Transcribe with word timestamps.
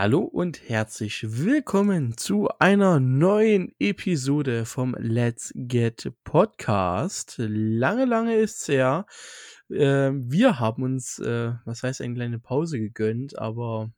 Hallo 0.00 0.20
und 0.20 0.68
herzlich 0.68 1.26
willkommen 1.28 2.16
zu 2.16 2.46
einer 2.60 3.00
neuen 3.00 3.74
Episode 3.80 4.64
vom 4.64 4.94
Let's 4.96 5.52
Get 5.56 6.12
Podcast. 6.22 7.34
Lange, 7.38 8.04
lange 8.04 8.36
ist's 8.36 8.68
her. 8.68 9.06
Äh, 9.68 10.12
wir 10.12 10.60
haben 10.60 10.84
uns, 10.84 11.18
äh, 11.18 11.52
was 11.64 11.82
heißt, 11.82 12.00
eine 12.00 12.14
kleine 12.14 12.38
Pause 12.38 12.78
gegönnt, 12.78 13.36
aber 13.40 13.90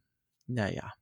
naja. 0.47 0.95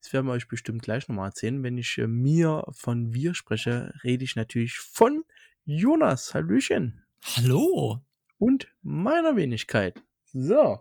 Das 0.00 0.12
werden 0.12 0.28
wir 0.28 0.34
euch 0.34 0.46
bestimmt 0.46 0.82
gleich 0.82 1.08
nochmal 1.08 1.30
erzählen. 1.30 1.64
Wenn 1.64 1.76
ich 1.76 1.98
äh, 1.98 2.06
mir 2.06 2.62
von 2.70 3.12
wir 3.12 3.34
spreche, 3.34 3.92
rede 4.04 4.22
ich 4.22 4.36
natürlich 4.36 4.78
von 4.78 5.24
Jonas. 5.64 6.32
Hallöchen. 6.32 7.02
Hallo. 7.24 7.98
Und 8.38 8.68
meiner 8.82 9.34
Wenigkeit. 9.34 10.00
So. 10.32 10.78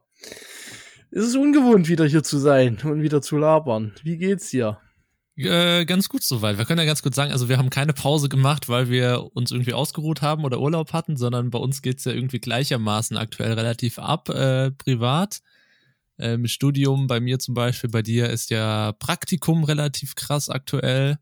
Es 1.12 1.26
ist 1.26 1.36
ungewohnt, 1.36 1.90
wieder 1.90 2.06
hier 2.06 2.24
zu 2.24 2.38
sein 2.38 2.80
und 2.84 3.02
wieder 3.02 3.22
zu 3.22 3.38
labern. 3.38 3.94
Wie 4.02 4.18
geht's 4.18 4.50
dir? 4.50 4.80
Äh, 5.36 5.86
ganz 5.86 6.08
gut 6.08 6.24
soweit. 6.24 6.58
Wir 6.58 6.66
können 6.66 6.80
ja 6.80 6.86
ganz 6.86 7.02
kurz 7.02 7.16
sagen, 7.16 7.32
also 7.32 7.50
wir 7.50 7.58
haben 7.58 7.70
keine 7.70 7.94
Pause 7.94 8.30
gemacht, 8.30 8.70
weil 8.70 8.90
wir 8.90 9.30
uns 9.34 9.52
irgendwie 9.52 9.74
ausgeruht 9.74 10.22
haben 10.22 10.46
oder 10.46 10.60
Urlaub 10.60 10.94
hatten, 10.94 11.18
sondern 11.18 11.50
bei 11.50 11.60
uns 11.60 11.82
geht's 11.82 12.06
ja 12.06 12.14
irgendwie 12.14 12.40
gleichermaßen 12.40 13.18
aktuell 13.18 13.54
relativ 13.54 14.00
ab, 14.00 14.30
äh, 14.30 14.72
privat. 14.72 15.42
Äh, 16.18 16.38
mit 16.38 16.52
Studium, 16.52 17.08
bei 17.08 17.20
mir 17.20 17.40
zum 17.40 17.56
Beispiel, 17.56 17.90
bei 17.90 18.04
dir 18.04 18.30
ist 18.30 18.50
ja 18.50 18.94
Praktikum 18.94 19.64
relativ 19.64 20.16
krass 20.16 20.50
aktuell. 20.50 21.18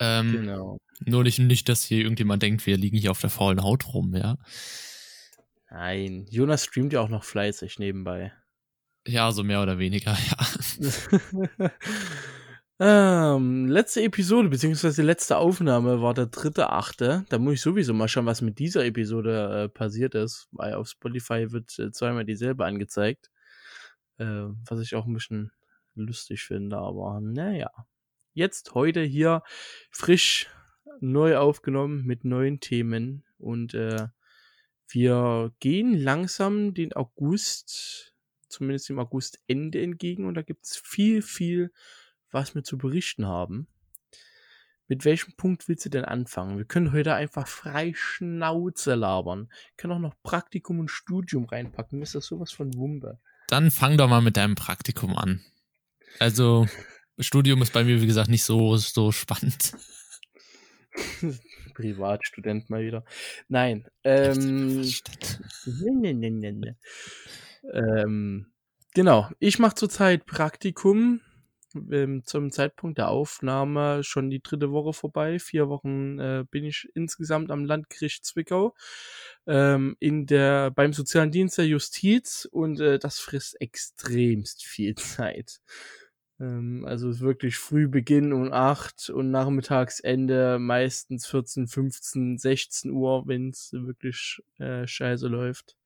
Ähm, 0.00 0.32
genau. 0.32 0.78
Nur 1.04 1.22
nicht, 1.22 1.38
nicht, 1.38 1.68
dass 1.68 1.84
hier 1.84 1.98
irgendjemand 1.98 2.42
denkt, 2.42 2.66
wir 2.66 2.76
liegen 2.76 2.96
hier 2.96 3.10
auf 3.10 3.20
der 3.20 3.30
faulen 3.30 3.62
Haut 3.62 3.92
rum, 3.92 4.14
ja. 4.14 4.38
Nein, 5.74 6.26
Jonas 6.30 6.66
streamt 6.66 6.92
ja 6.92 7.00
auch 7.00 7.08
noch 7.08 7.24
fleißig 7.24 7.80
nebenbei. 7.80 8.32
Ja, 9.08 9.32
so 9.32 9.42
mehr 9.42 9.60
oder 9.60 9.76
weniger, 9.76 10.16
ja. 11.58 11.70
ähm, 13.36 13.66
letzte 13.66 14.02
Episode, 14.02 14.50
beziehungsweise 14.50 15.02
letzte 15.02 15.36
Aufnahme 15.36 16.00
war 16.00 16.14
der 16.14 16.26
dritte 16.26 16.70
Achte. 16.70 17.24
Da 17.28 17.38
muss 17.38 17.54
ich 17.54 17.60
sowieso 17.60 17.92
mal 17.92 18.06
schauen, 18.06 18.24
was 18.24 18.40
mit 18.40 18.60
dieser 18.60 18.84
Episode 18.84 19.64
äh, 19.64 19.68
passiert 19.68 20.14
ist, 20.14 20.46
weil 20.52 20.74
auf 20.74 20.86
Spotify 20.86 21.50
wird 21.50 21.76
äh, 21.80 21.90
zweimal 21.90 22.24
dieselbe 22.24 22.64
angezeigt. 22.64 23.32
Äh, 24.18 24.44
was 24.68 24.78
ich 24.78 24.94
auch 24.94 25.06
ein 25.06 25.14
bisschen 25.14 25.50
lustig 25.96 26.44
finde, 26.44 26.76
aber 26.76 27.20
naja. 27.20 27.72
Jetzt 28.32 28.74
heute 28.74 29.02
hier 29.02 29.42
frisch 29.90 30.48
neu 31.00 31.36
aufgenommen 31.36 32.04
mit 32.04 32.24
neuen 32.24 32.60
Themen 32.60 33.24
und 33.38 33.74
äh, 33.74 34.06
wir 34.94 35.52
gehen 35.60 35.94
langsam 35.94 36.72
den 36.74 36.92
August, 36.92 38.14
zumindest 38.48 38.88
dem 38.88 38.98
Augustende 38.98 39.82
entgegen 39.82 40.26
und 40.26 40.34
da 40.34 40.42
gibt 40.42 40.64
es 40.64 40.76
viel, 40.76 41.20
viel, 41.22 41.72
was 42.30 42.54
wir 42.54 42.62
zu 42.62 42.78
berichten 42.78 43.26
haben. 43.26 43.66
Mit 44.86 45.04
welchem 45.04 45.34
Punkt 45.36 45.66
willst 45.66 45.86
du 45.86 45.88
denn 45.88 46.04
anfangen? 46.04 46.58
Wir 46.58 46.66
können 46.66 46.92
heute 46.92 47.14
einfach 47.14 47.48
frei 47.48 47.92
Schnauze 47.96 48.94
labern. 48.94 49.48
Wir 49.48 49.76
können 49.78 49.92
auch 49.94 49.98
noch 49.98 50.22
Praktikum 50.22 50.78
und 50.78 50.90
Studium 50.90 51.46
reinpacken. 51.46 52.02
Ist 52.02 52.14
das 52.14 52.26
sowas 52.26 52.52
von 52.52 52.74
Wumpe? 52.74 53.18
Dann 53.48 53.70
fang 53.70 53.96
doch 53.96 54.08
mal 54.08 54.20
mit 54.20 54.36
deinem 54.36 54.54
Praktikum 54.56 55.16
an. 55.16 55.40
Also, 56.18 56.68
Studium 57.18 57.62
ist 57.62 57.72
bei 57.72 57.82
mir, 57.82 58.02
wie 58.02 58.06
gesagt, 58.06 58.28
nicht 58.28 58.44
so, 58.44 58.76
so 58.76 59.10
spannend. 59.10 59.74
Privatstudent 61.74 62.70
mal 62.70 62.82
wieder. 62.82 63.04
Nein. 63.48 63.86
Ähm, 64.04 64.80
ne, 64.80 66.14
ne, 66.14 66.30
ne, 66.30 66.52
ne. 66.52 66.76
Ähm, 67.72 68.46
genau. 68.94 69.28
Ich 69.38 69.58
mache 69.58 69.74
zurzeit 69.74 70.26
Praktikum. 70.26 71.20
Ähm, 71.90 72.22
zum 72.24 72.52
Zeitpunkt 72.52 72.98
der 72.98 73.08
Aufnahme 73.08 74.04
schon 74.04 74.30
die 74.30 74.40
dritte 74.40 74.70
Woche 74.70 74.92
vorbei. 74.92 75.40
Vier 75.40 75.68
Wochen 75.68 76.20
äh, 76.20 76.44
bin 76.48 76.64
ich 76.64 76.88
insgesamt 76.94 77.50
am 77.50 77.64
Landgericht 77.64 78.24
Zwickau 78.24 78.76
ähm, 79.46 79.96
in 79.98 80.26
der 80.26 80.70
beim 80.70 80.92
sozialen 80.92 81.32
Dienst 81.32 81.58
der 81.58 81.66
Justiz 81.66 82.48
und 82.50 82.80
äh, 82.80 82.98
das 82.98 83.18
frisst 83.18 83.60
extremst 83.60 84.64
viel 84.64 84.94
Zeit. 84.94 85.60
Ähm, 86.40 86.84
also 86.86 87.20
wirklich 87.20 87.56
früh 87.56 87.88
Beginn 87.88 88.32
um 88.32 88.52
8 88.52 89.10
und 89.10 89.30
Nachmittagsende 89.30 90.58
meistens 90.58 91.26
14, 91.26 91.68
15, 91.68 92.38
16 92.38 92.90
Uhr, 92.90 93.26
wenn 93.26 93.50
es 93.50 93.70
wirklich 93.72 94.42
äh, 94.58 94.86
scheiße 94.86 95.28
läuft. 95.28 95.76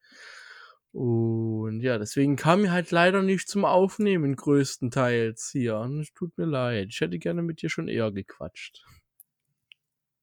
Und 0.93 1.81
ja, 1.83 1.99
deswegen 1.99 2.37
kam 2.37 2.63
mir 2.63 2.73
halt 2.73 2.91
leider 2.91 3.23
nicht 3.23 3.49
zum 3.49 3.65
Aufnehmen 3.65 4.37
größtenteils 4.37 5.51
hier. 5.53 5.77
Und 5.79 6.01
es 6.01 6.13
tut 6.15 6.37
mir 6.39 6.47
leid. 6.47 6.89
Ich 6.91 7.01
hätte 7.01 7.19
gerne 7.19 7.43
mit 7.43 7.63
dir 7.63 7.69
schon 7.69 7.89
eher 7.89 8.11
gequatscht. 8.11 8.85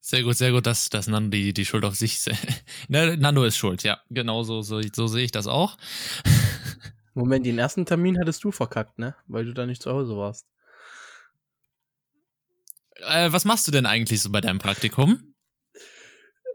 Sehr 0.01 0.23
gut, 0.23 0.35
sehr 0.35 0.51
gut, 0.51 0.67
dass, 0.67 0.89
dass 0.89 1.07
Nando 1.07 1.29
die, 1.31 1.53
die 1.53 1.65
Schuld 1.65 1.83
auf 1.83 1.95
sich. 1.95 2.19
ne, 2.89 3.17
Nando 3.17 3.43
ist 3.43 3.57
schuld, 3.57 3.83
ja. 3.83 3.99
Genau 4.09 4.43
so, 4.43 4.61
so, 4.61 4.81
so 4.93 5.07
sehe 5.07 5.25
ich 5.25 5.31
das 5.31 5.47
auch. 5.47 5.77
Moment, 7.15 7.45
den 7.45 7.57
ersten 7.57 7.85
Termin 7.85 8.19
hattest 8.19 8.43
du 8.43 8.51
verkackt, 8.51 8.99
ne? 8.99 9.15
Weil 9.27 9.45
du 9.45 9.53
da 9.53 9.65
nicht 9.65 9.81
zu 9.81 9.91
Hause 9.91 10.17
warst. 10.17 10.45
Äh, 12.97 13.31
was 13.31 13.45
machst 13.45 13.67
du 13.67 13.71
denn 13.71 13.85
eigentlich 13.85 14.21
so 14.21 14.29
bei 14.31 14.41
deinem 14.41 14.59
Praktikum? 14.59 15.33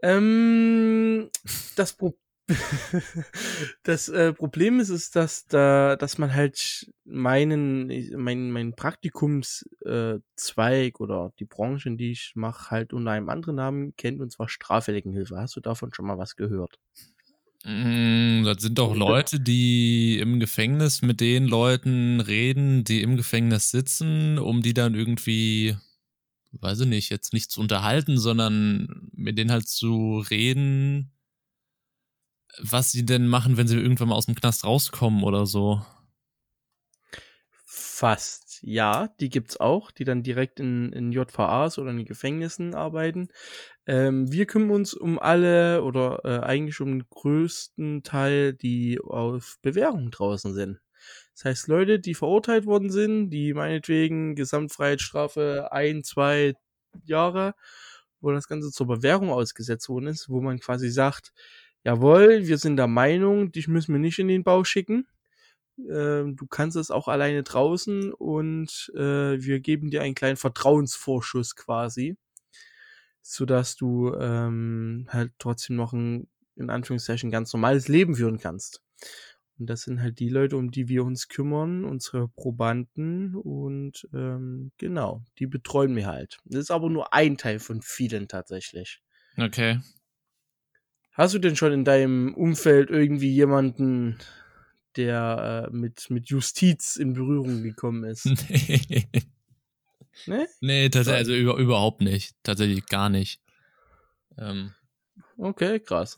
Ähm, 0.03 1.29
das, 1.75 1.93
Pro 1.93 2.15
das 3.83 4.09
äh, 4.09 4.33
Problem 4.33 4.79
ist, 4.79 4.89
ist, 4.89 5.15
dass 5.15 5.45
da, 5.45 5.95
dass 5.95 6.17
man 6.17 6.33
halt 6.33 6.91
meinen, 7.05 7.87
mein, 8.17 8.51
mein 8.51 8.75
Praktikumszweig 8.75 9.63
äh, 9.85 10.91
oder 10.99 11.33
die 11.39 11.45
Branche, 11.45 11.91
die 11.91 12.11
ich 12.11 12.33
mache, 12.35 12.69
halt 12.71 12.93
unter 12.93 13.11
einem 13.11 13.29
anderen 13.29 13.55
Namen 13.55 13.95
kennt, 13.95 14.21
und 14.21 14.31
zwar 14.31 14.49
Straffälligenhilfe. 14.49 15.37
Hast 15.37 15.55
du 15.55 15.61
davon 15.61 15.93
schon 15.93 16.05
mal 16.05 16.17
was 16.17 16.35
gehört? 16.35 16.79
Mm, 17.63 18.43
das 18.43 18.61
sind 18.61 18.79
doch 18.79 18.95
Leute, 18.95 19.39
die 19.39 20.17
im 20.19 20.39
Gefängnis 20.39 21.03
mit 21.03 21.21
den 21.21 21.45
Leuten 21.45 22.19
reden, 22.19 22.83
die 22.83 23.01
im 23.01 23.17
Gefängnis 23.17 23.69
sitzen, 23.69 24.39
um 24.39 24.63
die 24.63 24.73
dann 24.73 24.95
irgendwie, 24.95 25.77
weiß 26.53 26.81
ich 26.81 26.87
nicht, 26.87 27.09
jetzt 27.11 27.33
nicht 27.33 27.51
zu 27.51 27.61
unterhalten, 27.61 28.17
sondern 28.17 29.09
mit 29.13 29.37
denen 29.37 29.51
halt 29.51 29.67
zu 29.67 30.23
reden, 30.31 31.11
was 32.59 32.91
sie 32.91 33.05
denn 33.05 33.27
machen, 33.27 33.57
wenn 33.57 33.67
sie 33.67 33.77
irgendwann 33.77 34.09
mal 34.09 34.15
aus 34.15 34.25
dem 34.25 34.35
Knast 34.35 34.65
rauskommen 34.65 35.23
oder 35.23 35.45
so. 35.45 35.85
Fast, 37.63 38.59
ja, 38.63 39.09
die 39.19 39.29
gibt's 39.29 39.59
auch, 39.59 39.91
die 39.91 40.03
dann 40.03 40.23
direkt 40.23 40.59
in, 40.59 40.91
in 40.91 41.11
JVAs 41.11 41.77
oder 41.77 41.91
in 41.91 42.03
Gefängnissen 42.05 42.73
arbeiten. 42.73 43.29
Ähm, 43.87 44.31
wir 44.31 44.45
kümmern 44.45 44.71
uns 44.71 44.93
um 44.93 45.17
alle 45.19 45.83
oder 45.83 46.21
äh, 46.23 46.45
eigentlich 46.45 46.79
um 46.81 46.99
den 46.99 47.05
größten 47.09 48.03
Teil, 48.03 48.53
die 48.53 48.99
auf 48.99 49.57
Bewährung 49.61 50.11
draußen 50.11 50.53
sind. 50.53 50.79
Das 51.33 51.45
heißt, 51.45 51.67
Leute, 51.67 51.99
die 51.99 52.13
verurteilt 52.13 52.65
worden 52.65 52.91
sind, 52.91 53.31
die 53.31 53.53
meinetwegen 53.53 54.35
Gesamtfreiheitsstrafe 54.35 55.69
ein, 55.71 56.03
zwei 56.03 56.53
Jahre, 57.03 57.55
wo 58.19 58.31
das 58.31 58.47
Ganze 58.47 58.71
zur 58.71 58.87
Bewährung 58.87 59.31
ausgesetzt 59.31 59.89
worden 59.89 60.07
ist, 60.07 60.29
wo 60.29 60.41
man 60.41 60.59
quasi 60.59 60.89
sagt, 60.91 61.33
jawohl, 61.83 62.47
wir 62.47 62.57
sind 62.59 62.77
der 62.77 62.87
Meinung, 62.87 63.51
dich 63.51 63.67
müssen 63.67 63.93
wir 63.93 63.99
nicht 63.99 64.19
in 64.19 64.27
den 64.27 64.43
Bau 64.43 64.63
schicken. 64.63 65.07
Ähm, 65.89 66.35
du 66.35 66.45
kannst 66.47 66.77
es 66.77 66.91
auch 66.91 67.07
alleine 67.07 67.43
draußen 67.43 68.13
und 68.13 68.91
äh, 68.95 69.41
wir 69.41 69.59
geben 69.61 69.89
dir 69.89 70.03
einen 70.03 70.15
kleinen 70.15 70.37
Vertrauensvorschuss 70.37 71.55
quasi 71.55 72.17
sodass 73.21 73.75
du 73.75 74.13
ähm, 74.15 75.07
halt 75.09 75.31
trotzdem 75.37 75.75
noch 75.75 75.93
ein, 75.93 76.27
in 76.55 76.69
Anführungszeichen, 76.69 77.31
ganz 77.31 77.53
normales 77.53 77.87
Leben 77.87 78.15
führen 78.15 78.39
kannst. 78.39 78.81
Und 79.59 79.67
das 79.67 79.83
sind 79.83 80.01
halt 80.01 80.19
die 80.19 80.29
Leute, 80.29 80.57
um 80.57 80.71
die 80.71 80.87
wir 80.87 81.03
uns 81.03 81.27
kümmern, 81.27 81.85
unsere 81.85 82.27
Probanden 82.29 83.35
und 83.35 84.07
ähm, 84.11 84.71
genau, 84.77 85.23
die 85.37 85.45
betreuen 85.45 85.95
wir 85.95 86.07
halt. 86.07 86.39
Das 86.45 86.61
ist 86.61 86.71
aber 86.71 86.89
nur 86.89 87.13
ein 87.13 87.37
Teil 87.37 87.59
von 87.59 87.81
vielen 87.83 88.27
tatsächlich. 88.27 89.01
Okay. 89.37 89.79
Hast 91.11 91.35
du 91.35 91.39
denn 91.39 91.55
schon 91.55 91.73
in 91.73 91.85
deinem 91.85 92.33
Umfeld 92.33 92.89
irgendwie 92.89 93.31
jemanden, 93.31 94.17
der 94.95 95.67
äh, 95.67 95.75
mit, 95.75 96.09
mit 96.09 96.29
Justiz 96.29 96.95
in 96.95 97.13
Berührung 97.13 97.61
gekommen 97.61 98.03
ist? 98.03 98.25
Nee. 98.49 99.07
Ne? 100.27 100.47
Nee, 100.59 100.89
tatsächlich, 100.89 101.19
also 101.19 101.35
über, 101.35 101.57
überhaupt 101.57 102.01
nicht. 102.01 102.35
Tatsächlich 102.43 102.85
gar 102.85 103.09
nicht. 103.09 103.41
Ähm, 104.37 104.73
okay, 105.37 105.79
krass. 105.79 106.17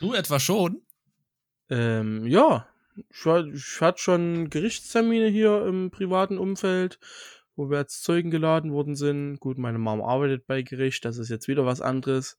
Du 0.00 0.14
etwa 0.14 0.40
schon? 0.40 0.82
Ähm, 1.70 2.26
ja. 2.26 2.68
Ich, 3.10 3.24
ich 3.24 3.80
hatte 3.80 3.98
schon 3.98 4.50
Gerichtstermine 4.50 5.28
hier 5.28 5.64
im 5.66 5.90
privaten 5.90 6.38
Umfeld, 6.38 6.98
wo 7.56 7.70
wir 7.70 7.78
als 7.78 8.02
Zeugen 8.02 8.30
geladen 8.30 8.72
worden 8.72 8.96
sind. 8.96 9.40
Gut, 9.40 9.58
meine 9.58 9.78
Mom 9.78 10.02
arbeitet 10.02 10.46
bei 10.46 10.62
Gericht, 10.62 11.04
das 11.04 11.16
ist 11.16 11.30
jetzt 11.30 11.48
wieder 11.48 11.64
was 11.64 11.80
anderes. 11.80 12.38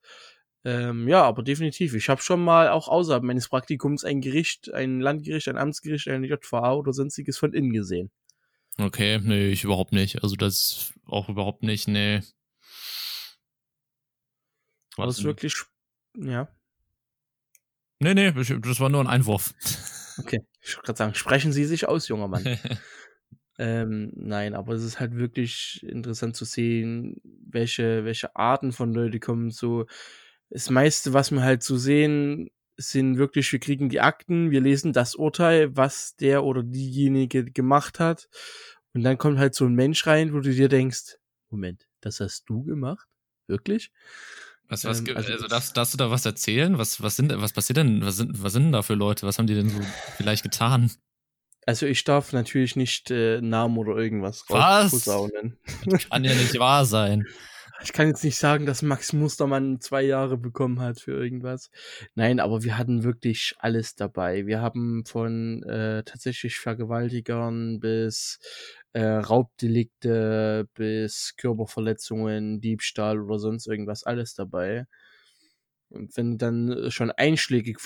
Ähm, 0.65 1.07
ja, 1.07 1.23
aber 1.23 1.43
definitiv. 1.43 1.93
Ich 1.93 2.07
habe 2.07 2.21
schon 2.21 2.43
mal 2.43 2.69
auch 2.69 2.87
außerhalb 2.87 3.23
meines 3.23 3.49
Praktikums 3.49 4.03
ein 4.03 4.21
Gericht, 4.21 4.73
ein 4.73 5.01
Landgericht, 5.01 5.49
ein 5.49 5.57
Amtsgericht, 5.57 6.07
ein 6.07 6.23
JVA 6.23 6.73
oder 6.73 6.93
sonstiges 6.93 7.37
von 7.37 7.53
innen 7.53 7.73
gesehen. 7.73 8.11
Okay, 8.77 9.19
nee, 9.19 9.49
ich 9.49 9.63
überhaupt 9.63 9.91
nicht. 9.91 10.23
Also 10.23 10.35
das 10.35 10.93
auch 11.05 11.29
überhaupt 11.29 11.63
nicht, 11.63 11.87
nee. 11.87 12.21
War 14.95 15.07
das 15.07 15.23
wirklich, 15.23 15.55
ja. 16.15 16.47
Nee, 17.99 18.13
nee, 18.13 18.31
das 18.31 18.79
war 18.79 18.89
nur 18.89 19.01
ein 19.01 19.07
Einwurf. 19.07 19.53
Okay, 20.19 20.45
ich 20.61 20.75
wollte 20.75 20.85
gerade 20.85 20.97
sagen, 20.97 21.15
sprechen 21.15 21.53
Sie 21.53 21.65
sich 21.65 21.87
aus, 21.87 22.07
junger 22.07 22.27
Mann. 22.27 22.43
ähm, 23.57 24.11
nein, 24.15 24.53
aber 24.55 24.73
es 24.73 24.83
ist 24.83 24.99
halt 24.99 25.15
wirklich 25.15 25.83
interessant 25.83 26.35
zu 26.35 26.45
sehen, 26.45 27.21
welche, 27.23 28.05
welche 28.05 28.35
Arten 28.35 28.71
von 28.71 28.93
Leute 28.93 29.19
kommen. 29.19 29.51
So, 29.51 29.85
das 30.49 30.69
meiste, 30.69 31.13
was 31.13 31.31
wir 31.31 31.41
halt 31.41 31.63
so 31.63 31.77
sehen, 31.77 32.51
sind 32.77 33.17
wirklich, 33.17 33.51
wir 33.51 33.59
kriegen 33.59 33.89
die 33.89 34.01
Akten, 34.01 34.51
wir 34.51 34.61
lesen 34.61 34.93
das 34.93 35.15
Urteil, 35.15 35.75
was 35.75 36.15
der 36.15 36.43
oder 36.43 36.63
diejenige 36.63 37.45
gemacht 37.45 37.99
hat. 37.99 38.27
Und 38.93 39.03
dann 39.03 39.17
kommt 39.17 39.39
halt 39.39 39.55
so 39.55 39.65
ein 39.65 39.73
Mensch 39.73 40.05
rein, 40.07 40.33
wo 40.33 40.39
du 40.39 40.51
dir 40.51 40.69
denkst, 40.69 41.17
Moment, 41.49 41.87
das 42.01 42.19
hast 42.19 42.45
du 42.49 42.63
gemacht? 42.63 43.07
Wirklich? 43.47 43.91
Was, 44.69 44.85
was, 44.85 44.99
ähm, 45.01 45.15
also, 45.15 45.33
also 45.33 45.47
darfst, 45.47 45.77
darfst, 45.77 45.93
du 45.93 45.97
da 45.97 46.09
was 46.09 46.25
erzählen? 46.25 46.77
Was, 46.77 47.01
was, 47.01 47.15
sind, 47.15 47.31
was 47.35 47.53
passiert 47.53 47.77
denn? 47.77 48.03
Was 48.05 48.17
sind, 48.17 48.41
was 48.41 48.53
sind 48.53 48.63
denn 48.63 48.71
da 48.71 48.81
für 48.81 48.95
Leute? 48.95 49.27
Was 49.27 49.37
haben 49.37 49.47
die 49.47 49.55
denn 49.55 49.69
so 49.69 49.81
vielleicht 50.17 50.43
getan? 50.43 50.91
Also 51.65 51.85
ich 51.85 52.03
darf 52.03 52.33
natürlich 52.33 52.75
nicht 52.75 53.11
äh, 53.11 53.39
Namen 53.41 53.77
oder 53.77 53.95
irgendwas 53.95 54.49
rausposaunen. 54.49 55.57
Kann 56.09 56.23
ja 56.23 56.33
nicht 56.33 56.57
wahr 56.59 56.85
sein. 56.85 57.27
Ich 57.83 57.91
kann 57.91 58.07
jetzt 58.07 58.23
nicht 58.23 58.37
sagen, 58.37 58.65
dass 58.65 58.81
Max 58.81 59.11
Mustermann 59.11 59.81
zwei 59.81 60.03
Jahre 60.03 60.37
bekommen 60.37 60.79
hat 60.79 61.01
für 61.01 61.11
irgendwas. 61.11 61.69
Nein, 62.15 62.39
aber 62.39 62.63
wir 62.63 62.77
hatten 62.77 63.03
wirklich 63.03 63.55
alles 63.59 63.95
dabei. 63.95 64.45
Wir 64.45 64.61
haben 64.61 65.03
von 65.05 65.63
äh, 65.63 66.03
tatsächlich 66.03 66.59
Vergewaltigern 66.59 67.81
bis 67.81 68.39
äh, 68.93 69.03
Raubdelikte 69.03 70.69
bis 70.75 71.35
Körperverletzungen, 71.35 72.61
Diebstahl 72.61 73.19
oder 73.19 73.37
sonst 73.37 73.67
irgendwas, 73.67 74.03
alles 74.05 74.33
dabei. 74.33 74.85
Und 75.89 76.15
wenn 76.15 76.31
du 76.31 76.37
dann 76.37 76.89
schon 76.89 77.11
einschlägig 77.11 77.77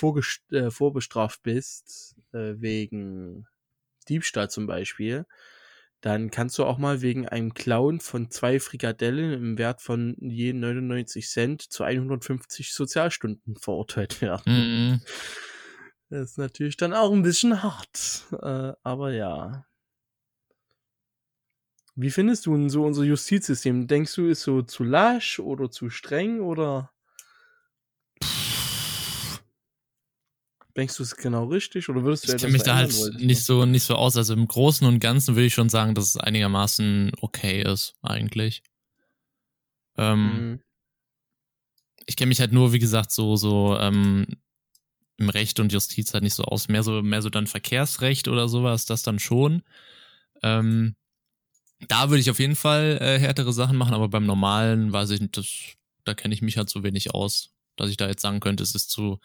äh, 0.52 0.70
vorbestraft 0.70 1.42
bist, 1.42 2.16
äh, 2.34 2.54
wegen 2.58 3.48
Diebstahl 4.08 4.50
zum 4.50 4.68
Beispiel, 4.68 5.26
dann 6.02 6.30
kannst 6.30 6.58
du 6.58 6.66
auch 6.66 6.78
mal 6.78 7.02
wegen 7.02 7.28
einem 7.28 7.54
Clown 7.54 8.00
von 8.00 8.30
zwei 8.30 8.60
Frikadellen 8.60 9.34
im 9.34 9.58
Wert 9.58 9.82
von 9.82 10.16
je 10.20 10.54
99 10.54 11.28
Cent 11.28 11.62
zu 11.62 11.84
150 11.84 12.74
Sozialstunden 12.74 13.56
verurteilt 13.56 14.22
werden. 14.22 14.44
Mhm. 14.46 15.02
Das 16.10 16.32
ist 16.32 16.38
natürlich 16.38 16.78
dann 16.78 16.94
auch 16.94 17.12
ein 17.12 17.24
bisschen 17.24 17.64
hart. 17.64 18.26
Äh, 18.32 18.74
aber 18.84 19.12
ja. 19.12 19.66
Wie 21.96 22.12
findest 22.12 22.46
du 22.46 22.56
denn 22.56 22.70
so 22.70 22.86
unser 22.86 23.04
Justizsystem? 23.04 23.88
Denkst 23.88 24.14
du, 24.16 24.28
ist 24.28 24.44
so 24.44 24.62
zu 24.62 24.84
lasch 24.84 25.40
oder 25.40 25.72
zu 25.72 25.90
streng 25.90 26.42
oder? 26.42 26.92
Denkst 30.78 30.96
du 30.96 31.02
es 31.02 31.16
genau 31.16 31.46
richtig 31.46 31.90
oder 31.90 32.04
würdest 32.04 32.28
du 32.28 32.34
Ich 32.34 32.38
kenne 32.38 32.54
mich 32.54 32.62
da 32.62 32.76
halt 32.76 32.96
wolltest, 32.96 33.20
nicht 33.20 33.44
so 33.44 33.66
nicht 33.66 33.82
so 33.82 33.96
aus. 33.96 34.16
Also 34.16 34.36
im 34.36 34.48
Großen 34.48 34.86
und 34.88 35.00
Ganzen 35.00 35.36
würde 35.36 35.48
ich 35.48 35.56
schon 35.56 35.70
sagen, 35.70 35.96
dass 35.96 36.06
es 36.06 36.18
einigermaßen 36.18 37.14
okay 37.20 37.64
ist 37.64 37.96
eigentlich. 38.04 38.62
Ähm, 39.98 40.52
mhm. 40.52 40.60
Ich 42.06 42.16
kenne 42.16 42.30
mich 42.30 42.40
halt 42.40 42.52
nur, 42.52 42.74
wie 42.74 42.80
gesagt, 42.80 43.12
so 43.12 43.36
so 43.36 43.76
ähm, 43.80 44.28
im 45.18 45.30
Recht 45.30 45.60
und 45.60 45.74
Justiz 45.74 46.14
halt 46.14 46.24
nicht 46.24 46.36
so 46.36 46.44
aus. 46.44 46.68
Mehr 46.68 46.84
so 46.84 47.02
mehr 47.02 47.24
so 47.24 47.32
dann 47.32 47.48
Verkehrsrecht 47.48 48.28
oder 48.28 48.48
sowas, 48.48 48.86
das 48.86 49.02
dann 49.02 49.18
schon. 49.18 49.64
Ähm, 50.44 50.96
da 51.88 52.12
würde 52.12 52.22
ich 52.22 52.30
auf 52.30 52.40
jeden 52.40 52.56
Fall 52.56 53.00
äh, 53.02 53.18
härtere 53.20 53.52
Sachen 53.52 53.78
machen, 53.78 53.96
aber 53.96 54.10
beim 54.10 54.28
normalen 54.28 54.94
weiß 54.94 55.10
ich 55.10 55.22
nicht, 55.22 55.38
das, 55.38 55.48
da 56.04 56.14
kenne 56.14 56.36
ich 56.36 56.44
mich 56.44 56.58
halt 56.58 56.70
so 56.70 56.84
wenig 56.84 57.16
aus, 57.16 57.50
dass 57.78 57.90
ich 57.90 57.98
da 57.98 58.08
jetzt 58.08 58.22
sagen 58.22 58.40
könnte, 58.40 58.62
es 58.62 58.76
ist 58.76 58.92
zu, 58.92 59.20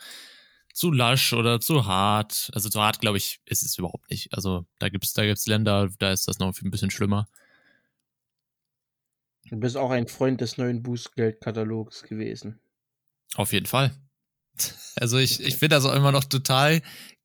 zu 0.72 0.90
lasch 0.90 1.32
oder 1.32 1.60
zu 1.60 1.86
hart. 1.86 2.50
Also 2.54 2.69
zu 2.69 2.80
hart, 2.80 3.00
glaube 3.00 3.19
ich, 3.19 3.40
ist 3.46 3.62
es 3.62 3.78
überhaupt 3.78 4.10
nicht. 4.10 4.32
Also 4.32 4.66
da 4.78 4.88
gibt's 4.88 5.12
da 5.12 5.24
gibt's 5.24 5.46
Länder, 5.46 5.88
da 5.98 6.12
ist 6.12 6.28
das 6.28 6.38
noch 6.38 6.54
ein 6.60 6.70
bisschen 6.70 6.90
schlimmer. 6.90 7.26
Du 9.50 9.58
bist 9.58 9.76
auch 9.76 9.90
ein 9.90 10.08
Freund 10.08 10.40
des 10.40 10.56
neuen 10.56 10.82
Bußgeldkatalogs 10.82 12.04
gewesen. 12.04 12.60
Auf 13.34 13.52
jeden 13.52 13.66
Fall. 13.66 13.94
Also 14.96 15.19
ich, 15.19 15.40
ich 15.40 15.56
finde 15.56 15.76
das 15.76 15.84
auch 15.84 15.94
immer 15.94 16.12
noch 16.12 16.24
total 16.24 16.82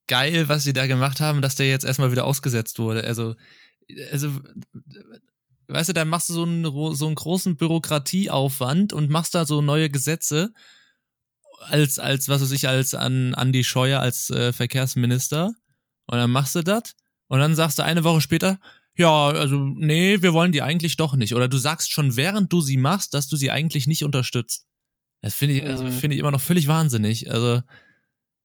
geil, 0.07 0.47
was 0.47 0.63
sie 0.63 0.73
da 0.73 0.87
gemacht 0.87 1.19
haben, 1.19 1.41
dass 1.41 1.55
der 1.55 1.67
jetzt 1.67 1.83
erstmal 1.83 2.11
wieder 2.11 2.25
ausgesetzt 2.25 2.79
wurde. 2.79 3.03
Also 3.03 3.35
also, 4.11 4.31
weißt 5.67 5.89
du, 5.89 5.93
dann 5.93 6.09
machst 6.09 6.29
du 6.29 6.33
so 6.33 6.43
einen, 6.43 6.63
so 6.95 7.05
einen 7.05 7.15
großen 7.15 7.55
Bürokratieaufwand 7.55 8.93
und 8.93 9.09
machst 9.09 9.35
da 9.35 9.45
so 9.45 9.61
neue 9.61 9.89
Gesetze 9.89 10.53
als, 11.59 11.99
als, 11.99 12.29
was 12.29 12.41
weiß 12.41 12.51
ich, 12.51 12.67
als 12.67 12.93
an 12.93 13.33
Andi 13.33 13.63
Scheuer 13.63 13.99
als 13.99 14.29
äh, 14.29 14.53
Verkehrsminister. 14.53 15.53
Und 16.05 16.17
dann 16.17 16.31
machst 16.31 16.55
du 16.55 16.61
das 16.61 16.95
und 17.27 17.39
dann 17.39 17.55
sagst 17.55 17.79
du 17.79 17.83
eine 17.83 18.03
Woche 18.03 18.21
später, 18.21 18.59
ja, 18.95 19.27
also, 19.27 19.57
nee, 19.57 20.21
wir 20.21 20.33
wollen 20.33 20.51
die 20.51 20.63
eigentlich 20.63 20.97
doch 20.97 21.15
nicht. 21.15 21.35
Oder 21.35 21.47
du 21.47 21.57
sagst 21.57 21.91
schon, 21.91 22.15
während 22.15 22.51
du 22.51 22.61
sie 22.61 22.77
machst, 22.77 23.13
dass 23.13 23.27
du 23.27 23.35
sie 23.35 23.51
eigentlich 23.51 23.85
nicht 23.85 24.03
unterstützt. 24.03 24.65
Das 25.21 25.35
finde 25.35 25.55
ich, 25.55 25.63
also, 25.63 25.83
mhm. 25.83 25.91
finde 25.91 26.15
ich 26.15 26.19
immer 26.19 26.31
noch 26.31 26.41
völlig 26.41 26.67
wahnsinnig. 26.67 27.29
Also, 27.31 27.61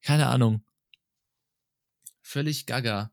keine 0.03 0.27
Ahnung. 0.27 0.63
Völlig 2.21 2.67
gaga. 2.67 3.13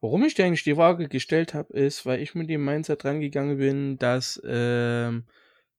Warum 0.00 0.22
ich 0.24 0.34
dir 0.34 0.44
eigentlich 0.44 0.62
die 0.62 0.74
Frage 0.74 1.08
gestellt 1.08 1.54
habe, 1.54 1.72
ist, 1.72 2.06
weil 2.06 2.20
ich 2.20 2.34
mit 2.34 2.48
dem 2.48 2.64
Mindset 2.64 3.04
rangegangen 3.04 3.58
bin, 3.58 3.98
dass 3.98 4.40
ähm, 4.44 5.24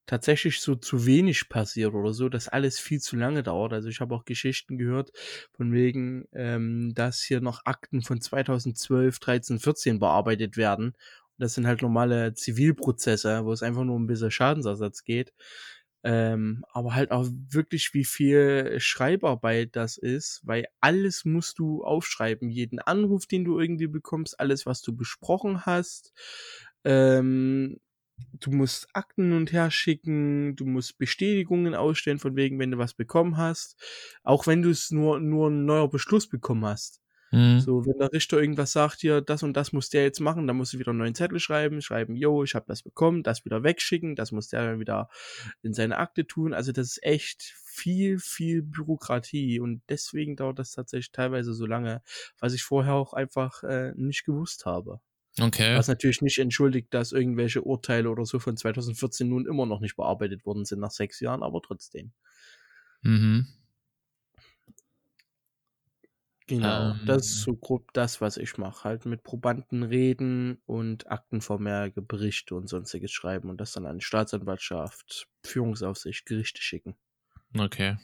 tatsächlich 0.06 0.60
so 0.60 0.74
zu 0.76 1.06
wenig 1.06 1.48
passiert 1.48 1.94
oder 1.94 2.12
so, 2.14 2.28
dass 2.28 2.48
alles 2.48 2.78
viel 2.78 3.00
zu 3.00 3.16
lange 3.16 3.42
dauert. 3.42 3.72
Also 3.72 3.88
ich 3.88 4.00
habe 4.00 4.14
auch 4.14 4.24
Geschichten 4.24 4.78
gehört 4.78 5.12
von 5.52 5.72
wegen, 5.72 6.26
ähm, 6.32 6.92
dass 6.94 7.22
hier 7.22 7.40
noch 7.40 7.62
Akten 7.64 8.02
von 8.02 8.20
2012, 8.20 9.18
13, 9.18 9.58
14 9.58 9.98
bearbeitet 9.98 10.56
werden. 10.56 10.88
Und 10.88 10.94
das 11.38 11.54
sind 11.54 11.66
halt 11.66 11.82
normale 11.82 12.34
Zivilprozesse, 12.34 13.44
wo 13.44 13.52
es 13.52 13.62
einfach 13.62 13.84
nur 13.84 13.96
um 13.96 14.04
ein 14.04 14.06
bisschen 14.06 14.30
Schadensersatz 14.30 15.04
geht. 15.04 15.32
Ähm, 16.04 16.64
aber 16.72 16.94
halt 16.94 17.10
auch 17.10 17.26
wirklich, 17.50 17.92
wie 17.92 18.04
viel 18.04 18.76
Schreibarbeit 18.78 19.74
das 19.74 19.96
ist, 19.96 20.40
weil 20.44 20.66
alles 20.80 21.24
musst 21.24 21.58
du 21.58 21.82
aufschreiben. 21.82 22.48
Jeden 22.48 22.78
Anruf, 22.78 23.26
den 23.26 23.44
du 23.44 23.58
irgendwie 23.58 23.88
bekommst, 23.88 24.38
alles, 24.38 24.66
was 24.66 24.82
du 24.82 24.94
besprochen 24.96 25.66
hast. 25.66 26.12
Ähm, 26.84 27.80
du 28.32 28.50
musst 28.50 28.88
Akten 28.92 29.32
und 29.32 29.52
her 29.52 29.70
schicken, 29.70 30.56
du 30.56 30.66
musst 30.66 30.98
Bestätigungen 30.98 31.74
ausstellen, 31.74 32.18
von 32.18 32.36
wegen, 32.36 32.58
wenn 32.58 32.70
du 32.70 32.78
was 32.78 32.94
bekommen 32.94 33.36
hast. 33.36 33.76
Auch 34.22 34.46
wenn 34.46 34.62
du 34.62 34.70
es 34.70 34.90
nur, 34.90 35.20
nur 35.20 35.50
ein 35.50 35.64
neuer 35.64 35.88
Beschluss 35.88 36.28
bekommen 36.28 36.64
hast. 36.64 37.00
Mhm. 37.32 37.60
So, 37.60 37.84
wenn 37.84 37.98
der 37.98 38.12
Richter 38.12 38.38
irgendwas 38.38 38.72
sagt, 38.72 39.00
hier, 39.00 39.20
das 39.20 39.42
und 39.42 39.56
das 39.56 39.72
muss 39.72 39.90
der 39.90 40.04
jetzt 40.04 40.20
machen, 40.20 40.46
dann 40.46 40.56
musst 40.56 40.72
du 40.72 40.78
wieder 40.78 40.90
einen 40.90 40.98
neuen 40.98 41.14
Zettel 41.14 41.40
schreiben, 41.40 41.82
schreiben, 41.82 42.14
yo, 42.14 42.44
ich 42.44 42.54
habe 42.54 42.66
das 42.68 42.82
bekommen, 42.82 43.22
das 43.22 43.44
wieder 43.44 43.64
wegschicken, 43.64 44.14
das 44.14 44.30
muss 44.30 44.48
der 44.48 44.78
wieder 44.78 45.08
in 45.62 45.74
seine 45.74 45.98
Akte 45.98 46.26
tun. 46.26 46.54
Also 46.54 46.72
das 46.72 46.86
ist 46.86 47.02
echt 47.02 47.42
viel, 47.42 48.18
viel 48.18 48.62
Bürokratie 48.62 49.60
und 49.60 49.82
deswegen 49.88 50.36
dauert 50.36 50.58
das 50.58 50.72
tatsächlich 50.72 51.12
teilweise 51.12 51.52
so 51.52 51.66
lange, 51.66 52.00
was 52.38 52.54
ich 52.54 52.62
vorher 52.62 52.94
auch 52.94 53.12
einfach 53.12 53.62
äh, 53.64 53.92
nicht 53.96 54.24
gewusst 54.24 54.64
habe. 54.64 55.00
Okay. 55.40 55.76
Was 55.76 55.88
natürlich 55.88 56.22
nicht 56.22 56.38
entschuldigt, 56.38 56.94
dass 56.94 57.12
irgendwelche 57.12 57.62
Urteile 57.62 58.08
oder 58.08 58.24
so 58.24 58.38
von 58.38 58.56
2014 58.56 59.28
nun 59.28 59.46
immer 59.46 59.66
noch 59.66 59.80
nicht 59.80 59.96
bearbeitet 59.96 60.46
worden 60.46 60.64
sind 60.64 60.80
nach 60.80 60.90
sechs 60.90 61.20
Jahren, 61.20 61.42
aber 61.42 61.60
trotzdem. 61.60 62.12
Mhm. 63.02 63.46
Genau, 66.48 66.92
ähm, 66.92 67.00
das 67.06 67.26
ist 67.26 67.42
so 67.42 67.56
grob 67.56 67.92
das, 67.92 68.20
was 68.20 68.36
ich 68.36 68.56
mache. 68.56 68.84
Halt 68.84 69.04
mit 69.04 69.24
Probanden 69.24 69.82
reden 69.82 70.58
und 70.64 71.10
Aktenvermerke, 71.10 72.00
Berichte 72.02 72.54
und 72.54 72.68
sonstiges 72.68 73.10
schreiben 73.10 73.50
und 73.50 73.60
das 73.60 73.72
dann 73.72 73.84
an 73.84 73.98
die 73.98 74.04
Staatsanwaltschaft, 74.04 75.28
Führungsaufsicht, 75.44 76.24
Gerichte 76.24 76.62
schicken. 76.62 76.94
Okay. 77.58 77.96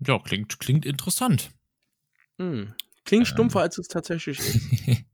Ja, 0.00 0.18
klingt, 0.18 0.58
klingt 0.58 0.84
interessant. 0.84 1.52
Hm. 2.38 2.74
Klingt 3.04 3.28
ähm. 3.28 3.32
stumpfer, 3.32 3.60
als 3.60 3.78
es 3.78 3.86
tatsächlich 3.86 4.40
ist. 4.40 5.04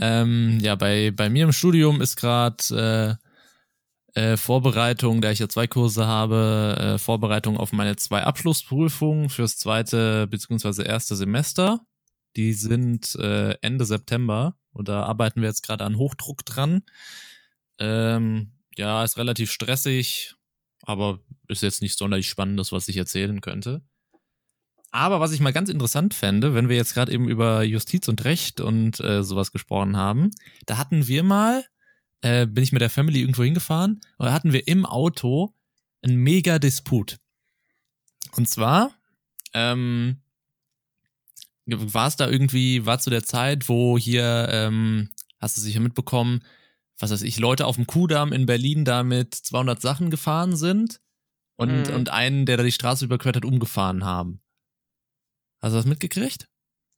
ähm, 0.00 0.58
ja, 0.60 0.74
bei, 0.74 1.10
bei 1.10 1.30
mir 1.30 1.44
im 1.44 1.52
Studium 1.52 2.00
ist 2.00 2.16
gerade 2.16 3.18
äh, 4.14 4.20
äh, 4.20 4.36
Vorbereitung, 4.36 5.20
da 5.20 5.30
ich 5.30 5.40
ja 5.40 5.48
zwei 5.48 5.66
Kurse 5.66 6.06
habe, 6.06 6.76
äh, 6.78 6.98
Vorbereitung 6.98 7.56
auf 7.56 7.72
meine 7.72 7.96
zwei 7.96 8.22
Abschlussprüfungen 8.22 9.28
fürs 9.28 9.56
zweite 9.56 10.26
bzw. 10.28 10.84
erste 10.84 11.16
Semester. 11.16 11.80
Die 12.36 12.52
sind 12.52 13.14
äh, 13.16 13.56
Ende 13.60 13.84
September 13.84 14.56
und 14.72 14.88
da 14.88 15.04
arbeiten 15.04 15.40
wir 15.40 15.48
jetzt 15.48 15.62
gerade 15.62 15.84
an 15.84 15.96
Hochdruck 15.98 16.44
dran. 16.44 16.82
Ähm, 17.78 18.52
ja, 18.76 19.04
ist 19.04 19.16
relativ 19.16 19.50
stressig, 19.50 20.34
aber 20.82 21.20
ist 21.48 21.62
jetzt 21.62 21.82
nicht 21.82 21.98
sonderlich 21.98 22.28
spannendes, 22.28 22.72
was 22.72 22.88
ich 22.88 22.96
erzählen 22.96 23.40
könnte. 23.40 23.82
Aber 24.94 25.18
was 25.18 25.32
ich 25.32 25.40
mal 25.40 25.52
ganz 25.52 25.70
interessant 25.70 26.14
fände, 26.14 26.54
wenn 26.54 26.68
wir 26.68 26.76
jetzt 26.76 26.94
gerade 26.94 27.10
eben 27.10 27.28
über 27.28 27.64
Justiz 27.64 28.06
und 28.06 28.24
Recht 28.24 28.60
und 28.60 29.00
äh, 29.00 29.24
sowas 29.24 29.50
gesprochen 29.50 29.96
haben, 29.96 30.30
da 30.66 30.78
hatten 30.78 31.08
wir 31.08 31.24
mal, 31.24 31.64
äh, 32.20 32.46
bin 32.46 32.62
ich 32.62 32.70
mit 32.70 32.80
der 32.80 32.90
Family 32.90 33.18
irgendwo 33.18 33.42
hingefahren, 33.42 34.00
und 34.18 34.26
da 34.26 34.32
hatten 34.32 34.52
wir 34.52 34.68
im 34.68 34.86
Auto 34.86 35.52
einen 36.00 36.14
mega 36.18 36.60
Disput. 36.60 37.18
Und 38.36 38.48
zwar 38.48 38.92
ähm, 39.52 40.22
war 41.66 42.06
es 42.06 42.14
da 42.14 42.30
irgendwie, 42.30 42.86
war 42.86 43.00
zu 43.00 43.10
der 43.10 43.24
Zeit, 43.24 43.68
wo 43.68 43.98
hier, 43.98 44.46
ähm, 44.52 45.10
hast 45.40 45.56
du 45.56 45.60
sicher 45.60 45.80
mitbekommen, 45.80 46.44
was 47.00 47.10
weiß 47.10 47.22
ich, 47.22 47.40
Leute 47.40 47.66
auf 47.66 47.74
dem 47.74 47.88
Kudamm 47.88 48.32
in 48.32 48.46
Berlin 48.46 48.84
da 48.84 49.02
mit 49.02 49.34
200 49.34 49.82
Sachen 49.82 50.10
gefahren 50.10 50.54
sind 50.54 51.00
und, 51.56 51.88
mhm. 51.88 51.94
und 51.96 52.10
einen, 52.10 52.46
der 52.46 52.58
da 52.58 52.62
die 52.62 52.70
Straße 52.70 53.04
überquert 53.04 53.34
hat, 53.34 53.44
umgefahren 53.44 54.04
haben. 54.04 54.40
Hast 55.64 55.72
du 55.72 55.78
das 55.78 55.86
mitgekriegt? 55.86 56.46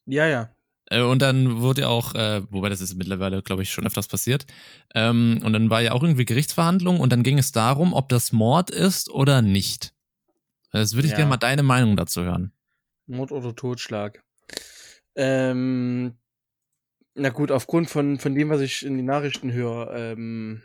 Ja, 0.06 0.26
ja. 0.26 0.52
Äh, 0.86 1.02
und 1.02 1.22
dann 1.22 1.60
wurde 1.60 1.82
ja 1.82 1.88
auch, 1.88 2.16
äh, 2.16 2.42
wobei 2.50 2.68
das 2.68 2.80
ist 2.80 2.96
mittlerweile, 2.96 3.40
glaube 3.40 3.62
ich, 3.62 3.70
schon 3.70 3.86
öfters 3.86 4.08
passiert. 4.08 4.44
Ähm, 4.92 5.40
und 5.44 5.52
dann 5.52 5.70
war 5.70 5.82
ja 5.82 5.92
auch 5.92 6.02
irgendwie 6.02 6.24
Gerichtsverhandlung 6.24 6.98
und 6.98 7.12
dann 7.12 7.22
ging 7.22 7.38
es 7.38 7.52
darum, 7.52 7.92
ob 7.92 8.08
das 8.08 8.32
Mord 8.32 8.70
ist 8.70 9.08
oder 9.08 9.40
nicht. 9.40 9.94
Das 10.72 10.94
würde 10.94 11.06
ich 11.06 11.12
ja. 11.12 11.18
gerne 11.18 11.30
mal 11.30 11.36
deine 11.36 11.62
Meinung 11.62 11.96
dazu 11.96 12.24
hören. 12.24 12.52
Mord 13.06 13.30
oder 13.30 13.54
Totschlag. 13.54 14.24
Ähm, 15.14 16.18
na 17.14 17.28
gut, 17.28 17.52
aufgrund 17.52 17.88
von, 17.88 18.18
von 18.18 18.34
dem, 18.34 18.48
was 18.48 18.62
ich 18.62 18.84
in 18.84 18.96
den 18.96 19.06
Nachrichten 19.06 19.52
höre, 19.52 19.94
ähm, 19.94 20.62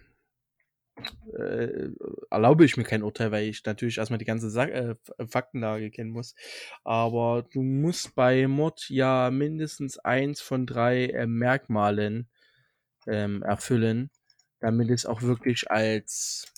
äh, 1.37 1.89
erlaube 2.29 2.65
ich 2.65 2.77
mir 2.77 2.83
kein 2.83 3.03
Urteil, 3.03 3.31
weil 3.31 3.45
ich 3.45 3.63
natürlich 3.65 3.97
erstmal 3.97 4.19
die 4.19 4.25
ganze 4.25 4.49
Sa 4.49 4.65
äh, 4.65 4.95
Faktenlage 5.27 5.91
kennen 5.91 6.11
muss. 6.11 6.35
Aber 6.83 7.43
du 7.51 7.61
musst 7.61 8.15
bei 8.15 8.47
Mord 8.47 8.89
ja 8.89 9.29
mindestens 9.31 9.97
eins 9.97 10.41
von 10.41 10.65
drei 10.65 11.07
äh, 11.07 11.27
Merkmalen 11.27 12.29
ähm, 13.07 13.43
erfüllen, 13.43 14.09
damit 14.59 14.89
es 14.89 15.05
auch 15.05 15.21
wirklich 15.21 15.69
als, 15.71 16.51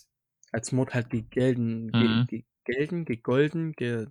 als 0.52 0.72
Mord 0.72 0.94
halt 0.94 1.10
gelten, 1.32 1.88
mhm. 1.88 2.28
ge 2.28 2.44
gelten, 2.66 3.04
gegolden, 3.04 3.74
ge 3.74 4.08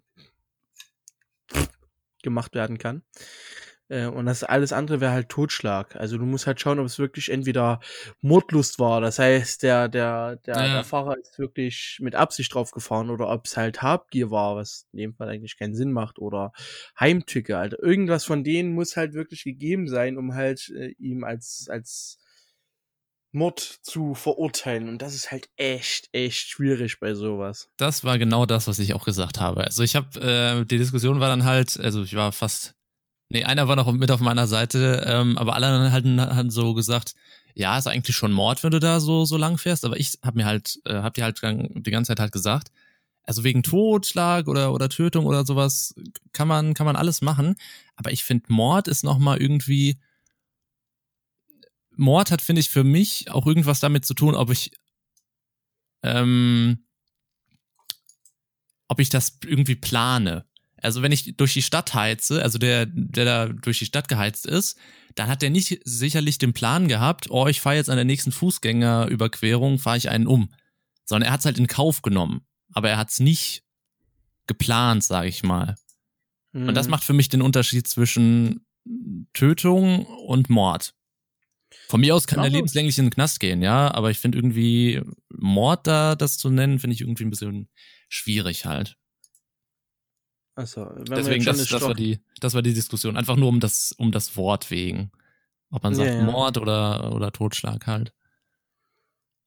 gemacht 2.23 2.55
werden 2.55 2.79
kann. 2.79 3.03
Äh, 3.93 4.07
und 4.07 4.25
das 4.25 4.43
alles 4.43 4.73
andere 4.73 5.01
wäre 5.01 5.13
halt 5.13 5.29
Totschlag. 5.29 5.97
Also 5.97 6.17
du 6.17 6.25
musst 6.25 6.47
halt 6.47 6.61
schauen, 6.61 6.79
ob 6.79 6.87
es 6.87 6.99
wirklich 6.99 7.31
entweder 7.31 7.81
Mordlust 8.23 8.79
war. 8.79 9.03
Das 9.03 9.19
heißt, 9.19 9.63
der, 9.63 9.89
der, 9.89 10.37
der, 10.37 10.57
ja. 10.57 10.75
der 10.75 10.85
Fahrer 10.85 11.19
ist 11.19 11.39
wirklich 11.39 11.99
mit 12.01 12.15
Absicht 12.15 12.55
drauf 12.55 12.71
gefahren 12.71 13.11
oder 13.11 13.29
ob 13.29 13.45
es 13.45 13.57
halt 13.59 13.83
Habgier 13.83 14.31
war, 14.31 14.57
was 14.57 14.87
in 14.93 14.99
dem 14.99 15.15
Fall 15.15 15.29
eigentlich 15.29 15.59
keinen 15.59 15.75
Sinn 15.75 15.93
macht, 15.93 16.19
oder 16.19 16.53
Heimtücke. 16.99 17.59
Also 17.59 17.77
irgendwas 17.79 18.25
von 18.25 18.45
denen 18.45 18.73
muss 18.73 18.97
halt 18.97 19.13
wirklich 19.13 19.45
gegeben 19.45 19.89
sein, 19.89 20.17
um 20.17 20.35
halt 20.35 20.71
äh, 20.71 20.95
ihm 20.99 21.23
als, 21.23 21.67
als 21.69 22.19
Mord 23.31 23.61
zu 23.83 24.15
verurteilen. 24.15 24.89
Und 24.89 25.03
das 25.03 25.15
ist 25.15 25.31
halt 25.31 25.51
echt, 25.57 26.09
echt 26.13 26.49
schwierig 26.49 26.99
bei 26.99 27.13
sowas. 27.13 27.69
Das 27.77 28.05
war 28.05 28.19
genau 28.19 28.47
das, 28.47 28.69
was 28.69 28.79
ich 28.79 28.95
auch 28.95 29.05
gesagt 29.05 29.39
habe. 29.39 29.65
Also 29.65 29.83
ich 29.83 29.97
habe, 29.97 30.19
äh, 30.19 30.65
die 30.65 30.79
Diskussion 30.79 31.21
war 31.21 31.29
dann 31.29 31.45
halt, 31.45 31.79
also 31.79 32.03
ich 32.03 32.15
war 32.15 32.33
fast 32.33 32.75
Nee, 33.33 33.45
einer 33.45 33.67
war 33.67 33.77
noch 33.77 33.91
mit 33.91 34.11
auf 34.11 34.21
meiner 34.21 34.47
Seite, 34.47 35.05
ähm, 35.07 35.39
aber 35.39 35.55
alle 35.55 35.91
hatten, 35.91 36.21
hatten 36.21 36.51
so 36.51 36.75
gesagt, 36.75 37.15
ja, 37.55 37.79
ist 37.79 37.87
eigentlich 37.87 38.15
schon 38.15 38.31
Mord, 38.31 38.63
wenn 38.63 38.73
du 38.73 38.79
da 38.79 39.01
so, 39.01 39.25
so 39.25 39.39
lang 39.39 39.57
fährst. 39.57 39.87
Aber 39.87 39.99
ich 39.99 40.19
hab 40.23 40.35
mir 40.35 40.45
halt, 40.45 40.81
äh, 40.85 40.97
hab 40.97 41.15
dir 41.15 41.25
halt 41.25 41.41
die 41.43 41.91
ganze 41.91 42.09
Zeit 42.09 42.21
halt 42.21 42.33
gesagt, 42.33 42.71
also 43.23 43.43
wegen 43.43 43.63
Totschlag 43.63 44.49
oder, 44.49 44.75
oder 44.75 44.91
Tötung 44.91 45.25
oder 45.25 45.47
sowas 45.47 45.95
kann 46.33 46.47
man, 46.47 46.75
kann 46.75 46.85
man 46.85 46.95
alles 46.95 47.23
machen. 47.23 47.57
Aber 47.97 48.13
ich 48.13 48.23
finde, 48.23 48.53
Mord 48.53 48.87
ist 48.87 49.03
nochmal 49.03 49.41
irgendwie, 49.41 49.99
Mord 51.97 52.31
hat, 52.31 52.43
finde 52.43 52.61
ich, 52.61 52.69
für 52.69 52.85
mich 52.85 53.31
auch 53.31 53.47
irgendwas 53.47 53.81
damit 53.81 54.05
zu 54.05 54.13
tun, 54.13 54.35
ob 54.35 54.51
ich, 54.51 54.73
ähm, 56.03 56.85
ob 58.89 59.01
ich 59.01 59.09
das 59.09 59.39
irgendwie 59.47 59.77
plane. 59.77 60.45
Also 60.83 61.03
wenn 61.03 61.13
ich 61.13 61.37
durch 61.37 61.55
die 61.55 61.63
Stadt 61.63 61.95
heize, 61.95 62.43
also 62.43 62.59
der, 62.59 62.87
der 62.87 63.25
da 63.25 63.49
durch 63.49 63.79
die 63.79 63.87
Stadt 63.87 64.09
geheizt 64.09 64.47
ist, 64.47 64.77
dann 65.15 65.29
hat 65.29 65.43
der 65.43 65.51
nicht 65.51 65.81
sicherlich 65.85 66.39
den 66.39 66.53
Plan 66.53 66.89
gehabt, 66.89 67.31
oh, 67.31 67.47
ich 67.47 67.61
fahre 67.61 67.77
jetzt 67.77 67.89
an 67.89 67.97
der 67.97 68.05
nächsten 68.05 68.33
Fußgängerüberquerung, 68.33 69.79
fahre 69.79 69.97
ich 69.97 70.11
einen 70.11 70.27
um. 70.27 70.53
Sondern 71.05 71.29
er 71.29 71.33
hat 71.33 71.41
es 71.41 71.47
halt 71.47 71.59
in 71.59 71.67
Kauf 71.69 72.03
genommen. 72.03 72.47
Aber 72.73 72.91
er 72.91 72.99
hat 72.99 73.11
es 73.11 73.21
nicht 73.21 73.63
geplant, 74.47 75.05
sage 75.05 75.29
ich 75.29 75.43
mal. 75.43 75.77
Mhm. 76.53 76.69
Und 76.69 76.75
das 76.75 76.87
mhm. 76.87 76.93
macht 76.93 77.05
für 77.05 77.13
mich 77.13 77.29
den 77.29 77.43
Unterschied 77.43 77.87
zwischen 77.87 78.67
Tötung 79.33 80.05
und 80.05 80.51
Mord. 80.51 80.95
Von 81.89 82.01
mir 82.01 82.15
aus 82.15 82.27
kann 82.27 82.41
ja, 82.41 82.45
er 82.47 82.51
lebenslänglich 82.51 82.99
in 82.99 83.07
den 83.07 83.13
Knast 83.13 83.41
gehen, 83.41 83.63
ja, 83.63 83.93
aber 83.95 84.11
ich 84.11 84.19
finde 84.19 84.39
irgendwie 84.39 85.01
Mord 85.31 85.87
da 85.87 86.17
das 86.17 86.37
zu 86.37 86.51
nennen, 86.51 86.79
finde 86.79 86.95
ich 86.95 87.01
irgendwie 87.01 87.25
ein 87.25 87.31
bisschen 87.31 87.69
schwierig 88.09 88.67
halt. 88.67 88.97
Also, 90.55 90.85
Deswegen, 91.09 91.45
das, 91.45 91.67
das, 91.67 91.83
war 91.83 91.95
die, 91.95 92.21
das 92.41 92.55
war 92.55 92.63
die 92.63 92.75
Diskussion. 92.75 93.17
Einfach 93.17 93.37
nur 93.37 93.49
um 93.49 93.61
das, 93.61 93.93
um 93.97 94.13
das 94.13 94.37
Wort 94.37 94.71
wegen. 94.71 95.11
Ob 95.71 95.83
man 95.83 95.95
sagt 95.95 96.11
ja, 96.11 96.17
ja. 96.17 96.25
Mord 96.25 96.59
oder, 96.59 97.15
oder 97.15 97.33
Totschlag 97.33 97.87
halt. 97.87 98.13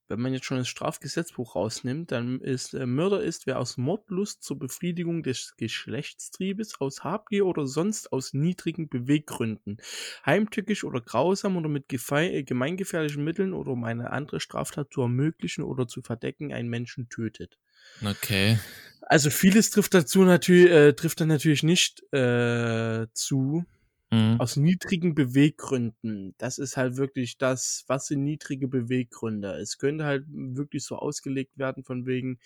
Wenn 0.07 0.21
man 0.21 0.33
jetzt 0.33 0.45
schon 0.45 0.57
das 0.57 0.67
Strafgesetzbuch 0.67 1.55
rausnimmt, 1.55 2.11
dann 2.11 2.39
ist 2.39 2.75
äh, 2.75 2.85
Mörder 2.85 3.23
ist, 3.23 3.47
wer 3.47 3.59
aus 3.59 3.77
Mordlust 3.77 4.43
zur 4.43 4.59
Befriedigung 4.59 5.23
des 5.23 5.55
Geschlechtstriebes, 5.57 6.79
aus 6.79 7.03
Habgier 7.03 7.47
oder 7.47 7.65
sonst 7.65 8.13
aus 8.13 8.33
niedrigen 8.33 8.87
Beweggründen, 8.87 9.77
heimtückisch 10.23 10.83
oder 10.83 11.01
grausam 11.01 11.57
oder 11.57 11.69
mit 11.69 11.91
äh, 11.91 12.43
gemeingefährlichen 12.43 13.23
Mitteln 13.23 13.53
oder 13.53 13.71
um 13.71 13.83
eine 13.83 14.11
andere 14.11 14.39
Straftat 14.39 14.93
zu 14.93 15.01
ermöglichen 15.01 15.63
oder 15.63 15.87
zu 15.87 16.03
verdecken 16.03 16.53
einen 16.53 16.69
Menschen 16.69 17.09
tötet. 17.09 17.57
Okay. 18.03 18.59
Also 19.01 19.29
vieles 19.29 19.69
trifft 19.69 19.93
dazu 19.93 20.23
natürlich, 20.23 20.71
äh, 20.71 20.93
trifft 20.93 21.21
dann 21.21 21.27
natürlich 21.27 21.63
nicht 21.63 22.01
äh, 22.11 23.05
zu. 23.13 23.65
Mhm. 24.11 24.39
Aus 24.39 24.55
niedrigen 24.55 25.15
Beweggründen. 25.15 26.35
Das 26.37 26.57
ist 26.57 26.77
halt 26.77 26.97
wirklich 26.97 27.37
das, 27.37 27.83
was 27.87 28.07
sind 28.07 28.23
niedrige 28.23 28.67
Beweggründe. 28.67 29.53
Es 29.53 29.77
könnte 29.77 30.05
halt 30.05 30.25
wirklich 30.27 30.83
so 30.83 30.97
ausgelegt 30.97 31.57
werden 31.57 31.83
von 31.83 32.05
wegen, 32.05 32.39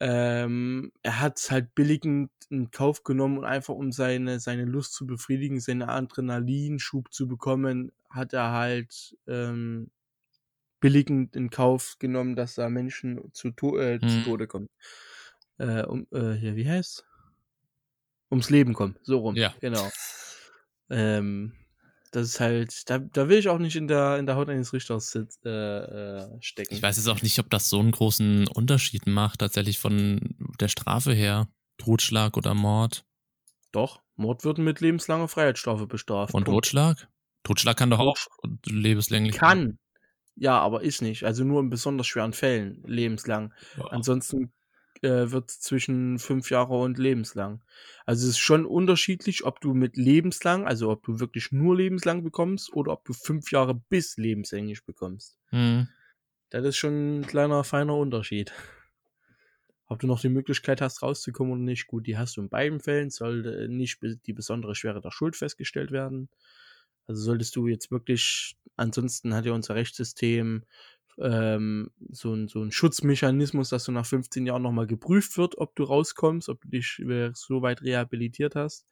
ähm, 0.00 0.92
er 1.02 1.20
hat 1.20 1.38
es 1.38 1.50
halt 1.50 1.74
billigend 1.74 2.30
in 2.50 2.70
Kauf 2.70 3.02
genommen 3.02 3.38
und 3.38 3.44
einfach 3.44 3.74
um 3.74 3.92
seine, 3.92 4.40
seine 4.40 4.64
Lust 4.64 4.92
zu 4.92 5.06
befriedigen, 5.06 5.60
seinen 5.60 5.82
Adrenalinschub 5.82 7.12
zu 7.12 7.26
bekommen, 7.26 7.92
hat 8.10 8.32
er 8.32 8.52
halt 8.52 9.16
ähm, 9.26 9.90
billigend 10.86 11.34
in 11.34 11.50
Kauf 11.50 11.96
genommen, 11.98 12.36
dass 12.36 12.54
da 12.54 12.68
Menschen 12.68 13.20
zu, 13.32 13.50
to 13.50 13.76
äh, 13.76 13.98
mhm. 14.00 14.08
zu 14.08 14.24
Tode 14.24 14.46
kommen 14.46 14.68
äh, 15.58 15.82
um, 15.82 16.06
äh, 16.12 16.36
ja, 16.36 16.56
wie 16.56 16.68
heißt 16.68 17.04
Ums 18.30 18.50
Leben 18.50 18.74
kommen, 18.74 18.96
so 19.02 19.18
rum. 19.18 19.36
Ja. 19.36 19.54
Genau. 19.60 19.88
Ähm, 20.90 21.52
das 22.10 22.28
ist 22.28 22.40
halt, 22.40 22.88
da, 22.90 22.98
da 22.98 23.28
will 23.28 23.38
ich 23.38 23.48
auch 23.48 23.58
nicht 23.58 23.76
in 23.76 23.88
der, 23.88 24.18
in 24.18 24.26
der 24.26 24.36
Haut 24.36 24.48
eines 24.48 24.72
Richters 24.72 25.14
äh, 25.14 25.50
äh, 25.50 26.28
stecken. 26.40 26.74
Ich 26.74 26.82
weiß 26.82 26.96
jetzt 26.96 27.08
auch 27.08 27.22
nicht, 27.22 27.38
ob 27.38 27.50
das 27.50 27.68
so 27.68 27.78
einen 27.78 27.92
großen 27.92 28.48
Unterschied 28.48 29.06
macht, 29.06 29.40
tatsächlich 29.40 29.78
von 29.78 30.34
der 30.60 30.68
Strafe 30.68 31.12
her. 31.12 31.48
Totschlag 31.78 32.36
oder 32.36 32.54
Mord. 32.54 33.04
Doch, 33.70 34.00
Mord 34.14 34.44
wird 34.44 34.58
mit 34.58 34.80
lebenslanger 34.80 35.28
Freiheitsstrafe 35.28 35.86
bestraft. 35.86 36.34
Und 36.34 36.46
Totschlag? 36.46 37.08
Totschlag 37.42 37.76
kann 37.76 37.90
doch 37.90 37.98
auch 37.98 38.16
lebenslänglich. 38.64 39.36
Kann. 39.36 39.78
Ja, 40.36 40.58
aber 40.58 40.82
ist 40.82 41.02
nicht. 41.02 41.24
Also 41.24 41.44
nur 41.44 41.60
in 41.60 41.70
besonders 41.70 42.06
schweren 42.06 42.34
Fällen 42.34 42.82
lebenslang. 42.86 43.54
Ja. 43.78 43.86
Ansonsten 43.86 44.52
äh, 45.02 45.30
wird 45.30 45.50
zwischen 45.50 46.18
fünf 46.18 46.50
Jahre 46.50 46.78
und 46.78 46.98
lebenslang. 46.98 47.62
Also 48.04 48.24
es 48.24 48.34
ist 48.34 48.38
schon 48.38 48.66
unterschiedlich, 48.66 49.44
ob 49.44 49.60
du 49.60 49.74
mit 49.74 49.96
lebenslang, 49.96 50.66
also 50.66 50.90
ob 50.90 51.04
du 51.04 51.20
wirklich 51.20 51.52
nur 51.52 51.76
lebenslang 51.76 52.22
bekommst 52.22 52.72
oder 52.74 52.92
ob 52.92 53.04
du 53.04 53.12
fünf 53.12 53.50
Jahre 53.50 53.74
bis 53.74 54.16
lebenslänglich 54.16 54.84
bekommst. 54.84 55.38
Mhm. 55.50 55.88
Das 56.50 56.64
ist 56.64 56.76
schon 56.76 57.20
ein 57.20 57.26
kleiner, 57.26 57.64
feiner 57.64 57.96
Unterschied. 57.96 58.52
Ob 59.88 60.00
du 60.00 60.08
noch 60.08 60.20
die 60.20 60.28
Möglichkeit 60.28 60.80
hast, 60.80 61.00
rauszukommen 61.00 61.52
oder 61.52 61.62
nicht, 61.62 61.86
gut, 61.86 62.08
die 62.08 62.18
hast 62.18 62.36
du 62.36 62.40
in 62.40 62.48
beiden 62.48 62.80
Fällen, 62.80 63.08
sollte 63.10 63.68
nicht 63.68 64.00
die 64.02 64.32
besondere 64.32 64.74
Schwere 64.74 65.00
der 65.00 65.12
Schuld 65.12 65.36
festgestellt 65.36 65.92
werden. 65.92 66.28
Also 67.06 67.22
solltest 67.22 67.54
du 67.56 67.66
jetzt 67.66 67.90
wirklich, 67.90 68.56
ansonsten 68.76 69.34
hat 69.34 69.46
ja 69.46 69.52
unser 69.52 69.74
Rechtssystem 69.74 70.64
ähm, 71.18 71.90
so, 72.10 72.34
ein, 72.34 72.48
so 72.48 72.62
ein 72.62 72.72
Schutzmechanismus, 72.72 73.70
dass 73.70 73.84
du 73.84 73.92
nach 73.92 74.06
15 74.06 74.46
Jahren 74.46 74.62
nochmal 74.62 74.86
geprüft 74.86 75.38
wird, 75.38 75.56
ob 75.58 75.74
du 75.76 75.84
rauskommst, 75.84 76.48
ob 76.48 76.60
du 76.62 76.68
dich 76.68 77.02
so 77.34 77.62
weit 77.62 77.82
rehabilitiert 77.82 78.54
hast. 78.54 78.86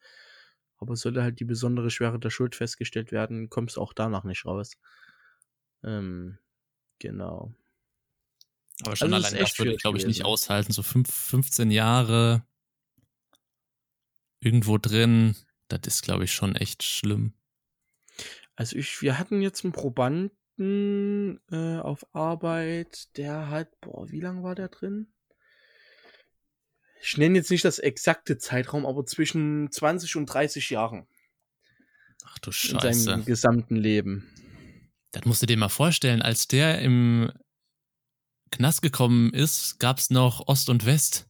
Aber 0.78 0.96
sollte 0.96 1.22
halt 1.22 1.40
die 1.40 1.44
besondere 1.44 1.90
Schwere 1.90 2.18
der 2.18 2.30
Schuld 2.30 2.54
festgestellt 2.54 3.12
werden, 3.12 3.50
kommst 3.50 3.76
du 3.76 3.80
auch 3.80 3.92
danach 3.92 4.24
nicht 4.24 4.44
raus. 4.44 4.72
Ähm, 5.82 6.38
genau. 6.98 7.54
Aber 8.82 8.96
schon 8.96 9.12
also 9.12 9.28
allein 9.28 9.40
das 9.40 9.58
würde 9.58 9.72
ich, 9.72 9.78
glaube 9.80 9.98
ich, 9.98 10.06
nicht 10.06 10.24
aushalten. 10.24 10.72
So 10.72 10.82
fünf, 10.82 11.12
15 11.12 11.70
Jahre 11.70 12.44
irgendwo 14.40 14.78
drin. 14.78 15.36
Das 15.68 15.80
ist, 15.86 16.02
glaube 16.02 16.24
ich, 16.24 16.32
schon 16.32 16.56
echt 16.56 16.82
schlimm. 16.82 17.34
Also 18.56 18.76
ich, 18.76 19.02
wir 19.02 19.18
hatten 19.18 19.40
jetzt 19.40 19.64
einen 19.64 19.72
Probanden 19.72 21.40
äh, 21.50 21.78
auf 21.78 22.06
Arbeit, 22.14 23.16
der 23.16 23.48
hat, 23.50 23.68
boah, 23.80 24.08
wie 24.10 24.20
lang 24.20 24.42
war 24.42 24.54
der 24.54 24.68
drin? 24.68 25.08
Ich 27.02 27.18
nenne 27.18 27.36
jetzt 27.38 27.50
nicht 27.50 27.64
das 27.64 27.78
exakte 27.78 28.38
Zeitraum, 28.38 28.86
aber 28.86 29.04
zwischen 29.04 29.70
20 29.70 30.16
und 30.16 30.26
30 30.26 30.70
Jahren. 30.70 31.06
Ach 32.24 32.38
du 32.38 32.50
In 32.50 32.52
Scheiße. 32.54 33.00
seinem 33.00 33.24
gesamten 33.24 33.76
Leben. 33.76 34.30
Das 35.12 35.24
musst 35.26 35.42
du 35.42 35.46
dir 35.46 35.56
mal 35.58 35.68
vorstellen, 35.68 36.22
als 36.22 36.48
der 36.48 36.80
im 36.80 37.30
Knast 38.50 38.82
gekommen 38.82 39.32
ist, 39.34 39.78
gab's 39.78 40.10
noch 40.10 40.46
Ost 40.48 40.70
und 40.70 40.86
West. 40.86 41.28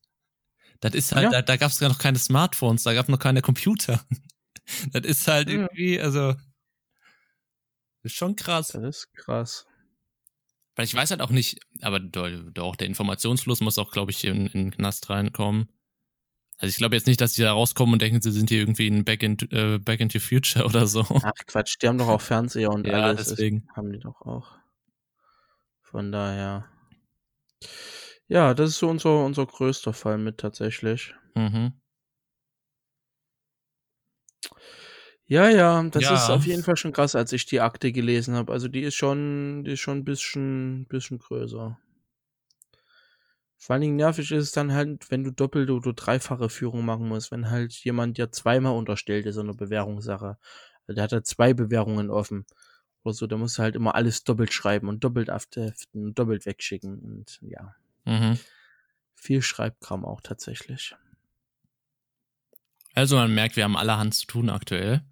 Das 0.81 0.95
ist 0.95 1.12
halt, 1.14 1.25
Ja. 1.25 1.31
da, 1.31 1.43
da 1.43 1.57
gab's 1.57 1.81
gar 1.81 1.88
noch 1.88 1.99
keine 1.99 2.19
Smartphones, 2.19 2.83
da 2.83 2.93
gab 2.93 3.09
noch 3.09 3.19
keine 3.19 3.40
Computer. 3.43 4.04
Das 4.93 5.04
ist 5.04 5.28
halt 5.28 5.49
Ja. 5.50 5.54
irgendwie, 5.57 6.00
also, 6.00 6.35
ist 8.04 8.14
schon 8.14 8.37
krass. 8.37 8.68
Das 8.68 8.82
ist 8.82 9.12
krass. 9.14 9.66
Weil 10.76 10.84
ich 10.87 10.94
weiß 10.94 11.11
halt 11.11 11.20
auch 11.20 11.30
nicht, 11.30 11.61
aber 11.82 12.00
do- 12.00 12.50
doch, 12.50 12.76
der 12.76 12.88
Informationsfluss 12.88 13.61
muss 13.61 13.78
auch, 13.78 13.90
glaube 13.92 14.11
ich, 14.11 14.25
in, 14.25 14.46
in 14.46 14.52
den 14.52 14.70
Knast 14.73 15.08
reinkommen. 15.11 15.68
Also 16.58 16.70
ich 16.70 16.76
glaube 16.76 16.96
jetzt 16.96 17.06
nicht, 17.06 17.20
dass 17.20 17.32
die 17.34 17.42
da 17.42 17.52
rauskommen 17.52 17.92
und 17.94 18.02
denken, 18.02 18.20
sie 18.23 18.30
sind 18.30 18.49
hier 18.49 18.58
irgendwie 18.61 18.87
in 18.87 19.04
Back, 19.04 19.23
in, 19.23 19.37
äh, 19.50 19.78
Back 19.78 20.00
into 20.00 20.18
Future 20.20 20.64
oder 20.66 20.87
so. 20.87 21.04
Ach 21.11 21.32
Quatsch, 21.46 21.76
die 21.80 21.88
haben 21.88 21.99
doch 21.99 22.08
auch 22.08 22.20
Fernseher 22.20 22.70
und 22.70 22.87
Ja, 22.87 23.02
alles. 23.02 23.28
deswegen. 23.28 23.68
Haben 23.75 23.92
die 23.92 23.99
doch 24.00 24.20
auch. 24.23 24.56
Von 25.82 26.11
daher. 26.12 26.68
Ja, 28.26 28.54
das 28.54 28.70
ist 28.70 28.78
so 28.78 28.88
unser, 28.88 29.25
unser 29.25 29.46
größter 29.46 29.92
Fall 29.92 30.18
mit 30.18 30.38
tatsächlich. 30.38 31.14
Mhm. 31.34 31.73
Ja, 35.35 35.49
ja, 35.49 35.83
das 35.91 36.05
Ja. 36.05 36.14
ist 36.14 36.31
auf 36.31 36.47
jeden 36.47 36.62
Fall 36.62 36.76
schon 36.76 36.93
krass, 36.93 37.17
als 37.17 37.33
ich 37.33 37.45
die 37.47 37.61
Akte 37.61 37.91
gelesen 37.93 38.35
habe. 38.37 38.53
Also 38.53 38.69
die 38.69 38.83
ist 38.83 38.95
schon, 38.95 39.64
die 39.64 39.73
ist 39.73 39.81
schon 39.81 39.99
ein 39.99 40.05
bisschen, 40.05 40.87
bisschen 40.88 41.19
größer. 41.19 41.76
Vor 43.57 43.75
allen 43.75 43.83
Dingen 43.83 43.97
nervig 43.97 44.31
ist 44.31 44.45
es 44.45 44.53
dann 44.53 44.73
halt, 44.75 45.11
wenn 45.11 45.25
du 45.25 45.31
doppelte 45.33 45.73
oder 45.73 45.93
dreifache 45.93 46.49
Führung 46.50 46.85
machen 46.85 47.09
musst, 47.09 47.31
wenn 47.33 47.50
halt 47.50 47.73
jemand 47.73 48.19
dir 48.19 48.31
zweimal 48.31 48.76
unterstellt 48.76 49.26
ist 49.26 49.37
in 49.37 49.43
einer 49.43 49.55
Bewährungssache. 49.57 50.38
Also 50.87 50.95
der 50.95 51.05
hat 51.05 51.12
da 51.12 51.23
zwei 51.25 51.55
Bewährungen 51.55 52.11
offen. 52.11 52.47
Oder 53.05 53.14
so, 53.14 53.26
da 53.26 53.37
musst 53.37 53.59
du 53.59 53.62
halt 53.62 53.75
immer 53.76 53.95
alles 53.95 54.25
doppelt 54.25 54.53
schreiben 54.53 54.88
und 54.88 55.03
doppelt 55.05 55.31
abheften 55.31 56.05
und 56.07 56.19
doppelt 56.19 56.47
wegschicken. 56.47 56.99
Und 57.00 57.38
ja, 57.43 57.75
Mhm. 58.07 58.38
viel 59.17 59.43
Schreibkram 59.43 60.05
auch 60.05 60.21
tatsächlich. 60.21 60.95
Also 62.95 63.17
man 63.17 63.35
merkt, 63.35 63.57
wir 63.57 63.65
haben 63.65 63.77
allerhand 63.77 64.15
zu 64.15 64.27
tun 64.27 64.49
aktuell. 64.49 65.03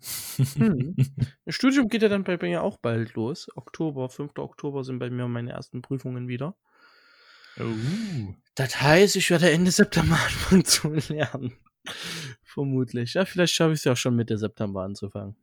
Hm. 0.54 0.94
Das 1.44 1.56
Studium 1.56 1.88
geht 1.88 2.02
ja 2.02 2.08
dann 2.08 2.22
bei 2.22 2.38
mir 2.38 2.62
auch 2.62 2.78
bald 2.78 3.14
los. 3.14 3.48
Oktober, 3.56 4.08
5. 4.08 4.38
Oktober 4.38 4.84
sind 4.84 5.00
bei 5.00 5.10
mir 5.10 5.26
meine 5.26 5.50
ersten 5.50 5.82
Prüfungen 5.82 6.28
wieder. 6.28 6.56
Oh. 7.58 8.34
Das 8.54 8.80
heißt, 8.80 9.16
ich 9.16 9.28
werde 9.30 9.50
Ende 9.50 9.72
September 9.72 10.14
anfangen 10.24 10.64
zu 10.64 10.92
lernen. 10.92 11.56
Vermutlich. 12.44 13.14
Ja, 13.14 13.24
vielleicht 13.24 13.54
schaffe 13.54 13.72
ich 13.72 13.80
es 13.80 13.84
ja 13.84 13.92
auch 13.92 13.96
schon 13.96 14.14
Mitte 14.14 14.38
September 14.38 14.82
anzufangen. 14.82 15.36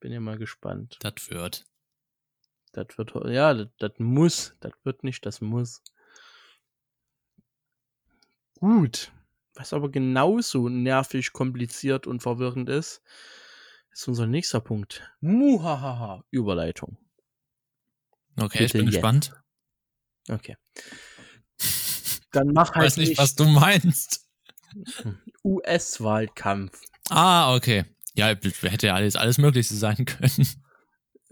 Bin 0.00 0.12
ja 0.12 0.20
mal 0.20 0.38
gespannt. 0.38 0.98
Das 1.00 1.30
wird. 1.30 1.64
Das 2.72 2.98
wird, 2.98 3.14
ja, 3.26 3.54
das 3.54 3.92
muss. 3.98 4.56
Das 4.60 4.72
wird 4.82 5.04
nicht, 5.04 5.24
das 5.24 5.40
muss. 5.40 5.82
Gut. 8.58 9.12
Was 9.56 9.72
aber 9.72 9.90
genauso 9.90 10.68
nervig, 10.68 11.32
kompliziert 11.32 12.06
und 12.06 12.22
verwirrend 12.22 12.68
ist, 12.68 13.02
ist 13.90 14.06
unser 14.06 14.26
nächster 14.26 14.60
Punkt. 14.60 15.10
Muhahaha. 15.20 16.22
Überleitung. 16.30 16.98
Okay, 18.38 18.64
ich 18.64 18.72
Bitte 18.72 18.78
bin 18.78 18.86
jetzt. 18.86 18.94
gespannt. 18.96 19.32
Okay. 20.28 20.56
Dann 22.32 22.48
mach 22.48 22.70
Ich 22.70 22.74
halt 22.74 22.84
weiß 22.84 22.96
nicht, 22.98 23.16
was 23.16 23.34
du 23.34 23.46
meinst. 23.46 24.28
US-Wahlkampf. 25.44 26.78
Ah, 27.08 27.54
okay. 27.54 27.84
Ja, 28.14 28.28
hätte 28.28 28.88
ja 28.88 28.94
alles, 28.94 29.16
alles 29.16 29.38
Mögliche 29.38 29.74
sein 29.74 30.04
können. 30.04 30.46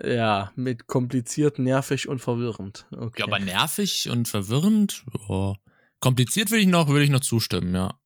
Ja, 0.03 0.53
mit 0.57 0.87
kompliziert, 0.87 1.59
nervig 1.59 2.09
und 2.09 2.21
verwirrend. 2.21 2.87
Okay. 2.91 3.21
Ja, 3.21 3.27
aber 3.27 3.39
nervig 3.39 4.09
und 4.09 4.29
verwirrend. 4.29 5.05
Ja. 5.29 5.55
Kompliziert 6.01 6.51
würde 6.51 6.63
ich 6.63 6.69
noch, 6.69 6.89
würde 6.89 7.05
ich 7.05 7.11
noch 7.11 7.21
zustimmen, 7.21 7.75
ja. 7.75 7.99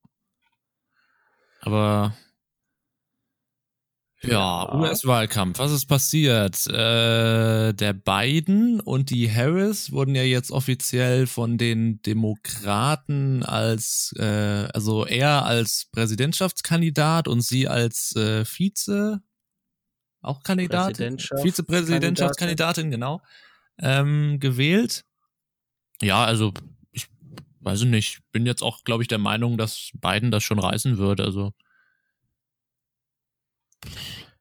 Aber 1.61 2.15
ja. 4.23 4.75
US-Wahlkampf. 4.75 5.59
Was 5.59 5.71
ist 5.71 5.87
passiert? 5.87 6.67
Äh, 6.67 7.73
der 7.73 7.93
Biden 7.93 8.81
und 8.81 9.11
die 9.11 9.33
Harris 9.33 9.93
wurden 9.93 10.15
ja 10.15 10.25
jetzt 10.25 10.51
offiziell 10.51 11.27
von 11.27 11.57
den 11.57 12.03
Demokraten 12.03 13.45
als, 13.45 14.13
äh, 14.19 14.69
also 14.75 15.07
er 15.07 15.45
als 15.45 15.89
Präsidentschaftskandidat 15.93 17.29
und 17.29 17.43
sie 17.43 17.69
als 17.69 18.15
äh, 18.17 18.45
Vize, 18.45 19.21
auch 20.21 20.43
Kandidat, 20.43 20.95
Präsidentschaft- 20.95 21.43
Vizepräsidentschaftskandidatin, 21.43 22.91
genau, 22.91 23.23
ähm, 23.79 24.41
gewählt. 24.41 25.05
Ja, 26.03 26.25
also 26.25 26.53
ich 27.61 27.65
weiß 27.65 27.85
nicht, 27.85 28.21
bin 28.33 28.47
jetzt 28.47 28.63
auch, 28.63 28.85
glaube 28.85 29.03
ich, 29.03 29.09
der 29.09 29.19
Meinung, 29.19 29.59
dass 29.59 29.91
Biden 29.95 30.31
das 30.31 30.43
schon 30.45 30.59
reißen 30.59 30.99
wird. 30.99 31.21
Also 31.21 31.53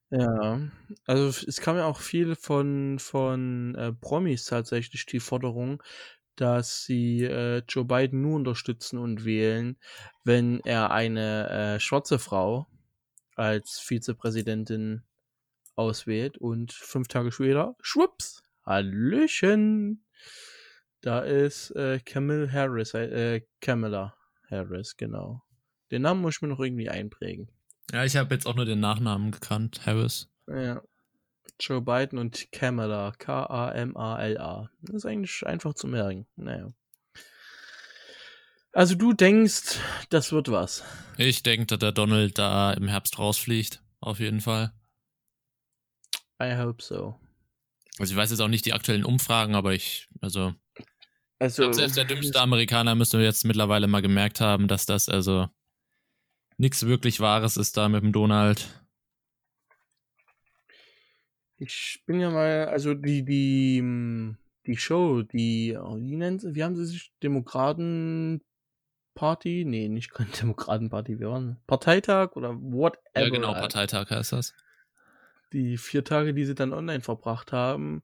Ja, 0.10 0.62
also 1.06 1.28
es 1.48 1.60
kam 1.60 1.76
ja 1.76 1.86
auch 1.86 2.00
viel 2.00 2.36
von, 2.36 2.98
von 3.00 3.76
äh, 3.76 3.92
Promis 3.94 4.46
tatsächlich 4.46 5.06
die 5.06 5.20
Forderung, 5.20 5.84
dass 6.38 6.84
sie 6.86 7.24
äh, 7.24 7.62
Joe 7.68 7.84
Biden 7.86 8.22
nur 8.22 8.36
unterstützen 8.36 9.00
und 9.00 9.26
wählen, 9.26 9.78
wenn 10.24 10.62
er 10.62 10.92
eine 10.92 11.50
äh, 11.78 11.80
schwarze 11.80 12.20
Frau 12.20 12.68
als 13.36 13.80
Vizepräsidentin 13.80 15.04
auswählt 15.76 16.38
und 16.38 16.74
fünf 16.74 17.08
Tage 17.10 17.32
später, 17.32 17.76
schwupps, 17.82 18.44
Hallöchen, 18.66 20.06
da 21.02 21.20
ist 21.20 21.72
äh, 21.72 22.00
Camille 22.00 22.52
Harris, 22.52 22.94
äh, 22.94 23.42
Kamala 23.62 24.16
Harris, 24.50 24.98
genau. 24.98 25.44
Den 25.92 26.02
Namen 26.02 26.22
muss 26.22 26.36
ich 26.36 26.42
mir 26.42 26.48
noch 26.50 26.60
irgendwie 26.60 26.90
einprägen. 26.90 27.50
ja, 27.92 28.04
ich 28.04 28.18
habe 28.18 28.34
jetzt 28.34 28.46
auch 28.46 28.56
nur 28.56 28.66
den 28.66 28.80
Nachnamen 28.80 29.32
gekannt, 29.32 29.86
Harris. 29.86 30.30
Ja. 30.48 30.82
Joe 31.60 31.82
Biden 31.82 32.20
und 32.20 32.52
Kamala. 32.52 33.14
K-A-M-A-L-A. 33.18 34.70
Das 34.82 34.96
ist 34.96 35.06
eigentlich 35.06 35.46
einfach 35.46 35.74
zu 35.74 35.88
merken. 35.88 36.28
Naja. 36.36 36.72
Also 38.74 38.96
du 38.96 39.14
denkst, 39.14 39.80
das 40.10 40.32
wird 40.32 40.52
was. 40.52 40.84
Ich 41.18 41.42
denke, 41.42 41.66
dass 41.66 41.80
der 41.80 41.94
Donald 41.94 42.38
da 42.38 42.74
im 42.74 42.88
Herbst 42.88 43.18
rausfliegt, 43.18 43.82
auf 44.02 44.20
jeden 44.20 44.40
Fall. 44.42 44.72
I 46.40 46.56
hope 46.58 46.84
so. 46.84 47.20
Also 47.98 48.14
ich 48.14 48.18
weiß 48.18 48.30
jetzt 48.30 48.40
auch 48.40 48.48
nicht 48.48 48.66
die 48.66 48.74
aktuellen 48.74 49.04
Umfragen, 49.04 49.56
aber 49.56 49.74
ich, 49.74 50.08
also 50.22 50.54
ich 51.40 51.42
Also, 51.44 51.64
glaube, 51.64 51.76
selbst 51.76 51.98
der 51.98 52.06
dümmste 52.06 52.40
Amerikaner 52.42 52.96
müsste 52.96 53.20
jetzt 53.20 53.46
mittlerweile 53.46 53.88
mal 53.88 54.02
gemerkt 54.02 54.42
haben, 54.42 54.68
dass 54.68 54.86
das 54.86 55.10
also 55.10 55.48
nichts 56.58 56.86
wirklich 56.86 57.20
Wahres 57.20 57.58
ist 57.58 57.78
da 57.78 57.90
mit 57.90 58.04
dem 58.04 58.12
Donald. 58.12 58.68
ich 61.58 62.04
bin 62.06 62.20
ja 62.20 62.30
mal, 62.30 62.66
also 62.68 62.94
die, 62.94 63.24
die, 63.26 63.80
hm, 63.80 64.38
die 64.66 64.78
Show, 64.78 65.24
die, 65.24 65.78
oh, 65.80 65.98
wie 65.98 66.16
nennt 66.16 66.42
sie, 66.42 66.56
wie 66.56 66.64
haben 66.64 66.76
sie 66.76 66.86
sich? 66.86 67.12
Demokraten 67.24 68.42
Party? 69.16 69.66
Nee, 69.66 69.90
nicht 69.90 70.12
Demokratenparty, 70.42 71.20
wir 71.20 71.30
waren 71.30 71.58
Parteitag 71.68 72.36
oder 72.36 72.54
whatever. 72.56 73.00
Ja, 73.16 73.30
genau. 73.30 73.54
Parteitag 73.54 74.10
heißt 74.12 74.34
das. 74.34 74.54
die 75.54 75.78
vier 75.78 76.04
Tage, 76.04 76.34
die 76.34 76.46
sie 76.46 76.56
dann 76.56 76.74
online 76.74 77.02
verbracht 77.02 77.52
haben, 77.52 78.04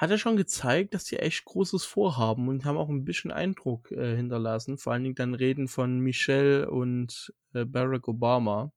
hat 0.00 0.10
er 0.10 0.16
schon 0.16 0.38
gezeigt, 0.38 0.94
dass 0.94 1.04
sie 1.04 1.18
echt 1.18 1.44
Großes 1.44 1.84
vorhaben 1.84 2.48
und 2.48 2.64
haben 2.64 2.78
auch 2.78 2.88
ein 2.88 3.04
bisschen 3.04 3.30
Eindruck 3.30 3.92
äh, 3.92 4.16
hinterlassen. 4.16 4.78
Vor 4.78 4.94
allen 4.94 5.02
Dingen 5.02 5.14
dann 5.14 5.34
Reden 5.34 5.68
von 5.68 6.00
Michelle 6.00 6.70
und 6.70 7.34
äh, 7.52 7.66
Barack 7.66 8.08
Obama. 8.08 8.72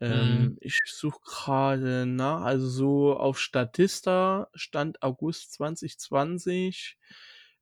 Ähm, 0.00 0.40
Mhm. 0.40 0.58
Ich 0.60 0.80
suche 0.86 1.20
gerade 1.24 2.04
nach, 2.04 2.40
also 2.42 2.68
so 2.68 3.16
auf 3.16 3.38
Statista 3.38 4.48
stand 4.54 5.04
August 5.04 5.52
2020 5.52 6.98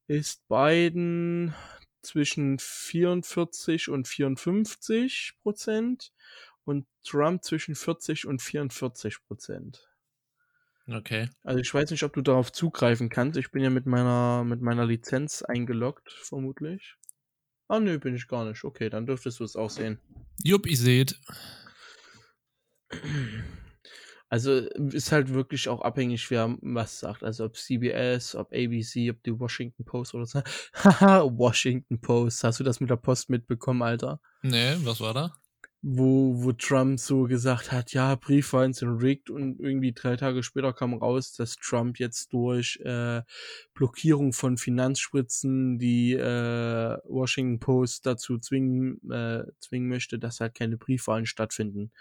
ist 0.07 0.49
Biden 0.49 1.55
zwischen 2.01 2.59
44 2.59 3.90
und 3.90 4.09
54 4.09 5.35
Prozent 5.42 6.14
und 6.64 6.87
Trump 7.05 7.44
zwischen 7.44 7.75
40 7.75 8.27
und 8.27 8.40
44 8.40 9.23
Prozent. 9.27 9.90
Okay. 10.90 11.29
Also 11.42 11.61
ich 11.61 11.72
weiß 11.72 11.90
nicht, 11.90 12.03
ob 12.03 12.14
du 12.14 12.22
darauf 12.22 12.51
zugreifen 12.51 13.11
kannst. 13.11 13.38
Ich 13.38 13.51
bin 13.51 13.62
ja 13.62 13.70
mit 13.70 13.87
meiner 13.87 14.42
mit 14.44 14.62
meiner 14.62 14.87
Lizenz 14.87 15.42
eingeloggt, 15.42 16.11
vermutlich. 16.12 16.96
Ah, 17.68 17.81
nö, 17.81 17.98
bin 17.98 18.14
ich 18.14 18.27
gar 18.27 18.46
nicht. 18.46 18.64
Okay, 18.64 18.88
dann 18.88 19.05
dürftest 19.05 19.40
du 19.40 19.44
es 19.44 19.55
auch 19.55 19.68
sehen. 19.68 20.01
Jupp, 20.42 20.66
ich 20.66 20.79
seht. 20.79 21.20
Also 24.31 24.53
ist 24.53 25.12
halt 25.12 25.33
wirklich 25.33 25.68
auch 25.68 25.83
abhängig, 25.83 26.31
wer 26.31 26.57
was 26.62 26.98
sagt. 27.01 27.22
Also 27.22 27.44
ob 27.44 27.57
CBS, 27.57 28.35
ob 28.35 28.53
ABC, 28.53 29.11
ob 29.11 29.22
die 29.22 29.38
Washington 29.38 29.85
Post 29.85 30.14
oder 30.14 30.24
so. 30.24 30.42
Haha, 30.74 31.24
Washington 31.24 32.01
Post. 32.01 32.44
Hast 32.44 32.61
du 32.61 32.64
das 32.64 32.81
mit 32.81 32.88
der 32.88 32.96
Post 32.96 33.29
mitbekommen, 33.29 33.83
Alter? 33.83 34.20
Nee, 34.42 34.77
was 34.85 35.01
war 35.01 35.12
da? 35.12 35.35
Wo, 35.80 36.42
wo 36.42 36.52
Trump 36.52 36.98
so 36.98 37.24
gesagt 37.24 37.70
hat, 37.70 37.92
ja, 37.92 38.16
Briefwahlen 38.16 38.72
sind 38.72 39.00
rigged 39.00 39.30
und 39.30 39.60
irgendwie 39.60 39.92
drei 39.92 40.16
Tage 40.16 40.42
später 40.42 40.72
kam 40.72 40.94
raus, 40.94 41.34
dass 41.34 41.54
Trump 41.54 42.00
jetzt 42.00 42.32
durch 42.32 42.80
äh, 42.84 43.22
Blockierung 43.74 44.32
von 44.32 44.56
Finanzspritzen 44.56 45.78
die 45.78 46.14
äh, 46.14 46.98
Washington 47.04 47.60
Post 47.60 48.06
dazu 48.06 48.38
zwingen, 48.38 48.98
äh, 49.08 49.44
zwingen 49.60 49.88
möchte, 49.88 50.18
dass 50.18 50.40
halt 50.40 50.56
keine 50.56 50.78
Briefwahlen 50.78 51.26
stattfinden 51.26 51.92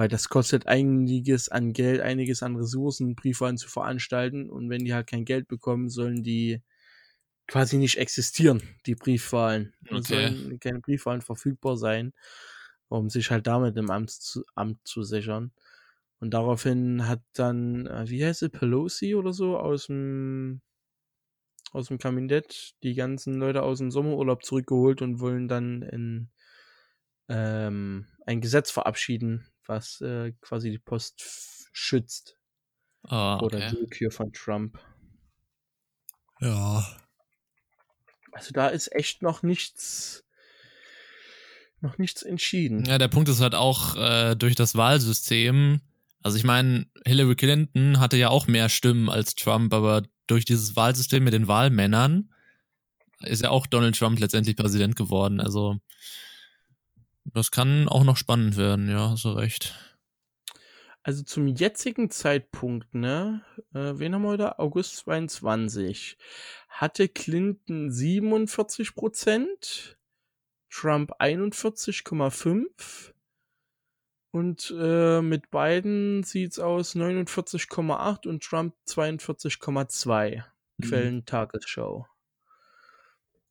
weil 0.00 0.08
das 0.08 0.30
kostet 0.30 0.66
einiges 0.66 1.50
an 1.50 1.74
Geld, 1.74 2.00
einiges 2.00 2.42
an 2.42 2.56
Ressourcen, 2.56 3.14
Briefwahlen 3.14 3.58
zu 3.58 3.68
veranstalten 3.68 4.48
und 4.48 4.70
wenn 4.70 4.82
die 4.82 4.94
halt 4.94 5.06
kein 5.06 5.26
Geld 5.26 5.46
bekommen, 5.46 5.90
sollen 5.90 6.22
die 6.22 6.62
quasi 7.46 7.76
nicht 7.76 7.98
existieren, 7.98 8.62
die 8.86 8.94
Briefwahlen. 8.94 9.74
Okay. 9.90 10.00
Sollen 10.28 10.58
keine 10.58 10.80
Briefwahlen 10.80 11.20
verfügbar 11.20 11.76
sein, 11.76 12.14
um 12.90 13.08
sich 13.08 13.30
halt 13.30 13.46
damit 13.46 13.76
im 13.76 13.90
Amt 13.90 14.10
zu, 14.10 14.44
Amt 14.54 14.86
zu 14.86 15.02
sichern. 15.02 15.52
Und 16.18 16.32
daraufhin 16.34 17.08
hat 17.08 17.22
dann, 17.32 17.86
äh, 17.86 18.08
wie 18.08 18.24
heißt 18.24 18.40
sie, 18.40 18.50
Pelosi 18.50 19.14
oder 19.14 19.32
so 19.32 19.58
aus 19.58 19.86
dem 19.86 20.60
aus 21.72 21.86
dem 21.86 21.98
Kabinett 21.98 22.74
die 22.82 22.94
ganzen 22.94 23.34
Leute 23.34 23.62
aus 23.62 23.78
dem 23.78 23.92
Sommerurlaub 23.92 24.44
zurückgeholt 24.44 25.02
und 25.02 25.20
wollen 25.20 25.46
dann 25.46 25.82
in, 25.82 26.30
ähm, 27.28 28.08
ein 28.26 28.40
Gesetz 28.40 28.72
verabschieden, 28.72 29.46
was 29.66 30.00
äh, 30.00 30.32
quasi 30.40 30.70
die 30.70 30.80
Post 30.80 31.68
schützt. 31.72 32.38
Oh, 33.04 33.36
okay. 33.36 33.44
Oder 33.44 33.70
die 33.70 33.76
Willkür 33.76 34.10
von 34.10 34.32
Trump. 34.32 34.80
Ja. 36.40 36.84
Also 38.32 38.52
da 38.52 38.66
ist 38.66 38.92
echt 38.92 39.22
noch 39.22 39.44
nichts 39.44 40.24
noch 41.80 41.98
nichts 41.98 42.22
entschieden. 42.22 42.84
Ja, 42.84 42.98
der 42.98 43.08
Punkt 43.08 43.28
ist 43.28 43.40
halt 43.40 43.54
auch 43.54 43.96
äh, 43.96 44.34
durch 44.36 44.54
das 44.54 44.76
Wahlsystem. 44.76 45.80
Also 46.22 46.36
ich 46.36 46.44
meine, 46.44 46.86
Hillary 47.06 47.36
Clinton 47.36 47.98
hatte 47.98 48.16
ja 48.16 48.28
auch 48.28 48.46
mehr 48.46 48.68
Stimmen 48.68 49.08
als 49.08 49.34
Trump, 49.34 49.72
aber 49.72 50.02
durch 50.26 50.44
dieses 50.44 50.76
Wahlsystem 50.76 51.24
mit 51.24 51.32
den 51.32 51.48
Wahlmännern 51.48 52.30
ist 53.20 53.42
ja 53.42 53.50
auch 53.50 53.66
Donald 53.66 53.98
Trump 53.98 54.18
letztendlich 54.18 54.56
Präsident 54.56 54.96
geworden. 54.96 55.40
Also 55.40 55.78
das 57.24 57.50
kann 57.50 57.88
auch 57.88 58.04
noch 58.04 58.16
spannend 58.16 58.56
werden, 58.56 58.88
ja, 58.88 59.10
hast 59.10 59.24
du 59.24 59.30
recht. 59.30 59.74
Also 61.02 61.22
zum 61.22 61.46
jetzigen 61.46 62.10
Zeitpunkt, 62.10 62.94
ne, 62.94 63.42
äh, 63.72 63.94
wen 63.94 64.14
haben 64.14 64.22
wir 64.22 64.28
heute? 64.28 64.58
August 64.58 64.96
22. 64.98 66.18
Hatte 66.68 67.08
Clinton 67.08 67.90
47 67.90 68.94
Prozent, 68.94 69.98
Trump 70.70 71.12
41,5 71.20 73.12
und 74.32 74.72
äh, 74.78 75.20
mit 75.20 75.50
beiden 75.50 76.22
sieht's 76.22 76.58
aus 76.58 76.94
49,8 76.94 78.28
und 78.28 78.42
Trump 78.42 78.74
42,2. 78.86 80.36
Mhm. 80.36 80.42
Quellen 80.82 81.24
Tagesschau. 81.24 82.06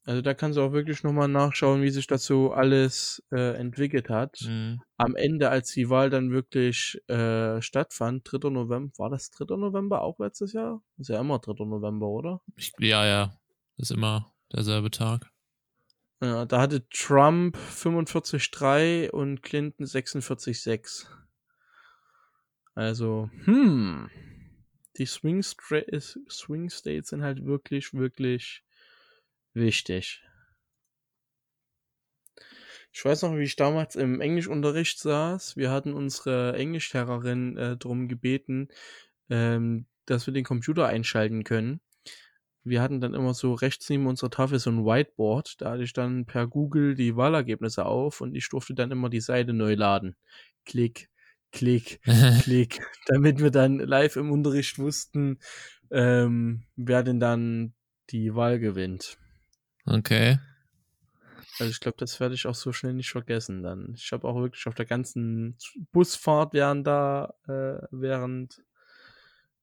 Also 0.06 0.22
da 0.22 0.34
kannst 0.34 0.58
du 0.58 0.64
auch 0.64 0.72
wirklich 0.72 1.04
nochmal 1.04 1.28
nachschauen, 1.28 1.84
wie 1.84 1.92
sich 1.92 2.08
das 2.08 2.26
so 2.26 2.52
alles 2.52 3.22
äh, 3.32 3.56
entwickelt 3.58 4.10
hat. 4.10 4.42
Mhm. 4.42 4.82
Am 4.98 5.16
Ende, 5.16 5.50
als 5.50 5.72
die 5.74 5.90
Wahl 5.90 6.10
dann 6.10 6.32
wirklich 6.32 7.00
äh, 7.08 7.62
stattfand, 7.62 8.28
3. 8.32 8.50
November, 8.50 8.92
war 8.98 9.10
das 9.10 9.30
3. 9.32 9.56
November 9.58 10.02
auch 10.02 10.18
letztes 10.18 10.54
Jahr? 10.54 10.82
Ist 10.98 11.10
ja 11.10 11.20
immer 11.20 11.40
3. 11.40 11.66
November, 11.66 12.08
oder? 12.08 12.42
Ich, 12.56 12.72
ja, 12.80 13.06
ja. 13.06 13.38
Ist 13.78 13.92
immer 13.92 14.34
derselbe 14.52 14.90
Tag. 14.90 15.29
Ja, 16.22 16.46
da 16.46 16.60
hatte 16.62 16.88
Trump 16.90 17.58
45,3 17.58 19.10
und 19.10 19.42
Clinton 19.42 19.86
46,6. 19.86 21.08
Also, 22.76 23.30
hm. 23.46 24.10
Die 24.98 25.06
Swing, 25.06 25.42
Swing 25.42 26.70
States 26.70 27.10
sind 27.10 27.24
halt 27.24 27.46
wirklich, 27.46 27.94
wirklich 27.94 28.64
wichtig. 29.54 30.22
Ich 32.92 33.06
weiß 33.06 33.22
noch, 33.22 33.38
wie 33.38 33.44
ich 33.44 33.56
damals 33.56 33.96
im 33.96 34.20
Englischunterricht 34.20 35.00
saß. 35.00 35.56
Wir 35.56 35.72
hatten 35.72 35.94
unsere 35.94 36.54
Englischlehrerin 36.58 37.56
äh, 37.56 37.78
darum 37.78 38.10
gebeten, 38.10 38.68
ähm, 39.30 39.86
dass 40.06 40.26
wir 40.26 40.34
den 40.34 40.44
Computer 40.44 40.88
einschalten 40.88 41.44
können. 41.44 41.80
Wir 42.70 42.82
hatten 42.82 43.02
dann 43.02 43.14
immer 43.14 43.34
so 43.34 43.54
rechts 43.54 43.90
neben 43.90 44.08
unserer 44.08 44.30
Tafel 44.30 44.60
so 44.60 44.70
ein 44.70 44.86
Whiteboard. 44.86 45.62
Da 45.62 45.72
hatte 45.72 45.84
ich 45.84 45.94
dann 45.94 46.26
per 46.26 46.48
Google 46.48 46.96
die 46.96 47.16
Wahlergebnisse 47.16 47.86
auf 47.86 48.22
und 48.22 48.36
ich 48.36 48.48
durfte 48.50 48.76
dann 48.76 48.92
immer 48.92 49.10
die 49.10 49.22
Seite 49.22 49.54
neu 49.54 49.74
laden. 49.74 50.16
Klick, 50.66 51.10
klick, 51.52 52.00
klick. 52.44 52.80
Damit 53.08 53.40
wir 53.40 53.52
dann 53.52 53.80
live 53.80 54.16
im 54.16 54.32
Unterricht 54.32 54.78
wussten, 54.78 55.40
ähm, 55.92 56.64
wer 56.76 57.04
denn 57.04 57.20
dann 57.20 57.74
die 58.12 58.36
Wahl 58.36 58.60
gewinnt. 58.60 59.18
Okay. 59.86 60.38
Also 61.60 61.72
ich 61.72 61.80
glaube, 61.80 61.98
das 61.98 62.20
werde 62.20 62.36
ich 62.36 62.46
auch 62.48 62.56
so 62.56 62.72
schnell 62.72 62.94
nicht 62.94 63.10
vergessen 63.10 63.64
dann. 63.64 63.94
Ich 63.96 64.12
habe 64.12 64.28
auch 64.28 64.36
wirklich 64.36 64.66
auf 64.68 64.76
der 64.76 64.86
ganzen 64.86 65.58
Busfahrt 65.92 66.54
während 66.54 66.88
da, 66.88 67.34
äh, 67.48 67.86
während, 67.92 68.62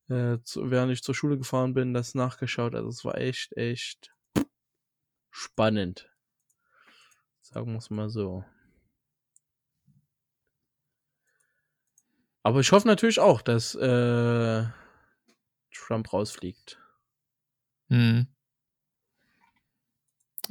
äh, 0.09 0.38
zu, 0.42 0.71
während 0.71 0.92
ich 0.92 1.03
zur 1.03 1.14
Schule 1.14 1.38
gefahren 1.38 1.75
bin, 1.75 1.95
das 1.95 2.14
nachgeschaut. 2.14 2.75
Also 2.75 2.88
es 2.88 3.05
war 3.05 3.19
echt, 3.19 3.57
echt 3.57 4.12
spannend. 5.31 6.11
Sagen 7.40 7.73
wir 7.73 7.79
es 7.79 7.90
mal 7.90 8.09
so. 8.09 8.45
Aber 12.42 12.61
ich 12.61 12.71
hoffe 12.71 12.87
natürlich 12.87 13.19
auch, 13.19 13.42
dass 13.42 13.75
äh, 13.75 14.64
Trump 15.73 16.12
rausfliegt. 16.12 16.79
Hm. 17.88 18.29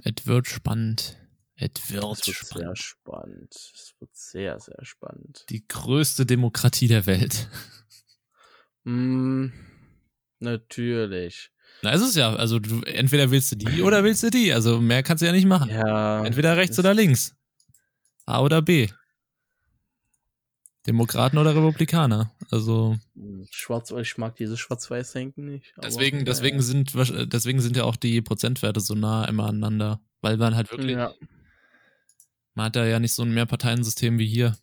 Es 0.04 0.28
wird 0.28 0.48
spannend. 0.48 1.18
Es 1.56 1.89
wird, 1.89 2.04
es 2.04 2.28
wird 2.28 2.36
spannend. 2.36 2.65
sehr 2.65 2.76
spannend. 2.76 3.54
Es 3.54 3.96
wird 4.00 4.15
sehr, 4.15 4.60
sehr 4.60 4.84
spannend. 4.84 5.46
Die 5.50 5.65
größte 5.65 6.26
Demokratie 6.26 6.88
der 6.88 7.06
Welt. 7.06 7.50
Mm, 8.86 9.48
natürlich. 10.39 11.52
Na, 11.82 11.91
ist 11.91 12.02
es 12.02 12.15
ja. 12.15 12.34
Also 12.36 12.60
du, 12.60 12.82
entweder 12.82 13.32
willst 13.32 13.52
du 13.52 13.58
die 13.58 13.82
oder 13.82 14.04
willst 14.04 14.24
du 14.24 14.30
die. 14.30 14.54
Also 14.54 14.80
mehr 14.80 15.04
kannst 15.04 15.21
du 15.21 15.26
ja 15.26 15.32
nicht 15.32 15.48
machen. 15.48 15.69
Ja. 15.69 16.24
Entweder 16.24 16.56
rechts 16.56 16.80
oder 16.80 16.93
links. 16.93 17.36
A 18.26 18.41
oder 18.41 18.62
B. 18.62 18.88
Demokraten 20.88 21.38
oder 21.38 21.56
Republikaner. 21.56 22.32
Also. 22.52 22.98
Schwarz, 23.50 23.91
ich 23.91 24.17
mag 24.17 24.36
diese 24.36 24.56
Schwarz-Weiß-Denken 24.56 25.45
nicht. 25.45 25.74
Deswegen, 25.84 26.26
deswegen 26.26 26.62
sind, 26.62 26.93
deswegen 27.34 27.60
sind 27.60 27.76
ja 27.76 27.84
auch 27.84 27.95
die 27.95 28.21
Prozentwerte 28.21 28.80
so 28.80 28.93
nah 28.93 29.26
immer 29.26 29.48
aneinander. 29.48 30.00
Weil 30.21 30.38
man 30.38 30.56
halt 30.56 30.71
wirklich. 30.71 30.91
Ja. 30.91 31.13
Man 32.54 32.67
hat 32.67 32.76
da 32.76 32.86
ja 32.86 33.00
nicht 33.00 33.13
so 33.13 33.24
ein 33.24 33.34
Mehrparteiensystem 33.34 34.17
wie 34.19 34.28
hier. 34.28 34.58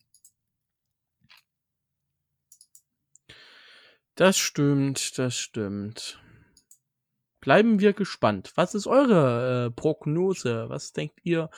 Das 4.23 4.39
stimmt, 4.39 5.19
das 5.19 5.37
stimmt. 5.37 6.23
Bleiben 7.41 7.81
wir 7.81 7.93
gespannt. 7.93 8.53
Was 8.55 8.77
ist 8.77 8.87
eure 8.87 9.67
äh, 9.67 9.71
Prognose? 9.73 10.69
Was 10.69 10.93
denkt 10.93 11.19
ihr? 11.25 11.51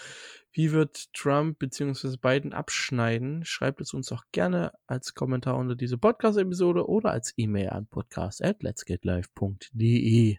Wie 0.51 0.73
wird 0.73 1.13
Trump 1.13 1.59
bzw. 1.59 2.17
Biden 2.17 2.55
abschneiden? 2.55 3.45
Schreibt 3.45 3.83
es 3.83 3.93
uns 3.93 4.11
auch 4.13 4.25
gerne 4.33 4.73
als 4.87 5.13
Kommentar 5.13 5.59
unter 5.59 5.77
diese 5.77 5.99
Podcast-Episode 5.99 6.89
oder 6.89 7.11
als 7.11 7.35
E-Mail 7.37 7.69
an 7.69 7.87
podcast.letsgetlive.de. 7.87 10.39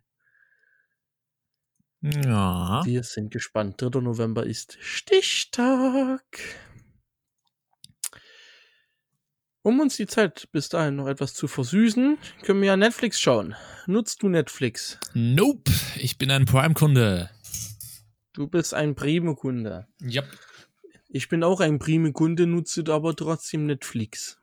Ja. 2.01 2.81
Wir 2.85 3.03
sind 3.03 3.29
gespannt. 3.29 3.79
3. 3.79 4.01
November 4.01 4.47
ist 4.47 4.79
Stichtag. 4.81 6.23
Um 9.65 9.79
uns 9.79 9.97
die 9.97 10.05
Zeit 10.05 10.47
bis 10.51 10.69
dahin 10.69 10.95
noch 10.95 11.07
etwas 11.07 11.33
zu 11.33 11.47
versüßen, 11.47 12.19
können 12.43 12.61
wir 12.61 12.67
ja 12.67 12.77
Netflix 12.77 13.19
schauen. 13.19 13.55
Nutzt 13.87 14.21
du 14.21 14.29
Netflix? 14.29 14.99
Nope, 15.15 15.71
ich 15.95 16.19
bin 16.19 16.29
ein 16.29 16.45
Prime-Kunde. 16.45 17.31
Du 18.33 18.45
bist 18.45 18.75
ein 18.75 18.93
Prime-Kunde. 18.93 19.87
Yep. 20.03 20.25
Ich 21.09 21.29
bin 21.29 21.43
auch 21.43 21.61
ein 21.61 21.79
Prime-Kunde, 21.79 22.45
nutze 22.45 22.83
aber 22.89 23.15
trotzdem 23.15 23.65
Netflix. 23.65 24.37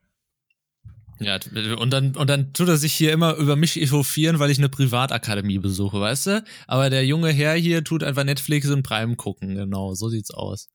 Ja, 1.21 1.39
und 1.79 1.93
dann, 1.93 2.17
und 2.17 2.29
dann 2.29 2.53
tut 2.53 2.67
er 2.67 2.77
sich 2.77 2.93
hier 2.93 3.13
immer 3.13 3.37
über 3.37 3.55
mich 3.55 3.81
echauffieren, 3.81 4.41
weil 4.41 4.51
ich 4.51 4.59
eine 4.59 4.71
Privatakademie 4.71 5.61
besuche, 5.61 6.01
weißt 6.01 6.27
du? 6.27 6.45
Aber 6.67 6.91
der 6.91 7.07
junge 7.07 7.31
Herr 7.31 7.55
hier 7.55 7.85
tut 7.85 8.03
einfach 8.03 8.25
Netflix 8.25 8.69
und 8.71 8.83
Prime 8.83 9.15
gucken, 9.15 9.55
genau, 9.55 9.95
so 9.95 10.09
sieht's 10.09 10.33
aus. 10.33 10.69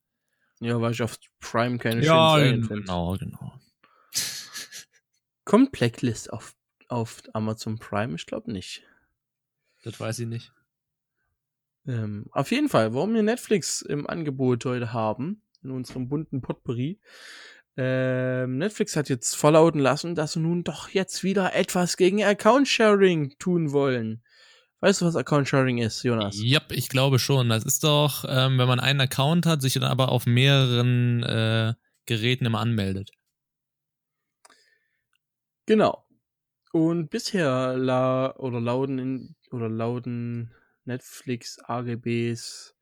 Ja, 0.62 0.80
weil 0.80 0.94
ich 0.94 1.02
auf 1.02 1.18
Prime 1.42 1.80
keine 1.80 2.02
ja, 2.02 2.36
schönen 2.38 2.44
Serien 2.46 2.64
finde. 2.64 2.84
genau, 2.84 3.18
genau. 3.18 3.54
Kommt 5.48 5.72
Blacklist 5.72 6.34
auf, 6.34 6.56
auf 6.90 7.22
Amazon 7.32 7.80
Prime? 7.80 8.16
Ich 8.16 8.26
glaube 8.26 8.52
nicht. 8.52 8.84
Das 9.82 9.98
weiß 9.98 10.20
ich 10.20 10.28
nicht. 10.28 10.52
Ähm, 11.88 12.26
auf 12.34 12.52
jeden 12.52 12.68
Fall, 12.68 12.94
warum 12.94 13.14
wir 13.14 13.24
Netflix 13.24 13.82
im 13.82 14.08
Angebot 14.08 14.66
heute 14.66 14.92
haben, 14.92 15.42
in 15.64 15.72
unserem 15.72 16.10
bunten 16.10 16.42
Potpourri. 16.42 17.00
Ähm, 17.78 18.58
Netflix 18.58 18.98
hat 18.98 19.08
jetzt 19.08 19.38
verlauten 19.38 19.80
lassen, 19.80 20.16
dass 20.16 20.34
sie 20.34 20.42
nun 20.42 20.66
doch 20.66 20.90
jetzt 20.90 21.24
wieder 21.24 21.56
etwas 21.56 21.96
gegen 21.96 22.22
Account 22.26 22.68
Sharing 22.68 23.34
tun 23.40 23.72
wollen. 23.72 24.26
Weißt 24.82 25.00
du, 25.00 25.06
was 25.06 25.16
Account 25.16 25.48
Sharing 25.48 25.78
ist, 25.78 26.04
Jonas? 26.04 26.36
Ja, 26.42 26.60
ich 26.72 26.90
glaube 26.90 27.20
schon. 27.20 27.48
Das 27.48 27.64
ist 27.64 27.86
doch, 27.86 28.26
ähm, 28.28 28.58
wenn 28.58 28.68
man 28.68 28.82
einen 28.82 29.00
Account 29.00 29.46
hat, 29.46 29.62
sich 29.62 29.76
dann 29.76 29.84
aber 29.84 30.12
auf 30.12 30.26
mehreren 30.26 31.24
äh, 31.24 31.74
Geräten 32.06 32.46
immer 32.46 32.60
anmeldet. 32.60 33.12
Genau. 35.68 36.06
Und 36.72 37.10
bisher 37.10 37.78
la 37.78 38.36
oder 38.38 38.60
lauten 38.60 38.98
in, 38.98 39.36
oder 39.52 39.70
lauten 39.70 40.52
Netflix 40.86 41.60
AGBs 41.60 42.74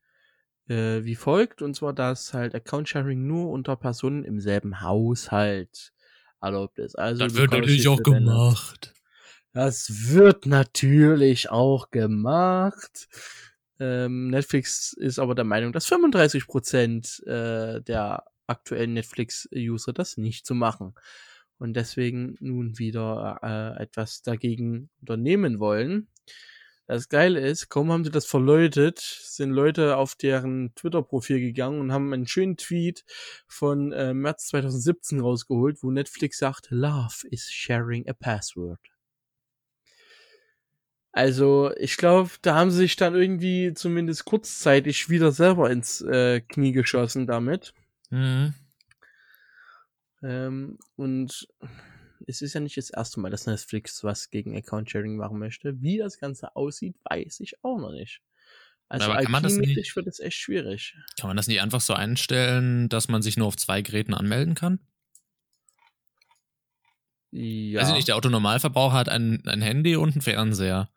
äh, 0.68 1.04
wie 1.04 1.16
folgt, 1.16 1.62
und 1.62 1.76
zwar, 1.76 1.94
dass 1.94 2.34
halt 2.34 2.56
Account 2.56 2.90
Sharing 2.90 3.28
nur 3.28 3.50
unter 3.50 3.76
Personen 3.76 4.24
im 4.24 4.40
selben 4.40 4.82
Haushalt 4.82 5.94
erlaubt 6.42 6.80
ist. 6.80 6.98
Also 6.98 7.26
das 7.26 7.36
wird 7.36 7.52
natürlich 7.52 7.88
auch 7.88 8.02
gemacht. 8.02 8.94
Das 9.54 10.10
wird 10.10 10.46
natürlich 10.46 11.50
auch 11.50 11.90
gemacht. 11.92 13.08
Ähm, 13.80 14.30
Netflix 14.30 14.94
ist 14.94 15.20
aber 15.20 15.36
der 15.36 15.46
Meinung, 15.46 15.74
dass 15.74 15.88
35% 15.88 17.26
äh, 17.26 17.82
der 17.82 18.24
aktuellen 18.48 18.94
Netflix-User 18.94 19.94
das 19.94 20.18
nicht 20.18 20.46
zu 20.46 20.56
machen. 20.56 20.94
Und 21.58 21.74
deswegen 21.76 22.36
nun 22.40 22.78
wieder 22.80 23.40
äh, 23.42 23.82
etwas 23.82 24.22
dagegen 24.22 24.90
unternehmen 25.02 25.60
wollen. 25.60 26.10
Das 26.88 27.10
Geile 27.10 27.40
ist, 27.40 27.70
kaum 27.70 27.92
haben 27.92 28.04
sie 28.04 28.12
das 28.12 28.28
verläutet, 28.28 29.00
sind 29.00 29.50
Leute 29.52 29.98
auf 29.98 30.14
deren 30.14 30.76
Twitter-Profil 30.76 31.40
gegangen 31.40 31.80
und 31.80 31.92
haben 31.92 32.14
einen 32.14 32.28
schönen 32.28 32.58
Tweet 32.58 33.04
von 33.48 33.92
äh, 33.92 34.14
März 34.14 34.48
2017 34.50 35.20
rausgeholt, 35.20 35.82
wo 35.82 35.90
Netflix 35.90 36.38
sagt, 36.38 36.68
Love 36.70 37.28
is 37.32 37.50
sharing 37.50 38.08
a 38.08 38.14
password. 38.14 38.80
Also, 41.12 41.72
ich 41.78 41.98
glaube, 41.98 42.30
da 42.42 42.56
haben 42.56 42.70
sie 42.70 42.78
sich 42.78 42.98
dann 42.98 43.16
irgendwie 43.16 43.74
zumindest 43.74 44.26
kurzzeitig 44.26 45.10
wieder 45.10 45.32
selber 45.32 45.72
ins 45.72 46.02
äh, 46.02 46.42
Knie 46.42 46.74
geschossen 46.74 47.26
damit. 47.26 47.74
Mhm. 48.12 48.54
Ähm, 50.26 50.80
und 50.96 51.48
es 52.28 52.42
ist 52.42 52.54
ja 52.54 52.60
nicht 52.60 52.78
das 52.78 52.90
erste 52.90 53.20
Mal, 53.20 53.30
dass 53.30 53.46
Netflix 53.46 54.04
was 54.04 54.30
gegen 54.32 54.58
Account 54.58 54.90
Sharing 54.90 55.18
machen 55.18 55.38
möchte. 55.38 55.82
Wie 55.82 55.98
das 55.98 56.18
Ganze 56.18 56.56
aussieht, 56.56 56.96
weiß 57.04 57.40
ich 57.42 57.64
auch 57.64 57.78
noch 57.80 57.92
nicht. 57.92 58.22
Also 58.88 59.12
Aber 59.12 59.22
kann 59.22 59.32
man 59.32 59.44
das 59.44 59.56
nicht- 59.58 59.96
wird 59.96 60.08
es 60.08 60.20
echt 60.20 60.38
schwierig. 60.38 60.96
Kann 61.20 61.28
man 61.30 61.38
das 61.38 61.48
nicht 61.48 61.62
einfach 61.62 61.82
so 61.82 61.94
einstellen, 61.94 62.90
dass 62.90 63.08
man 63.08 63.22
sich 63.22 63.38
nur 63.38 63.48
auf 63.48 63.58
zwei 63.58 63.82
Geräten 63.82 64.14
anmelden 64.14 64.56
kann? 64.56 64.80
Ja. 67.32 67.82
Weiß 67.82 67.90
ich 67.90 67.96
nicht, 67.96 68.08
der 68.08 68.16
Autonormalverbraucher 68.16 68.96
hat 68.96 69.10
ein, 69.10 69.46
ein 69.48 69.62
Handy 69.62 69.96
und 69.96 70.14
einen 70.14 70.22
Fernseher. 70.22 70.90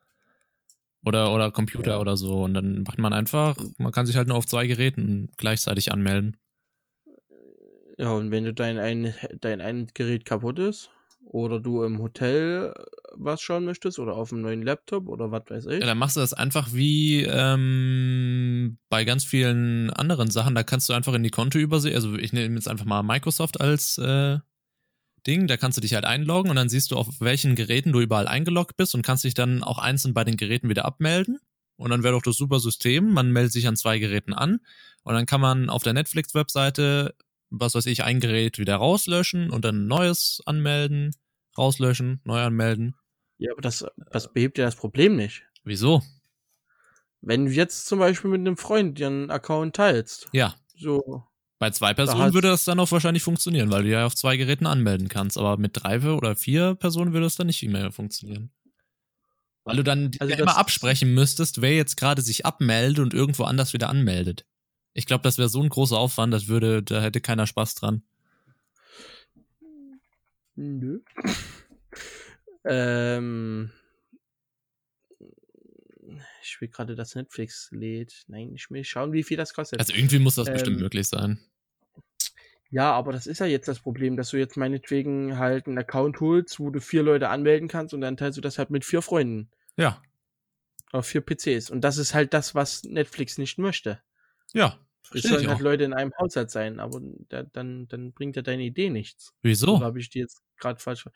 Oder, 1.05 1.33
oder 1.33 1.51
Computer 1.51 1.93
Ja. 1.93 1.99
oder 2.01 2.17
so. 2.17 2.43
Und 2.45 2.55
dann 2.55 2.83
macht 2.83 2.99
man 2.99 3.13
einfach, 3.13 3.57
man 3.79 3.93
kann 3.93 4.07
sich 4.07 4.17
halt 4.17 4.29
nur 4.29 4.37
auf 4.37 4.47
zwei 4.47 4.67
Geräten 4.67 5.31
gleichzeitig 5.37 5.93
anmelden. 5.93 6.37
Ja, 7.99 8.13
und 8.13 8.31
wenn 8.31 8.45
du 8.45 8.55
dein 8.55 8.79
ein, 8.79 9.15
dein 9.41 9.61
ein 9.61 9.89
Gerät 9.93 10.25
kaputt 10.25 10.59
ist, 10.59 10.91
oder 11.25 11.61
du 11.61 11.83
im 11.83 12.01
Hotel 12.01 12.73
was 13.15 13.43
schauen 13.43 13.65
möchtest, 13.65 13.99
oder 13.99 14.15
auf 14.15 14.33
einem 14.33 14.43
neuen 14.43 14.63
Laptop, 14.63 15.09
oder 15.09 15.33
was 15.33 15.43
weiß 15.49 15.67
ich. 15.67 15.81
Ja, 15.81 15.87
dann 15.87 15.99
machst 15.99 16.17
du 16.17 16.21
das 16.21 16.33
einfach 16.33 16.73
wie 16.73 17.25
ähm, 17.25 18.79
bei 18.89 19.05
ganz 19.05 19.25
vielen 19.25 19.91
anderen 19.91 20.31
Sachen. 20.31 20.55
Da 20.55 20.63
kannst 20.63 20.89
du 20.89 20.93
einfach 20.93 21.13
in 21.15 21.25
die 21.25 21.31
Kontoübersicht, 21.31 21.97
also 21.97 22.15
ich 22.15 22.33
nehme 22.33 22.55
jetzt 22.55 22.69
einfach 22.69 22.87
mal 22.87 23.03
Microsoft 23.03 23.61
als 23.61 23.99
äh, 23.99 24.39
Ding, 25.27 25.49
da 25.49 25.57
kannst 25.57 25.77
du 25.77 25.83
dich 25.83 25.95
halt 25.95 26.05
einloggen 26.05 26.51
und 26.51 26.57
dann 26.57 26.69
siehst 26.69 26.93
du, 26.93 26.97
auf 26.97 27.21
welchen 27.21 27.57
Geräten 27.57 27.93
du 27.93 28.01
überall 28.01 28.29
eingeloggt 28.29 28.77
bist 28.77 28.95
und 28.95 29.03
kannst 29.03 29.25
dich 29.25 29.35
dann 29.35 29.65
auch 29.65 29.79
einzeln 29.79 30.15
bei 30.15 30.23
den 30.23 30.37
Geräten 30.37 30.69
wieder 30.69 30.85
abmelden. 30.85 31.41
Und 31.77 31.91
dann 31.91 32.03
wäre 32.03 32.15
doch 32.15 32.23
das 32.23 32.37
super 32.37 32.61
System. 32.61 33.13
Man 33.13 33.33
meldet 33.33 33.53
sich 33.53 33.69
an 33.69 33.77
zwei 33.77 33.99
Geräten 33.99 34.33
an 34.33 34.61
und 35.03 35.15
dann 35.15 35.27
kann 35.27 35.41
man 35.41 35.69
auf 35.69 35.83
der 35.83 35.93
Netflix-Webseite, 35.93 37.15
was 37.51 37.75
weiß 37.75 37.87
ich, 37.87 38.05
ein 38.05 38.21
Gerät 38.21 38.59
wieder 38.59 38.77
rauslöschen 38.77 39.51
und 39.51 39.65
dann 39.65 39.85
ein 39.85 39.87
neues 39.87 40.41
anmelden, 40.47 41.15
rauslöschen, 41.57 42.21
neu 42.25 42.41
anmelden. 42.41 42.95
Ja, 43.39 43.53
aber 43.53 43.63
das, 43.63 43.85
das 44.11 44.33
behebt 44.33 44.59
ja 44.59 44.65
das 44.65 44.77
Problem 44.77 45.17
nicht. 45.17 45.45
Wieso? 45.65 46.03
Wenn 47.21 47.47
du 47.47 47.51
jetzt 47.53 47.87
zum 47.87 47.99
Beispiel 47.99 48.31
mit 48.31 48.41
einem 48.41 48.57
Freund 48.57 49.01
einen 49.03 49.31
Account 49.31 49.77
teilst, 49.77 50.29
Ja, 50.33 50.55
so, 50.77 51.25
Bei 51.59 51.71
zwei 51.71 51.95
Personen 51.95 52.21
hast- 52.23 52.35
würde 52.35 52.49
das 52.49 52.65
dann 52.65 52.79
auch 52.79 52.91
wahrscheinlich 52.93 53.23
funktionieren, 53.25 53.71
weil 53.71 53.83
du 53.83 53.89
ja 53.91 54.07
auf 54.07 54.15
zwei 54.15 54.37
Geräten 54.37 54.67
anmelden 54.67 55.09
kannst. 55.09 55.37
Aber 55.37 55.57
mit 55.57 55.73
drei 55.75 56.01
oder 56.01 56.37
vier 56.37 56.75
Personen 56.77 57.13
würde 57.13 57.27
das 57.27 57.35
dann 57.35 57.49
nicht 57.49 57.63
mehr 57.65 57.91
funktionieren. 57.91 58.53
Weil 59.65 59.77
du 59.77 59.83
dann 59.83 60.13
Also 60.21 60.33
ja 60.33 60.39
immer 60.41 60.57
absprechen 60.57 61.13
müsstest, 61.13 61.61
wer 61.61 61.75
jetzt 61.75 61.97
gerade 61.97 62.23
sich 62.23 62.47
abmeldet 62.47 63.01
und 63.01 63.13
irgendwo 63.15 63.43
anders 63.45 63.73
wieder 63.73 63.89
anmeldet. 63.91 64.47
Ich 64.99 65.07
glaube, 65.07 65.23
das 65.23 65.39
wäre 65.39 65.49
so 65.49 65.63
ein 65.63 65.69
großer 65.69 65.97
Aufwand, 65.97 66.35
das 66.35 66.49
würde, 66.49 66.83
da 66.83 67.01
hätte 67.01 67.21
keiner 67.21 67.47
Spaß 67.47 67.77
dran. 67.77 68.03
Nö. 70.57 70.99
ähm. 72.65 73.71
Ich 76.43 76.61
will 76.61 76.67
gerade 76.67 76.97
das 76.97 77.15
Netflix 77.15 77.69
lädt. 77.71 78.25
Nein, 78.27 78.53
ich 78.57 78.69
will 78.73 78.83
schauen, 78.83 79.13
wie 79.13 79.23
viel 79.23 79.37
das 79.37 79.55
kostet. 79.55 79.79
Also 79.79 79.93
irgendwie 79.95 80.19
muss 80.19 80.35
das 80.35 80.49
Ähm, 80.49 80.55
bestimmt 80.55 80.81
möglich 80.81 81.07
sein. 81.07 81.39
ja, 82.71 82.91
aber 82.93 83.13
das 83.13 83.29
ist 83.29 83.39
ja 83.39 83.47
jetzt 83.47 83.69
das 83.69 83.79
Problem, 83.79 84.17
dass 84.17 84.31
du 84.31 84.37
jetzt 84.37 84.57
meinetwegen 84.57 85.39
halt 85.39 85.69
einen 85.69 85.79
Account 85.79 86.19
holst, 86.19 86.59
wo 86.59 86.71
du 86.71 86.81
vier 86.81 87.05
Leute 87.05 87.29
anmelden 87.29 87.69
kannst 87.69 87.95
und 87.95 88.01
dann 88.01 88.17
teilst 88.17 88.37
du 88.37 88.41
das 88.43 88.59
halt 88.59 88.71
mit 88.71 88.85
vier 88.85 89.01
Freunden 89.03 89.49
Ja, 89.77 90.03
auf 90.91 91.07
vier 91.07 91.21
PCs. 91.21 91.71
Und 91.71 91.83
das 91.83 91.99
ist 91.99 92.15
halt 92.15 92.35
das, 92.35 92.57
was 92.57 92.83
Netflix 92.83 93.39
nicht 93.39 93.59
möchte. 93.59 94.03
ja, 94.53 94.77
Es 95.15 95.23
sollen 95.23 95.49
halt 95.49 95.57
auch. 95.59 95.61
Leute 95.61 95.85
in 95.85 95.95
einem 95.95 96.13
Haushalt 96.19 96.51
sein, 96.51 96.81
aber 96.81 97.01
da, 97.29 97.43
dann, 97.45 97.89
dann 97.89 98.13
bringt 98.13 98.37
ja 98.37 98.43
deine 98.43 98.65
Idee 98.65 98.91
nichts. 98.91 99.33
Wieso? 99.43 99.81
Habe 99.81 100.01
ich 100.01 100.11
die 100.11 100.19
jetzt 100.19 100.43
gerade 100.59 100.81
falsch 100.81 101.07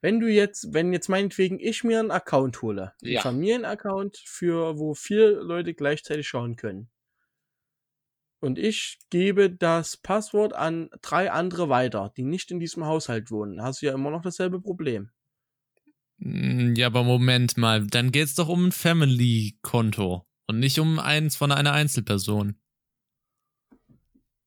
Wenn 0.00 0.20
du 0.20 0.28
jetzt, 0.28 0.72
wenn 0.72 0.92
jetzt 0.92 1.08
meinetwegen 1.08 1.58
ich 1.58 1.82
mir 1.82 1.98
einen 1.98 2.10
Account 2.10 2.62
hole, 2.62 2.92
Ja. 3.02 3.20
einen 3.20 3.22
Familienaccount, 3.22 4.18
für 4.24 4.78
wo 4.78 4.94
vier 4.94 5.32
Leute 5.42 5.74
gleichzeitig 5.74 6.28
schauen 6.28 6.56
können. 6.56 6.90
Und 8.42 8.58
ich 8.58 8.98
gebe 9.10 9.50
das 9.50 9.96
Passwort 9.98 10.54
an 10.54 10.88
drei 11.02 11.30
andere 11.30 11.68
weiter, 11.68 12.12
die 12.16 12.22
nicht 12.22 12.50
in 12.50 12.60
diesem 12.60 12.86
Haushalt 12.86 13.30
wohnen, 13.30 13.62
hast 13.62 13.82
du 13.82 13.86
ja 13.86 13.92
immer 13.94 14.10
noch 14.10 14.22
dasselbe 14.22 14.60
Problem. 14.60 15.10
Mm, 16.18 16.74
Ja, 16.76 16.86
aber 16.86 17.04
Moment 17.04 17.56
mal, 17.56 17.86
dann 17.86 18.12
geht's 18.12 18.34
doch 18.34 18.48
um 18.48 18.66
ein 18.66 18.72
Family-Konto 18.72 20.26
und 20.46 20.58
nicht 20.58 20.78
um 20.78 20.98
eins 20.98 21.36
von 21.36 21.52
einer 21.52 21.72
Einzelperson. 21.72 22.56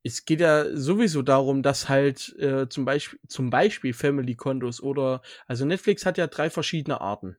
Es 0.04 0.26
geht 0.26 0.42
ja 0.42 0.76
sowieso 0.76 1.22
darum, 1.22 1.64
dass 1.64 1.88
halt 1.90 2.36
äh, 2.38 2.68
zum 2.70 2.84
Beispiel 2.86 3.20
zum 3.28 3.50
Beispiel 3.50 3.94
Family-Kontos 3.94 4.82
oder 4.82 5.22
also 5.48 5.66
Netflix 5.66 6.06
hat 6.06 6.18
ja 6.18 6.28
drei 6.28 6.50
verschiedene 6.50 7.00
Arten. 7.02 7.38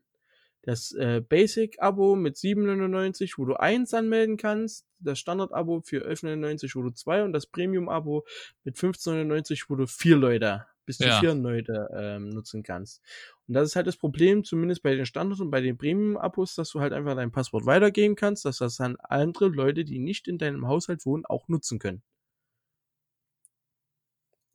Das 0.62 0.92
äh, 0.92 1.20
Basic-Abo 1.20 2.16
mit 2.16 2.36
7,99, 2.36 3.34
wo 3.36 3.44
du 3.44 3.54
eins 3.54 3.92
anmelden 3.92 4.38
kannst, 4.38 4.86
das 4.98 5.18
Standard-Abo 5.18 5.82
für 5.82 6.06
11,99, 6.08 6.74
wo 6.74 6.82
du 6.82 6.90
zwei 6.90 7.22
und 7.22 7.34
das 7.34 7.46
Premium-Abo 7.46 8.24
mit 8.64 8.76
15,99, 8.78 9.64
wo 9.68 9.76
du 9.76 9.86
vier 9.86 10.16
Leute, 10.16 10.64
bis 10.86 10.96
zu 10.96 11.04
Ja. 11.04 11.20
vier 11.20 11.34
Leute 11.34 11.88
ähm, 11.94 12.30
nutzen 12.30 12.62
kannst. 12.62 13.02
Und 13.46 13.52
das 13.52 13.68
ist 13.68 13.76
halt 13.76 13.86
das 13.86 13.98
Problem, 13.98 14.42
zumindest 14.42 14.82
bei 14.82 14.94
den 14.94 15.04
Standard- 15.04 15.40
und 15.40 15.50
bei 15.50 15.60
den 15.60 15.76
Premium-Abos, 15.76 16.54
dass 16.54 16.70
du 16.70 16.80
halt 16.80 16.94
einfach 16.94 17.14
dein 17.14 17.30
Passwort 17.30 17.66
weitergeben 17.66 18.16
kannst, 18.16 18.46
dass 18.46 18.56
das 18.58 18.76
dann 18.76 18.96
andere 18.96 19.48
Leute, 19.48 19.84
die 19.84 19.98
nicht 19.98 20.28
in 20.28 20.38
deinem 20.38 20.66
Haushalt 20.66 21.04
wohnen, 21.04 21.26
auch 21.26 21.46
nutzen 21.48 21.78
können. 21.78 22.02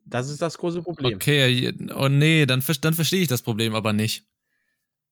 Das 0.09 0.29
ist 0.29 0.41
das 0.41 0.57
große 0.57 0.81
Problem. 0.81 1.15
Okay, 1.15 1.73
oh 1.95 2.09
nee, 2.09 2.45
dann, 2.45 2.63
dann 2.81 2.93
verstehe 2.93 3.21
ich 3.21 3.27
das 3.27 3.41
Problem 3.41 3.75
aber 3.75 3.93
nicht. 3.93 4.25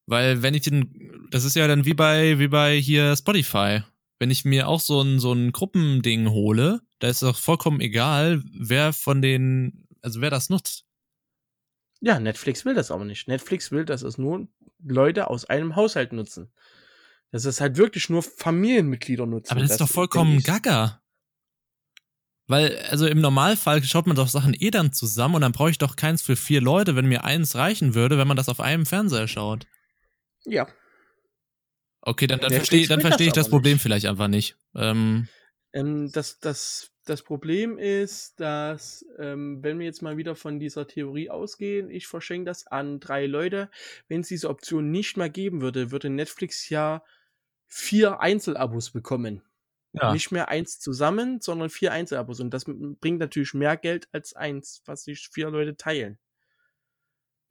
Weil 0.06 0.42
wenn 0.42 0.54
ich 0.54 0.62
den, 0.62 1.28
das 1.30 1.44
ist 1.44 1.54
ja 1.54 1.66
dann 1.66 1.84
wie 1.84 1.94
bei, 1.94 2.38
wie 2.38 2.48
bei 2.48 2.76
hier 2.78 3.14
Spotify. 3.16 3.82
Wenn 4.18 4.30
ich 4.30 4.44
mir 4.44 4.66
auch 4.66 4.80
so 4.80 5.00
ein, 5.00 5.20
so 5.20 5.32
ein 5.32 5.52
Gruppending 5.52 6.30
hole, 6.30 6.80
da 6.98 7.08
ist 7.08 7.22
doch 7.22 7.38
vollkommen 7.38 7.80
egal, 7.80 8.42
wer 8.52 8.92
von 8.92 9.22
den, 9.22 9.86
also 10.02 10.20
wer 10.20 10.30
das 10.30 10.48
nutzt. 10.48 10.86
Ja, 12.00 12.18
Netflix 12.18 12.64
will 12.64 12.74
das 12.74 12.90
aber 12.90 13.04
nicht. 13.04 13.28
Netflix 13.28 13.70
will, 13.70 13.84
dass 13.84 14.02
es 14.02 14.18
nur 14.18 14.48
Leute 14.82 15.28
aus 15.28 15.44
einem 15.44 15.76
Haushalt 15.76 16.12
nutzen. 16.12 16.50
Dass 17.30 17.44
es 17.44 17.60
halt 17.60 17.76
wirklich 17.76 18.08
nur 18.08 18.22
Familienmitglieder 18.22 19.26
nutzen. 19.26 19.50
Aber 19.50 19.60
das 19.60 19.72
ist 19.72 19.80
doch 19.80 19.88
vollkommen 19.88 20.42
gaga. 20.42 21.02
Weil, 22.48 22.78
also 22.90 23.06
im 23.06 23.20
Normalfall 23.20 23.84
schaut 23.84 24.06
man 24.06 24.16
doch 24.16 24.28
Sachen 24.28 24.56
eh 24.58 24.70
dann 24.70 24.92
zusammen 24.92 25.34
und 25.34 25.42
dann 25.42 25.52
brauche 25.52 25.70
ich 25.70 25.78
doch 25.78 25.96
keins 25.96 26.22
für 26.22 26.34
vier 26.34 26.62
Leute, 26.62 26.96
wenn 26.96 27.06
mir 27.06 27.22
eins 27.22 27.54
reichen 27.54 27.94
würde, 27.94 28.16
wenn 28.16 28.26
man 28.26 28.38
das 28.38 28.48
auf 28.48 28.60
einem 28.60 28.86
Fernseher 28.86 29.28
schaut. 29.28 29.66
Ja. 30.44 30.66
Okay, 32.00 32.26
dann, 32.26 32.40
dann 32.40 32.50
verstehe 32.50 32.86
dann 32.88 33.02
versteh 33.02 33.26
ich 33.26 33.32
das 33.32 33.50
Problem 33.50 33.74
nicht. 33.74 33.82
vielleicht 33.82 34.06
einfach 34.06 34.28
nicht. 34.28 34.56
Ähm, 34.74 35.28
ähm, 35.74 36.10
das, 36.10 36.40
das, 36.40 36.90
das 37.04 37.22
Problem 37.22 37.76
ist, 37.76 38.40
dass, 38.40 39.04
ähm, 39.18 39.62
wenn 39.62 39.78
wir 39.78 39.84
jetzt 39.84 40.00
mal 40.00 40.16
wieder 40.16 40.34
von 40.34 40.58
dieser 40.58 40.86
Theorie 40.86 41.28
ausgehen, 41.28 41.90
ich 41.90 42.06
verschenke 42.06 42.46
das 42.46 42.66
an 42.66 42.98
drei 42.98 43.26
Leute. 43.26 43.70
Wenn 44.08 44.22
es 44.22 44.28
diese 44.28 44.48
Option 44.48 44.90
nicht 44.90 45.18
mehr 45.18 45.28
geben 45.28 45.60
würde, 45.60 45.90
würde 45.90 46.08
Netflix 46.08 46.70
ja 46.70 47.02
vier 47.66 48.20
Einzelabos 48.20 48.90
bekommen. 48.90 49.42
Ja. 49.92 50.12
Nicht 50.12 50.30
mehr 50.30 50.48
eins 50.48 50.78
zusammen, 50.78 51.40
sondern 51.40 51.70
vier 51.70 51.92
Einzelabos. 51.92 52.40
Und 52.40 52.50
das 52.52 52.64
bringt 52.66 53.18
natürlich 53.18 53.54
mehr 53.54 53.76
Geld 53.76 54.08
als 54.12 54.34
eins, 54.34 54.82
was 54.84 55.04
sich 55.04 55.28
vier 55.32 55.50
Leute 55.50 55.76
teilen. 55.76 56.18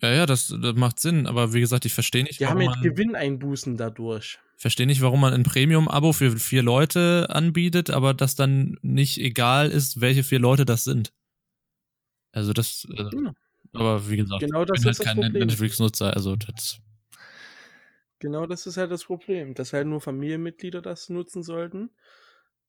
Ja, 0.02 0.12
ja, 0.12 0.26
das, 0.28 0.56
das 0.62 0.76
macht 0.76 1.00
Sinn, 1.00 1.26
aber 1.26 1.54
wie 1.54 1.60
gesagt, 1.60 1.86
ich 1.86 1.94
verstehe 1.94 2.24
nicht. 2.24 2.40
Die 2.40 2.46
haben 2.46 2.62
jetzt 2.62 2.82
Gewinneinbußen 2.84 3.78
dadurch. 3.78 4.38
Verstehe 4.56 4.86
nicht, 4.86 5.02
warum 5.02 5.22
man 5.22 5.34
ein 5.34 5.44
Premium-Abo 5.44 6.14
für 6.14 6.38
vier 6.38 6.62
Leute 6.62 7.28
anbietet, 7.30 7.90
aber 7.90 8.14
das 8.14 8.36
dann 8.36 8.78
nicht 8.82 9.18
egal 9.18 9.72
ist, 9.72 10.00
welche 10.02 10.24
vier 10.24 10.40
Leute 10.40 10.66
das 10.66 10.84
sind. 10.84 11.14
Also 12.32 12.54
das, 12.54 12.88
also, 12.96 13.24
ja. 13.24 13.34
aber 13.74 14.08
wie 14.10 14.18
gesagt, 14.18 14.42
genau 14.42 14.66
das 14.66 14.80
ich 14.80 14.84
bin 14.86 15.08
halt 15.08 15.22
kein 15.22 15.32
Netflix-Nutzer, 15.32 16.14
also 16.14 16.36
das. 16.36 16.80
Genau 18.20 18.46
das 18.46 18.68
ist 18.68 18.78
halt 18.78 18.92
das 18.92 19.06
Problem, 19.06 19.56
dass 19.56 19.74
halt 19.74 19.88
nur 19.88 20.02
Familienmitglieder 20.02 20.82
das 20.82 21.10
nutzen 21.10 21.42
sollten 21.42 21.90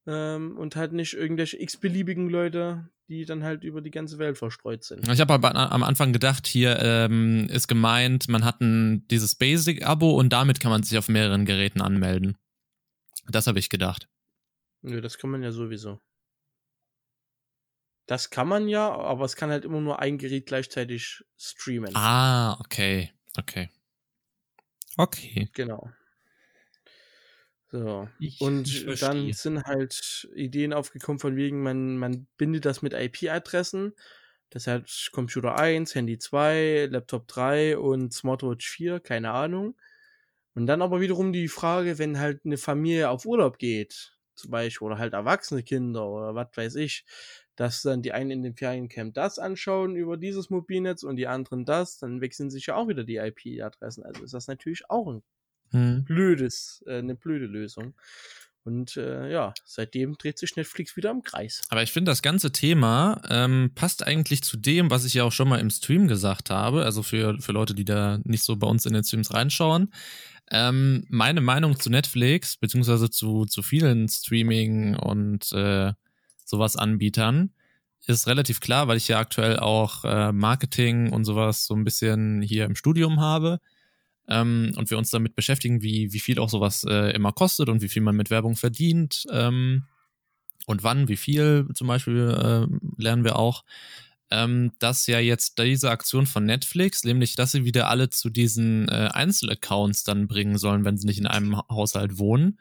ähm, 0.09 0.57
und 0.57 0.75
halt 0.75 0.91
nicht 0.91 1.13
irgendwelche 1.13 1.61
x-beliebigen 1.61 2.29
Leute, 2.29 2.89
die 3.09 3.25
dann 3.25 3.43
halt 3.43 3.63
über 3.63 3.81
die 3.81 3.91
ganze 3.91 4.17
Welt 4.17 4.37
verstreut 4.37 4.83
sind. 4.83 5.07
Ich 5.07 5.19
habe 5.19 5.33
aber 5.33 5.55
am 5.55 5.83
Anfang 5.83 6.13
gedacht, 6.13 6.47
hier 6.47 6.79
ähm, 6.81 7.47
ist 7.49 7.67
gemeint, 7.67 8.27
man 8.27 8.43
hat 8.43 8.59
ein, 8.59 9.07
dieses 9.09 9.35
Basic-Abo 9.35 10.11
und 10.11 10.29
damit 10.33 10.59
kann 10.59 10.71
man 10.71 10.81
sich 10.83 10.97
auf 10.97 11.09
mehreren 11.09 11.45
Geräten 11.45 11.81
anmelden. 11.81 12.37
Das 13.27 13.45
habe 13.45 13.59
ich 13.59 13.69
gedacht. 13.69 14.09
Nö, 14.81 14.99
das 14.99 15.17
kann 15.19 15.29
man 15.29 15.43
ja 15.43 15.51
sowieso. 15.51 15.99
Das 18.07 18.31
kann 18.31 18.47
man 18.47 18.67
ja, 18.67 18.91
aber 18.91 19.25
es 19.25 19.35
kann 19.35 19.51
halt 19.51 19.65
immer 19.65 19.81
nur 19.81 19.99
ein 19.99 20.17
Gerät 20.17 20.47
gleichzeitig 20.47 21.23
streamen. 21.37 21.95
Ah, 21.95 22.59
okay. 22.59 23.11
Okay. 23.37 23.69
Okay. 24.97 25.49
Genau. 25.53 25.91
So. 27.71 28.07
Ich, 28.19 28.41
und 28.41 28.67
ich 28.67 28.99
dann 28.99 29.31
sind 29.31 29.63
halt 29.63 30.27
Ideen 30.33 30.73
aufgekommen 30.73 31.19
von 31.19 31.35
wegen, 31.35 31.61
man, 31.61 31.97
man 31.97 32.27
bindet 32.37 32.65
das 32.65 32.81
mit 32.81 32.93
IP-Adressen. 32.93 33.93
Das 34.49 34.65
heißt 34.65 35.11
Computer 35.11 35.57
1, 35.57 35.93
Handy 35.93 36.17
2, 36.17 36.87
Laptop 36.89 37.27
3 37.27 37.77
und 37.77 38.13
Smartwatch 38.13 38.67
4, 38.67 38.99
keine 38.99 39.31
Ahnung. 39.31 39.75
Und 40.55 40.65
dann 40.67 40.81
aber 40.81 40.99
wiederum 41.01 41.31
die 41.31 41.47
Frage, 41.47 41.99
wenn 41.99 42.19
halt 42.19 42.41
eine 42.45 42.57
Familie 42.57 43.09
auf 43.09 43.25
Urlaub 43.25 43.59
geht, 43.59 44.17
zum 44.35 44.51
Beispiel, 44.51 44.87
oder 44.87 44.97
halt 44.97 45.13
erwachsene 45.13 45.63
Kinder 45.63 46.07
oder 46.09 46.33
was 46.35 46.49
weiß 46.55 46.75
ich, 46.75 47.05
dass 47.55 47.81
dann 47.83 48.01
die 48.01 48.13
einen 48.13 48.31
in 48.31 48.43
dem 48.43 48.55
Feriencamp 48.55 49.13
das 49.13 49.37
anschauen 49.37 49.95
über 49.95 50.17
dieses 50.17 50.49
Mobilnetz 50.49 51.03
und 51.03 51.17
die 51.17 51.27
anderen 51.27 51.65
das, 51.65 51.99
dann 51.99 52.21
wechseln 52.21 52.49
sich 52.49 52.67
ja 52.67 52.75
auch 52.75 52.87
wieder 52.87 53.03
die 53.03 53.17
IP-Adressen. 53.17 54.03
Also 54.03 54.23
ist 54.23 54.33
das 54.33 54.47
natürlich 54.47 54.89
auch 54.89 55.07
ein 55.07 55.23
hm. 55.71 56.03
blödes, 56.05 56.83
äh, 56.87 56.97
eine 56.97 57.15
blöde 57.15 57.45
Lösung. 57.45 57.93
Und 58.63 58.97
äh, 58.97 59.31
ja, 59.31 59.53
seitdem 59.65 60.15
dreht 60.17 60.37
sich 60.37 60.55
Netflix 60.55 60.95
wieder 60.95 61.11
im 61.11 61.23
Kreis. 61.23 61.63
Aber 61.69 61.81
ich 61.81 61.91
finde, 61.91 62.11
das 62.11 62.21
ganze 62.21 62.51
Thema 62.51 63.21
ähm, 63.29 63.71
passt 63.73 64.05
eigentlich 64.05 64.43
zu 64.43 64.57
dem, 64.57 64.91
was 64.91 65.05
ich 65.05 65.15
ja 65.15 65.23
auch 65.23 65.31
schon 65.31 65.49
mal 65.49 65.59
im 65.59 65.69
Stream 65.69 66.07
gesagt 66.07 66.49
habe. 66.49 66.83
Also 66.83 67.01
für, 67.01 67.39
für 67.39 67.51
Leute, 67.51 67.73
die 67.73 67.85
da 67.85 68.19
nicht 68.25 68.43
so 68.43 68.57
bei 68.57 68.67
uns 68.67 68.85
in 68.85 68.93
den 68.93 69.03
Streams 69.03 69.33
reinschauen. 69.33 69.91
Ähm, 70.51 71.05
meine 71.09 71.41
Meinung 71.41 71.79
zu 71.79 71.89
Netflix, 71.89 72.57
beziehungsweise 72.57 73.09
zu, 73.09 73.45
zu 73.45 73.61
vielen 73.61 74.07
Streaming- 74.07 74.95
und 74.95 75.51
äh, 75.53 75.93
sowas 76.45 76.75
Anbietern, 76.75 77.51
ist 78.07 78.27
relativ 78.27 78.59
klar, 78.59 78.87
weil 78.87 78.97
ich 78.97 79.07
ja 79.07 79.19
aktuell 79.19 79.57
auch 79.57 80.03
äh, 80.03 80.31
Marketing 80.31 81.11
und 81.11 81.25
sowas 81.25 81.65
so 81.65 81.75
ein 81.75 81.83
bisschen 81.83 82.41
hier 82.41 82.65
im 82.65 82.75
Studium 82.75 83.19
habe 83.19 83.59
ähm, 84.29 84.73
und 84.77 84.89
wir 84.89 84.97
uns 84.97 85.09
damit 85.09 85.35
beschäftigen, 85.35 85.81
wie, 85.81 86.13
wie 86.13 86.19
viel 86.19 86.39
auch 86.39 86.49
sowas 86.49 86.85
äh, 86.87 87.11
immer 87.15 87.31
kostet 87.31 87.69
und 87.69 87.81
wie 87.81 87.89
viel 87.89 88.01
man 88.01 88.15
mit 88.15 88.29
Werbung 88.29 88.55
verdient 88.55 89.25
ähm, 89.31 89.83
und 90.67 90.83
wann, 90.83 91.07
wie 91.07 91.17
viel 91.17 91.67
zum 91.73 91.87
Beispiel 91.87 92.29
äh, 92.29 93.01
lernen 93.01 93.23
wir 93.23 93.37
auch. 93.37 93.63
Ähm, 94.31 94.73
dass 94.77 95.07
ja 95.07 95.17
jetzt 95.17 95.57
diese 95.57 95.89
Aktion 95.89 96.27
von 96.27 96.45
Netflix, 96.45 97.03
nämlich 97.03 97.35
dass 97.35 97.51
sie 97.51 97.65
wieder 97.65 97.89
alle 97.89 98.11
zu 98.11 98.29
diesen 98.29 98.87
äh, 98.87 99.09
Einzelaccounts 99.11 100.03
dann 100.03 100.27
bringen 100.27 100.59
sollen, 100.59 100.85
wenn 100.85 100.97
sie 100.97 101.07
nicht 101.07 101.17
in 101.17 101.25
einem 101.25 101.57
Haushalt 101.67 102.19
wohnen, 102.19 102.59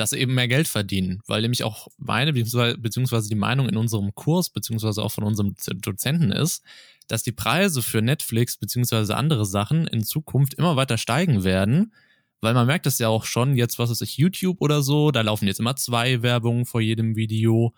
dass 0.00 0.10
sie 0.10 0.18
eben 0.18 0.32
mehr 0.32 0.48
Geld 0.48 0.66
verdienen, 0.66 1.20
weil 1.26 1.42
nämlich 1.42 1.62
auch 1.62 1.88
meine 1.98 2.32
beziehungsweise 2.32 3.28
die 3.28 3.34
Meinung 3.34 3.68
in 3.68 3.76
unserem 3.76 4.14
Kurs 4.14 4.48
beziehungsweise 4.48 5.02
auch 5.02 5.12
von 5.12 5.24
unserem 5.24 5.54
Dozenten 5.82 6.32
ist, 6.32 6.64
dass 7.06 7.22
die 7.22 7.32
Preise 7.32 7.82
für 7.82 8.00
Netflix 8.00 8.56
beziehungsweise 8.56 9.14
andere 9.14 9.44
Sachen 9.44 9.86
in 9.86 10.02
Zukunft 10.02 10.54
immer 10.54 10.74
weiter 10.76 10.96
steigen 10.96 11.44
werden, 11.44 11.92
weil 12.40 12.54
man 12.54 12.66
merkt 12.66 12.86
das 12.86 12.98
ja 12.98 13.08
auch 13.08 13.24
schon 13.24 13.56
jetzt, 13.56 13.78
was 13.78 13.90
ist 13.90 14.00
ich, 14.00 14.16
YouTube 14.16 14.62
oder 14.62 14.80
so, 14.80 15.10
da 15.10 15.20
laufen 15.20 15.46
jetzt 15.46 15.60
immer 15.60 15.76
zwei 15.76 16.22
Werbungen 16.22 16.64
vor 16.64 16.80
jedem 16.80 17.14
Video 17.14 17.74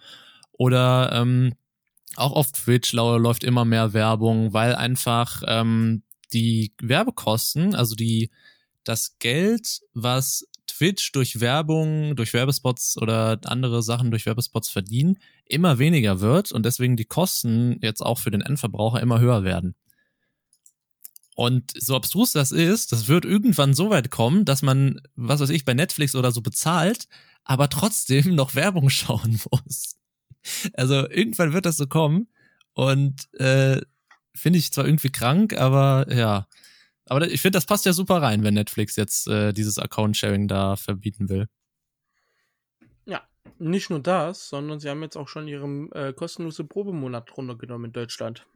oder 0.52 1.10
ähm, 1.12 1.54
auch 2.14 2.36
auf 2.36 2.52
Twitch 2.52 2.92
läuft 2.92 3.42
immer 3.42 3.64
mehr 3.64 3.94
Werbung, 3.94 4.52
weil 4.52 4.76
einfach 4.76 5.42
ähm, 5.48 6.04
die 6.32 6.72
Werbekosten, 6.80 7.74
also 7.74 7.96
die 7.96 8.30
das 8.84 9.16
Geld, 9.18 9.80
was 9.92 10.46
Twitch 10.66 11.12
durch 11.12 11.40
Werbung, 11.40 12.16
durch 12.16 12.32
Werbespots 12.32 12.96
oder 12.96 13.38
andere 13.44 13.82
Sachen 13.82 14.10
durch 14.10 14.26
Werbespots 14.26 14.68
verdienen, 14.68 15.18
immer 15.44 15.78
weniger 15.78 16.20
wird 16.20 16.52
und 16.52 16.64
deswegen 16.64 16.96
die 16.96 17.04
Kosten 17.04 17.78
jetzt 17.82 18.00
auch 18.00 18.18
für 18.18 18.30
den 18.30 18.40
Endverbraucher 18.40 19.00
immer 19.00 19.20
höher 19.20 19.44
werden. 19.44 19.74
Und 21.34 21.72
so 21.78 21.96
abstrus 21.96 22.32
das 22.32 22.52
ist, 22.52 22.92
das 22.92 23.08
wird 23.08 23.24
irgendwann 23.24 23.74
so 23.74 23.90
weit 23.90 24.10
kommen, 24.10 24.44
dass 24.44 24.62
man, 24.62 25.00
was 25.16 25.40
weiß 25.40 25.50
ich, 25.50 25.64
bei 25.64 25.74
Netflix 25.74 26.14
oder 26.14 26.30
so 26.30 26.42
bezahlt, 26.42 27.08
aber 27.44 27.68
trotzdem 27.68 28.34
noch 28.34 28.54
Werbung 28.54 28.90
schauen 28.90 29.40
muss. 29.50 29.96
Also 30.74 31.08
irgendwann 31.08 31.52
wird 31.52 31.66
das 31.66 31.76
so 31.76 31.86
kommen 31.86 32.28
und 32.74 33.32
äh, 33.34 33.80
finde 34.34 34.58
ich 34.58 34.72
zwar 34.72 34.86
irgendwie 34.86 35.10
krank, 35.10 35.56
aber 35.56 36.06
ja, 36.12 36.48
aber 37.08 37.28
ich 37.28 37.40
finde, 37.40 37.56
das 37.56 37.66
passt 37.66 37.84
ja 37.84 37.92
super 37.92 38.22
rein, 38.22 38.44
wenn 38.44 38.54
Netflix 38.54 38.96
jetzt 38.96 39.28
äh, 39.28 39.52
dieses 39.52 39.78
Account-Sharing 39.78 40.48
da 40.48 40.76
verbieten 40.76 41.28
will. 41.28 41.48
Ja, 43.06 43.22
nicht 43.58 43.90
nur 43.90 44.00
das, 44.00 44.48
sondern 44.48 44.80
sie 44.80 44.88
haben 44.88 45.02
jetzt 45.02 45.16
auch 45.16 45.28
schon 45.28 45.48
ihren 45.48 45.90
äh, 45.92 46.12
kostenlosen 46.12 46.68
Probemonat 46.68 47.36
runtergenommen 47.36 47.86
in 47.86 47.92
Deutschland. 47.92 48.46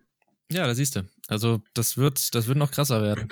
Ja, 0.50 0.66
da 0.66 0.74
siehst 0.74 0.96
du. 0.96 1.08
Also 1.28 1.62
das 1.74 1.96
wird, 1.96 2.34
das 2.34 2.46
wird 2.46 2.58
noch 2.58 2.70
krasser 2.70 3.02
werden. 3.02 3.28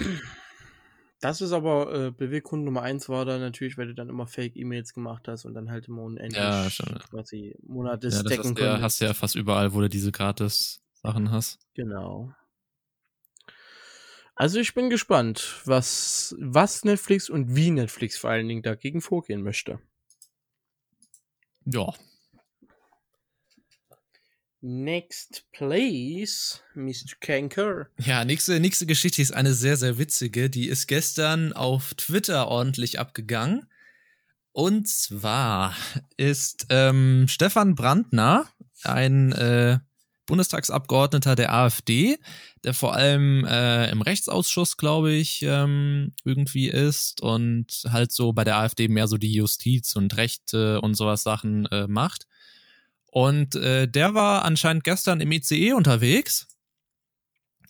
Das 1.20 1.40
ist 1.40 1.52
aber 1.52 1.94
äh, 1.94 2.10
Beweggrund 2.10 2.64
Nummer 2.64 2.82
eins 2.82 3.08
war 3.08 3.24
da 3.24 3.38
natürlich, 3.38 3.78
weil 3.78 3.86
du 3.86 3.94
dann 3.94 4.10
immer 4.10 4.26
Fake-E-Mails 4.26 4.92
gemacht 4.92 5.26
hast 5.26 5.46
und 5.46 5.54
dann 5.54 5.70
halt 5.70 5.88
immer 5.88 6.02
unendlich 6.02 6.36
ja, 6.36 6.68
schon. 6.68 6.98
quasi 6.98 7.56
Monate 7.62 8.08
ja, 8.08 8.22
decken 8.22 8.50
hast, 8.50 8.60
ja, 8.60 8.80
hast 8.82 9.00
du 9.00 9.04
ja 9.06 9.14
fast 9.14 9.34
überall, 9.34 9.72
wo 9.72 9.80
du 9.80 9.88
diese 9.88 10.12
Gratis-Sachen 10.12 11.30
hast. 11.30 11.60
Genau. 11.72 12.34
Also 14.36 14.58
ich 14.58 14.74
bin 14.74 14.90
gespannt, 14.90 15.60
was, 15.64 16.34
was 16.38 16.84
Netflix 16.84 17.30
und 17.30 17.54
wie 17.54 17.70
Netflix 17.70 18.16
vor 18.16 18.30
allen 18.30 18.48
Dingen 18.48 18.62
dagegen 18.62 19.00
vorgehen 19.00 19.42
möchte. 19.42 19.78
Ja. 21.64 21.94
Next 24.60 25.44
place, 25.52 26.62
Mr. 26.74 27.16
Kanker. 27.20 27.88
Ja, 27.98 28.24
nächste, 28.24 28.58
nächste 28.60 28.86
Geschichte 28.86 29.22
ist 29.22 29.32
eine 29.32 29.52
sehr, 29.52 29.76
sehr 29.76 29.98
witzige. 29.98 30.50
Die 30.50 30.68
ist 30.68 30.86
gestern 30.86 31.52
auf 31.52 31.94
Twitter 31.94 32.48
ordentlich 32.48 32.98
abgegangen. 32.98 33.68
Und 34.52 34.88
zwar 34.88 35.76
ist 36.16 36.66
ähm, 36.70 37.26
Stefan 37.28 37.74
Brandner, 37.74 38.48
ein 38.82 39.32
äh, 39.32 39.78
Bundestagsabgeordneter 40.26 41.34
der 41.36 41.52
AfD, 41.54 42.18
der 42.64 42.74
vor 42.74 42.94
allem 42.94 43.44
äh, 43.44 43.90
im 43.90 44.02
Rechtsausschuss, 44.02 44.76
glaube 44.76 45.12
ich, 45.12 45.42
ähm, 45.42 46.12
irgendwie 46.24 46.68
ist 46.68 47.20
und 47.20 47.84
halt 47.90 48.12
so 48.12 48.32
bei 48.32 48.44
der 48.44 48.58
AfD 48.58 48.88
mehr 48.88 49.08
so 49.08 49.16
die 49.18 49.32
Justiz 49.32 49.96
und 49.96 50.16
Rechte 50.16 50.80
und 50.80 50.94
sowas 50.94 51.22
Sachen 51.22 51.66
äh, 51.66 51.86
macht. 51.88 52.26
Und 53.10 53.54
äh, 53.56 53.88
der 53.88 54.14
war 54.14 54.44
anscheinend 54.44 54.84
gestern 54.84 55.20
im 55.20 55.32
ICE 55.32 55.72
unterwegs 55.74 56.48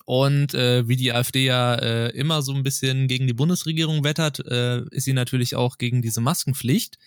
Und 0.06 0.52
äh, 0.54 0.86
wie 0.86 0.96
die 0.96 1.12
AfD 1.12 1.46
ja 1.46 1.74
äh, 1.76 2.10
immer 2.10 2.42
so 2.42 2.52
ein 2.54 2.62
bisschen 2.62 3.08
gegen 3.08 3.26
die 3.26 3.32
Bundesregierung 3.32 4.04
wettert, 4.04 4.40
äh, 4.46 4.82
ist 4.90 5.04
sie 5.04 5.14
natürlich 5.14 5.56
auch 5.56 5.78
gegen 5.78 6.02
diese 6.02 6.20
Maskenpflicht, 6.20 6.98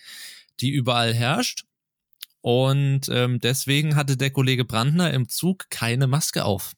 die 0.60 0.72
überall 0.72 1.14
herrscht. 1.14 1.66
Und 2.48 3.10
ähm, 3.10 3.41
deswegen 3.41 3.98
hatte 3.98 4.16
der 4.16 4.32
Kollege 4.32 4.64
Brandner 4.64 5.14
im 5.14 5.28
Zug 5.28 5.70
keine 5.70 6.08
Maske 6.08 6.45
auf. 6.45 6.76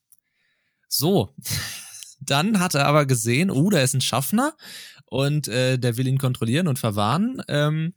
So, 0.88 1.36
dann 2.20 2.60
hat 2.60 2.74
er 2.74 2.88
aber 2.88 3.06
gesehen, 3.06 3.52
oh, 3.52 3.70
da 3.70 3.80
ist 3.80 3.94
ein 3.94 4.02
Schaffner 4.02 4.58
und 5.06 5.48
äh, 5.48 5.78
der 5.78 5.96
will 5.96 6.08
ihn 6.08 6.18
kontrollieren 6.18 6.68
und 6.68 6.80
verwarnen. 6.80 7.44
Ähm, 7.48 7.94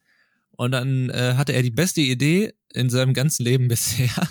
und 0.51 0.73
dann 0.73 1.09
äh, 1.09 1.37
hatte 1.39 1.55
er 1.55 1.63
die 1.63 1.71
beste 1.71 2.03
Idee 2.03 2.53
in 2.75 2.91
seinem 2.91 3.15
ganzen 3.15 3.43
Leben 3.43 3.69
bisher. 3.69 4.29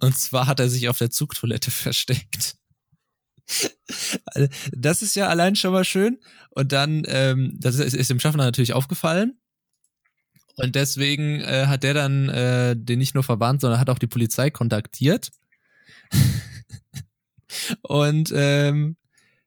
Und 0.00 0.18
zwar 0.18 0.46
hat 0.46 0.60
er 0.60 0.68
sich 0.68 0.90
auf 0.90 0.98
der 0.98 1.08
Zugtoilette 1.08 1.70
versteckt. 1.70 2.58
Das 4.72 5.00
ist 5.00 5.16
ja 5.16 5.28
allein 5.28 5.56
schon 5.56 5.72
mal 5.72 5.86
schön. 5.86 6.18
Und 6.50 6.72
dann, 6.72 7.04
ähm, 7.06 7.56
das 7.58 7.76
ist, 7.76 7.94
ist 7.94 8.10
dem 8.10 8.20
Schaffner 8.20 8.44
natürlich 8.44 8.74
aufgefallen. 8.74 9.38
Und 10.56 10.74
deswegen 10.74 11.40
äh, 11.40 11.66
hat 11.66 11.82
der 11.82 11.94
dann 11.94 12.28
äh, 12.28 12.74
den 12.76 12.98
nicht 12.98 13.14
nur 13.14 13.24
verbannt, 13.24 13.60
sondern 13.60 13.80
hat 13.80 13.90
auch 13.90 13.98
die 13.98 14.06
Polizei 14.06 14.50
kontaktiert. 14.50 15.30
und 17.82 18.32
ähm, 18.34 18.96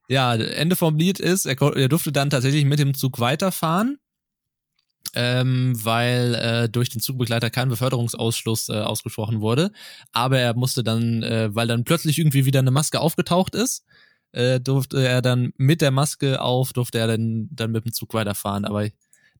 ja, 0.08 0.34
Ende 0.34 0.76
vom 0.76 0.96
Lied 0.96 1.20
ist, 1.20 1.46
er, 1.46 1.60
er 1.60 1.88
durfte 1.88 2.12
dann 2.12 2.30
tatsächlich 2.30 2.64
mit 2.64 2.78
dem 2.78 2.94
Zug 2.94 3.20
weiterfahren 3.20 3.98
ähm, 5.14 5.72
weil 5.82 6.34
äh, 6.34 6.68
durch 6.68 6.88
den 6.90 7.00
Zugbegleiter 7.00 7.50
kein 7.50 7.68
Beförderungsausschluss 7.68 8.68
äh, 8.68 8.74
ausgesprochen 8.74 9.40
wurde. 9.40 9.72
Aber 10.12 10.38
er 10.38 10.54
musste 10.54 10.84
dann, 10.84 11.22
äh, 11.22 11.54
weil 11.54 11.66
dann 11.66 11.84
plötzlich 11.84 12.18
irgendwie 12.18 12.46
wieder 12.46 12.60
eine 12.60 12.70
Maske 12.70 13.00
aufgetaucht 13.00 13.54
ist, 13.54 13.84
äh, 14.32 14.60
durfte 14.60 15.04
er 15.06 15.22
dann 15.22 15.52
mit 15.56 15.80
der 15.80 15.90
Maske 15.90 16.40
auf, 16.40 16.72
durfte 16.72 16.98
er 16.98 17.08
dann, 17.08 17.48
dann 17.50 17.72
mit 17.72 17.84
dem 17.84 17.92
Zug 17.92 18.14
weiterfahren. 18.14 18.64
Aber 18.64 18.86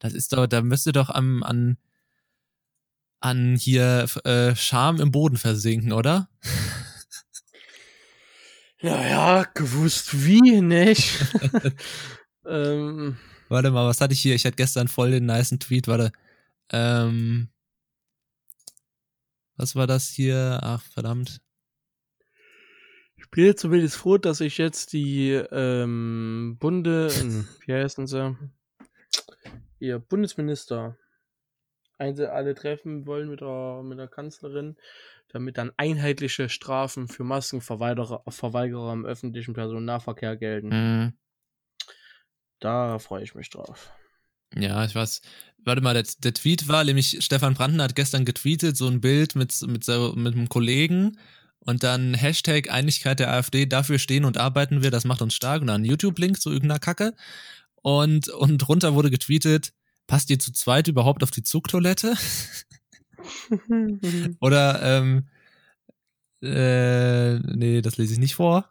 das 0.01 0.13
ist 0.15 0.33
doch, 0.33 0.47
da 0.47 0.63
müsste 0.63 0.91
doch 0.93 1.11
am, 1.11 1.45
an, 1.45 1.79
an 3.21 3.55
hier 3.55 4.07
äh, 4.25 4.57
Scham 4.57 5.01
im 5.01 5.13
Boden 5.13 5.37
versinken, 5.37 5.93
oder? 5.93 6.29
Naja, 8.83 9.45
gewusst 9.53 10.25
wie, 10.25 10.63
nicht? 10.63 11.13
ähm, 12.47 13.19
Warte 13.51 13.73
mal, 13.73 13.87
was 13.87 14.01
hatte 14.01 14.15
ich 14.15 14.21
hier? 14.21 14.35
Ich 14.35 14.47
hatte 14.47 14.57
gestern 14.57 14.89
voll 14.89 15.11
den 15.11 15.27
niceen 15.27 15.59
Tweet, 15.59 15.89
warte. 15.89 16.13
Ähm, 16.71 17.49
was 19.57 19.75
war 19.75 19.87
das 19.87 20.09
hier? 20.09 20.61
Ach, 20.63 20.83
verdammt. 20.83 21.43
Ich 23.17 23.29
bin 23.31 23.45
jetzt 23.45 23.61
zumindest 23.61 23.97
froh, 23.97 24.19
dass 24.19 24.41
ich 24.41 24.57
jetzt 24.57 24.93
die 24.93 25.33
ähm, 25.33 26.57
Bunde, 26.59 27.11
wie 27.67 27.75
heißen 27.75 28.07
sie? 28.07 28.39
Ihr 29.81 29.99
Bundesminister 29.99 30.97
alle 31.99 32.55
treffen 32.55 33.07
wollen 33.07 33.29
mit 33.29 33.41
der, 33.41 33.83
mit 33.83 33.99
der 33.99 34.09
Kanzlerin, 34.09 34.77
damit 35.29 35.59
dann 35.59 35.73
einheitliche 35.77 36.49
Strafen 36.49 37.09
für 37.09 37.25
Maskenverweigerer 37.25 38.23
Verweigerer 38.29 38.93
im 38.93 39.05
öffentlichen 39.05 39.53
Personennahverkehr 39.53 40.37
gelten. 40.37 40.69
Mhm. 40.69 41.13
Da 42.59 42.99
freue 42.99 43.23
ich 43.23 43.35
mich 43.35 43.51
drauf. 43.51 43.93
Ja, 44.55 44.85
ich 44.85 44.95
weiß. 44.95 45.21
Warte 45.65 45.83
mal, 45.83 45.95
der, 45.95 46.05
der, 46.19 46.35
Tweet 46.35 46.69
war 46.69 46.85
nämlich, 46.85 47.19
Stefan 47.23 47.55
Branden 47.55 47.83
hat 47.83 47.95
gestern 47.95 48.25
getweetet, 48.25 48.77
so 48.77 48.87
ein 48.87 49.01
Bild 49.01 49.37
mit, 49.37 49.61
mit, 49.63 49.87
mit 49.87 50.35
einem 50.35 50.49
Kollegen 50.49 51.19
und 51.61 51.83
dann 51.83 52.15
Hashtag 52.15 52.71
Einigkeit 52.71 53.21
der 53.21 53.31
AfD, 53.31 53.67
dafür 53.67 53.99
stehen 53.99 54.25
und 54.25 54.39
arbeiten 54.39 54.83
wir, 54.83 54.91
das 54.91 55.05
macht 55.05 55.21
uns 55.21 55.35
stark 55.35 55.61
und 55.61 55.67
dann 55.67 55.85
YouTube-Link 55.85 56.41
zu 56.41 56.51
irgendeiner 56.51 56.81
Kacke. 56.81 57.15
Und, 57.83 58.29
und 58.29 58.59
drunter 58.59 58.95
wurde 58.95 59.11
getweetet, 59.11 59.73
passt 60.07 60.31
ihr 60.31 60.39
zu 60.39 60.53
zweit 60.53 60.89
überhaupt 60.89 61.23
auf 61.23 61.31
die 61.31 61.43
Zugtoilette? 61.43 62.15
Oder, 64.41 64.83
ähm, 64.83 65.29
äh, 66.43 67.39
nee, 67.39 67.81
das 67.81 67.97
lese 67.97 68.15
ich 68.15 68.19
nicht 68.19 68.35
vor. 68.35 68.71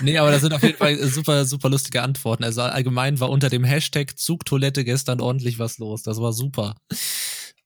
Nee, 0.00 0.16
aber 0.16 0.30
das 0.30 0.40
sind 0.40 0.54
auf 0.54 0.62
jeden 0.62 0.78
Fall 0.78 0.96
super, 1.08 1.44
super 1.44 1.68
lustige 1.68 2.02
Antworten. 2.02 2.42
Also 2.42 2.62
allgemein 2.62 3.20
war 3.20 3.28
unter 3.28 3.50
dem 3.50 3.64
Hashtag 3.64 4.18
Zugtoilette 4.18 4.82
gestern 4.84 5.20
ordentlich 5.20 5.58
was 5.58 5.78
los. 5.78 6.02
Das 6.02 6.20
war 6.20 6.32
super. 6.32 6.74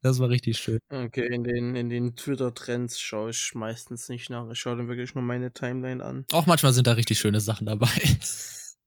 Das 0.00 0.18
war 0.18 0.28
richtig 0.28 0.58
schön. 0.58 0.80
Okay, 0.90 1.32
in 1.32 1.44
den, 1.44 1.76
in 1.76 1.88
den 1.88 2.16
Twitter-Trends 2.16 2.98
schaue 3.00 3.30
ich 3.30 3.52
meistens 3.54 4.08
nicht 4.08 4.30
nach. 4.30 4.50
Ich 4.50 4.58
schaue 4.58 4.76
dann 4.76 4.88
wirklich 4.88 5.14
nur 5.14 5.22
meine 5.22 5.52
Timeline 5.52 6.04
an. 6.04 6.24
Auch 6.32 6.46
manchmal 6.46 6.72
sind 6.72 6.88
da 6.88 6.94
richtig 6.94 7.20
schöne 7.20 7.40
Sachen 7.40 7.66
dabei. 7.66 7.88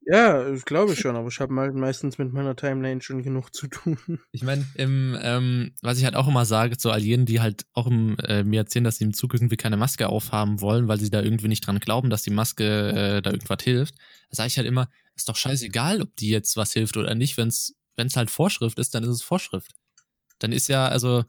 Ja, 0.08 0.54
ich 0.54 0.66
glaube 0.66 0.96
schon, 0.96 1.16
aber 1.16 1.30
ich 1.30 1.40
habe 1.40 1.56
halt 1.56 1.74
meistens 1.74 2.20
mit 2.20 2.32
meiner 2.32 2.56
Timeline 2.56 3.02
schon 3.02 3.24
genug 3.24 3.54
zu 3.54 3.68
tun. 3.68 3.98
Ich 4.32 4.44
meine, 4.44 4.66
im, 4.76 5.18
ähm, 5.22 5.72
was 5.82 5.98
ich 5.98 6.06
halt 6.06 6.16
auch 6.16 6.28
immer 6.28 6.46
sage, 6.46 6.78
zu 6.78 6.92
all 6.92 7.02
jenen, 7.02 7.26
die 7.26 7.42
halt 7.42 7.66
auch 7.74 7.88
im, 7.88 8.18
äh, 8.20 8.44
mir 8.44 8.62
erzählen, 8.62 8.84
dass 8.84 8.98
sie 8.98 9.06
im 9.06 9.14
Zug 9.14 9.34
irgendwie 9.34 9.58
keine 9.58 9.78
Maske 9.78 10.08
aufhaben 10.10 10.62
wollen, 10.62 10.88
weil 10.88 11.00
sie 11.00 11.10
da 11.10 11.22
irgendwie 11.22 11.48
nicht 11.48 11.66
dran 11.66 11.80
glauben, 11.80 12.10
dass 12.10 12.22
die 12.24 12.30
Maske 12.32 13.18
äh, 13.18 13.22
da 13.22 13.32
irgendwas 13.32 13.64
hilft, 13.64 13.96
da 14.30 14.36
sage 14.38 14.48
ich 14.48 14.58
halt 14.58 14.68
immer, 14.68 14.90
ist 15.16 15.28
doch 15.30 15.36
scheißegal, 15.36 16.02
ob 16.02 16.16
die 16.18 16.30
jetzt 16.30 16.56
was 16.58 16.74
hilft 16.74 16.98
oder 16.98 17.16
nicht, 17.16 17.38
wenn 17.38 17.48
es 17.48 17.76
halt 18.16 18.30
Vorschrift 18.30 18.78
ist, 18.78 18.94
dann 18.94 19.04
ist 19.04 19.10
es 19.10 19.24
Vorschrift. 19.24 19.74
Dann 20.40 20.52
ist 20.52 20.68
ja, 20.68 20.88
also, 20.88 21.24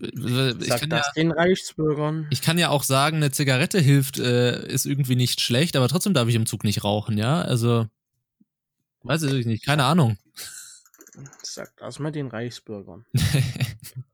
ich 0.00 0.68
Sag 0.68 0.88
das 0.88 1.06
ja, 1.06 1.12
den 1.16 1.32
Reichsbürgern. 1.32 2.26
Ich 2.30 2.42
kann 2.42 2.58
ja 2.58 2.70
auch 2.70 2.82
sagen, 2.82 3.16
eine 3.16 3.30
Zigarette 3.30 3.80
hilft, 3.80 4.18
äh, 4.18 4.66
ist 4.68 4.86
irgendwie 4.86 5.16
nicht 5.16 5.40
schlecht, 5.40 5.76
aber 5.76 5.88
trotzdem 5.88 6.14
darf 6.14 6.28
ich 6.28 6.34
im 6.34 6.46
Zug 6.46 6.64
nicht 6.64 6.84
rauchen, 6.84 7.18
ja? 7.18 7.42
Also, 7.42 7.86
weiß 9.02 9.22
ich 9.22 9.46
nicht, 9.46 9.64
keine 9.64 9.84
Ahnung. 9.84 10.18
Sag 11.42 11.76
das 11.78 11.98
mal 11.98 12.12
den 12.12 12.28
Reichsbürgern. 12.28 13.06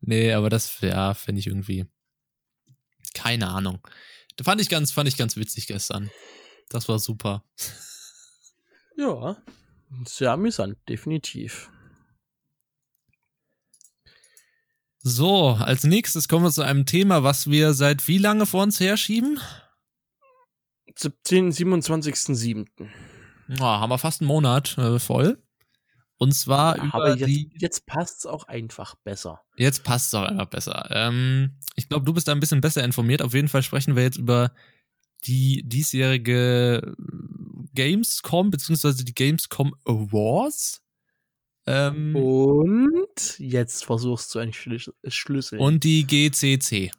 nee, 0.00 0.32
aber 0.32 0.48
das, 0.48 0.80
ja, 0.80 1.14
finde 1.14 1.40
ich 1.40 1.46
irgendwie. 1.46 1.86
Keine 3.14 3.48
Ahnung. 3.48 3.86
Da 4.36 4.44
fand 4.44 4.60
ich 4.60 4.68
ganz, 4.68 4.92
fand 4.92 5.08
ich 5.08 5.16
ganz 5.16 5.36
witzig 5.36 5.66
gestern. 5.66 6.10
Das 6.68 6.88
war 6.88 6.98
super. 6.98 7.44
Ja, 8.96 9.36
sehr 10.06 10.32
amüsant, 10.32 10.76
definitiv. 10.88 11.70
So, 15.08 15.56
als 15.58 15.84
nächstes 15.84 16.28
kommen 16.28 16.44
wir 16.44 16.52
zu 16.52 16.60
einem 16.60 16.84
Thema, 16.84 17.22
was 17.22 17.48
wir 17.48 17.72
seit 17.72 18.06
wie 18.08 18.18
lange 18.18 18.44
vor 18.44 18.62
uns 18.62 18.78
herschieben? 18.78 19.40
17, 20.94 21.50
27.07. 21.50 22.66
Ja, 23.48 23.80
haben 23.80 23.88
wir 23.88 23.96
fast 23.96 24.20
einen 24.20 24.28
Monat 24.28 24.76
äh, 24.76 24.98
voll. 24.98 25.42
Und 26.18 26.34
zwar 26.34 26.76
ja, 26.76 26.84
über 26.84 27.16
jetzt, 27.16 27.26
die. 27.26 27.50
Jetzt 27.58 27.86
passt 27.86 28.18
es 28.18 28.26
auch 28.26 28.44
einfach 28.48 28.96
besser. 28.96 29.40
Jetzt 29.56 29.82
passt 29.82 30.08
es 30.08 30.14
auch 30.14 30.24
einfach 30.24 30.50
besser. 30.50 30.86
Ähm, 30.90 31.56
ich 31.74 31.88
glaube, 31.88 32.04
du 32.04 32.12
bist 32.12 32.28
da 32.28 32.32
ein 32.32 32.40
bisschen 32.40 32.60
besser 32.60 32.84
informiert. 32.84 33.22
Auf 33.22 33.32
jeden 33.32 33.48
Fall 33.48 33.62
sprechen 33.62 33.96
wir 33.96 34.02
jetzt 34.02 34.18
über 34.18 34.52
die 35.26 35.62
diesjährige 35.64 36.94
Gamescom, 37.74 38.50
beziehungsweise 38.50 39.06
die 39.06 39.14
Gamescom 39.14 39.74
Awards. 39.86 40.82
Ähm, 41.70 42.16
und 42.16 43.38
jetzt 43.38 43.84
versuchst 43.84 44.34
du 44.34 44.38
einen 44.38 44.54
Schlüssel. 44.54 44.94
Schlüssel. 45.06 45.58
Und 45.58 45.84
die 45.84 46.06
GCC. 46.06 46.90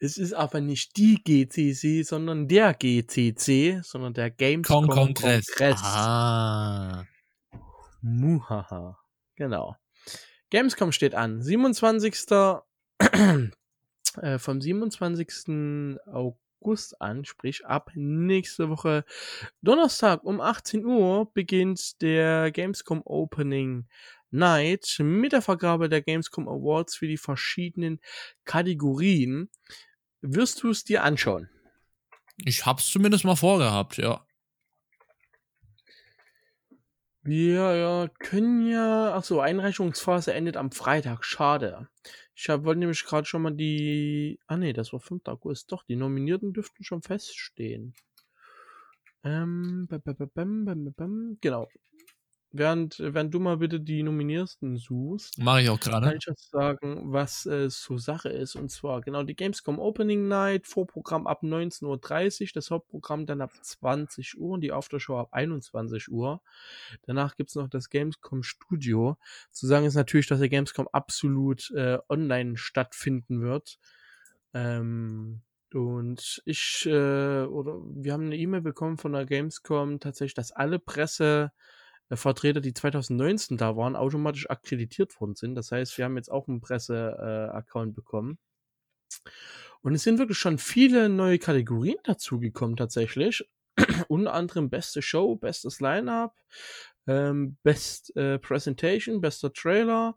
es 0.00 0.16
ist 0.16 0.32
aber 0.32 0.62
nicht 0.62 0.96
die 0.96 1.22
GCC, 1.22 2.04
sondern 2.04 2.48
der 2.48 2.72
GCC, 2.72 3.82
sondern 3.82 4.14
der 4.14 4.30
Gamescom 4.30 4.88
Kongress. 4.88 5.48
Kongress. 5.48 5.80
Ah. 5.82 7.04
Muhaha. 8.00 8.98
Genau. 9.36 9.76
Gamescom 10.48 10.92
steht 10.92 11.14
an. 11.14 11.42
27. 11.42 12.14
äh, 14.22 14.38
vom 14.38 14.60
27. 14.62 15.98
August 16.06 16.47
August 16.60 17.00
an, 17.00 17.24
sprich 17.24 17.66
ab 17.66 17.90
nächste 17.94 18.68
Woche 18.68 19.04
Donnerstag 19.62 20.24
um 20.24 20.40
18 20.40 20.84
Uhr 20.84 21.32
beginnt 21.32 22.00
der 22.02 22.50
Gamescom 22.50 23.02
Opening 23.04 23.86
Night 24.30 24.96
mit 25.00 25.32
der 25.32 25.42
Vergabe 25.42 25.88
der 25.88 26.02
Gamescom 26.02 26.48
Awards 26.48 26.96
für 26.96 27.06
die 27.06 27.16
verschiedenen 27.16 28.00
Kategorien. 28.44 29.50
Wirst 30.20 30.62
du 30.62 30.70
es 30.70 30.84
dir 30.84 31.04
anschauen? 31.04 31.48
Ich 32.44 32.66
hab's 32.66 32.88
zumindest 32.88 33.24
mal 33.24 33.36
vorgehabt, 33.36 33.96
ja. 33.96 34.24
Wir 37.28 37.76
ja, 37.76 38.08
können 38.20 38.66
ja. 38.66 39.14
Achso, 39.14 39.40
Einreichungsphase 39.40 40.32
endet 40.32 40.56
am 40.56 40.70
Freitag. 40.70 41.26
Schade. 41.26 41.86
Ich 42.34 42.48
hab, 42.48 42.64
wollte 42.64 42.78
nämlich 42.78 43.04
gerade 43.04 43.26
schon 43.26 43.42
mal 43.42 43.50
die. 43.50 44.40
Ah 44.46 44.56
nee, 44.56 44.72
das 44.72 44.94
war 44.94 45.00
5. 45.00 45.28
August. 45.28 45.70
Doch, 45.70 45.82
die 45.82 45.96
Nominierten 45.96 46.54
dürften 46.54 46.84
schon 46.84 47.02
feststehen. 47.02 47.92
Ähm, 49.24 49.88
bam, 49.90 50.00
bam, 50.34 50.94
bam, 50.96 51.38
genau. 51.42 51.68
Während, 52.52 52.98
während 52.98 53.32
du 53.34 53.40
mal 53.40 53.58
bitte 53.58 53.80
die 53.80 54.02
Nominiersten 54.02 54.76
suchst, 54.76 55.38
Mache 55.38 55.62
ich 55.62 55.68
auch 55.70 55.78
kann 56.00 56.02
gerade. 56.02 56.16
ich 56.16 56.24
jetzt 56.26 56.50
sagen, 56.50 57.12
was 57.12 57.46
äh, 57.46 57.70
so 57.70 57.98
Sache 57.98 58.28
ist. 58.30 58.56
Und 58.56 58.70
zwar 58.70 59.00
genau 59.00 59.22
die 59.22 59.36
Gamescom 59.36 59.78
Opening 59.78 60.28
Night, 60.28 60.66
Vorprogramm 60.66 61.26
ab 61.26 61.42
19.30 61.42 62.42
Uhr, 62.42 62.48
das 62.54 62.70
Hauptprogramm 62.70 63.26
dann 63.26 63.40
ab 63.40 63.52
20 63.60 64.38
Uhr 64.38 64.54
und 64.54 64.62
die 64.62 64.72
Aftershow 64.72 65.18
ab 65.18 65.28
21 65.32 66.10
Uhr. 66.10 66.40
Danach 67.02 67.36
gibt's 67.36 67.54
noch 67.54 67.68
das 67.68 67.90
Gamescom 67.90 68.42
Studio. 68.42 69.18
Zu 69.50 69.66
sagen 69.66 69.86
ist 69.86 69.94
natürlich, 69.94 70.26
dass 70.26 70.40
der 70.40 70.48
Gamescom 70.48 70.88
absolut 70.92 71.70
äh, 71.72 71.98
online 72.08 72.56
stattfinden 72.56 73.42
wird. 73.42 73.78
Ähm, 74.54 75.42
und 75.74 76.42
ich, 76.46 76.86
äh, 76.86 77.42
oder 77.42 77.80
wir 77.84 78.12
haben 78.14 78.24
eine 78.26 78.36
E-Mail 78.36 78.62
bekommen 78.62 78.96
von 78.96 79.12
der 79.12 79.26
Gamescom 79.26 80.00
tatsächlich, 80.00 80.34
dass 80.34 80.52
alle 80.52 80.78
Presse 80.78 81.52
äh, 81.54 81.77
Vertreter, 82.16 82.60
die 82.60 82.72
2019 82.72 83.56
da 83.56 83.76
waren, 83.76 83.96
automatisch 83.96 84.48
akkreditiert 84.48 85.20
worden 85.20 85.34
sind. 85.34 85.54
Das 85.54 85.72
heißt, 85.72 85.96
wir 85.98 86.06
haben 86.06 86.16
jetzt 86.16 86.30
auch 86.30 86.48
einen 86.48 86.60
Presse-Account 86.60 87.94
bekommen. 87.94 88.38
Und 89.82 89.94
es 89.94 90.02
sind 90.02 90.18
wirklich 90.18 90.38
schon 90.38 90.58
viele 90.58 91.08
neue 91.08 91.38
Kategorien 91.38 91.98
dazugekommen 92.04 92.76
tatsächlich. 92.76 93.44
Unter 94.08 94.32
anderem 94.34 94.70
beste 94.70 95.02
Show, 95.02 95.36
bestes 95.36 95.80
Line-up, 95.80 96.34
ähm, 97.06 97.56
Best 97.62 98.14
äh, 98.16 98.38
Presentation, 98.38 99.20
bester 99.20 99.52
Trailer 99.52 100.16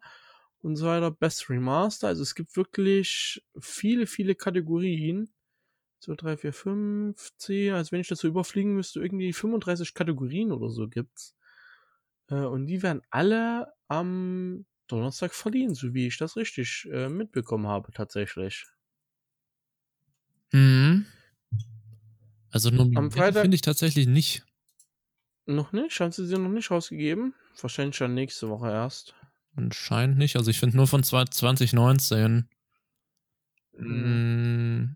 und 0.61 0.75
so 0.75 0.87
weiter, 0.87 1.11
Best 1.11 1.49
Remaster. 1.49 2.07
Also 2.07 2.23
es 2.23 2.35
gibt 2.35 2.55
wirklich 2.55 3.43
viele, 3.59 4.07
viele 4.07 4.35
Kategorien. 4.35 5.31
2, 5.99 6.15
3, 6.15 6.37
4, 6.37 6.53
5, 6.53 7.31
10, 7.37 7.73
als 7.73 7.91
wenn 7.91 8.01
ich 8.01 8.07
das 8.07 8.19
so 8.19 8.27
überfliegen 8.27 8.73
müsste, 8.73 9.01
irgendwie 9.01 9.33
35 9.33 9.93
Kategorien 9.93 10.51
oder 10.51 10.69
so 10.69 10.87
gibt's. 10.87 11.35
Äh, 12.31 12.45
und 12.45 12.65
die 12.67 12.81
werden 12.81 13.01
alle 13.11 13.67
am 13.87 14.65
Donnerstag 14.87 15.33
verliehen, 15.33 15.75
so 15.75 15.93
wie 15.93 16.07
ich 16.07 16.17
das 16.17 16.35
richtig 16.35 16.87
äh, 16.91 17.09
mitbekommen 17.09 17.67
habe, 17.67 17.91
tatsächlich. 17.91 18.65
Mhm. 20.51 21.05
Also 22.51 22.69
nominiert 22.69 23.13
Freitag- 23.13 23.41
finde 23.43 23.55
ich 23.55 23.61
tatsächlich 23.61 24.07
nicht. 24.07 24.43
Noch 25.45 25.71
nicht? 25.71 25.99
Haben 25.99 26.11
sie 26.11 26.25
sie 26.25 26.37
noch 26.37 26.49
nicht 26.49 26.71
rausgegeben? 26.71 27.33
Wahrscheinlich 27.59 27.95
schon 27.95 28.13
nächste 28.13 28.49
Woche 28.49 28.69
erst. 28.69 29.15
Anscheinend 29.55 30.17
nicht. 30.17 30.35
Also 30.35 30.51
ich 30.51 30.59
finde 30.59 30.77
nur 30.77 30.87
von 30.87 31.03
2019. 31.03 32.47
Mhm. 33.77 33.87
Mm, 33.87 34.95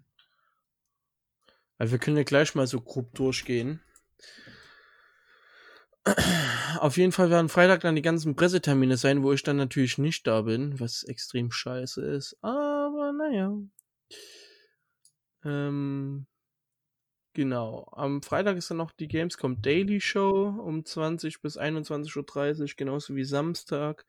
Also 1.77 1.91
wir 1.91 1.99
können 1.99 2.17
ja 2.17 2.23
gleich 2.23 2.55
mal 2.55 2.67
so 2.67 2.79
grob 2.81 3.13
durchgehen. 3.15 3.81
Auf 6.79 6.97
jeden 6.97 7.11
Fall 7.11 7.29
werden 7.29 7.49
Freitag 7.49 7.81
dann 7.81 7.95
die 7.95 8.01
ganzen 8.01 8.35
Pressetermine 8.35 8.97
sein, 8.97 9.23
wo 9.23 9.33
ich 9.33 9.43
dann 9.43 9.57
natürlich 9.57 9.97
nicht 9.97 10.25
da 10.27 10.41
bin, 10.41 10.79
was 10.79 11.03
extrem 11.03 11.51
scheiße 11.51 12.01
ist. 12.05 12.37
Aber 12.41 13.13
naja. 13.13 13.53
Ähm, 15.43 16.25
genau. 17.33 17.87
Am 17.91 18.21
Freitag 18.21 18.57
ist 18.57 18.71
dann 18.71 18.77
noch 18.77 18.91
die 18.91 19.07
Gamescom 19.07 19.61
Daily 19.61 20.01
Show 20.01 20.47
um 20.63 20.85
20 20.85 21.41
bis 21.41 21.57
21.30 21.57 22.61
Uhr, 22.61 22.67
genauso 22.77 23.15
wie 23.15 23.23
Samstag. 23.23 24.05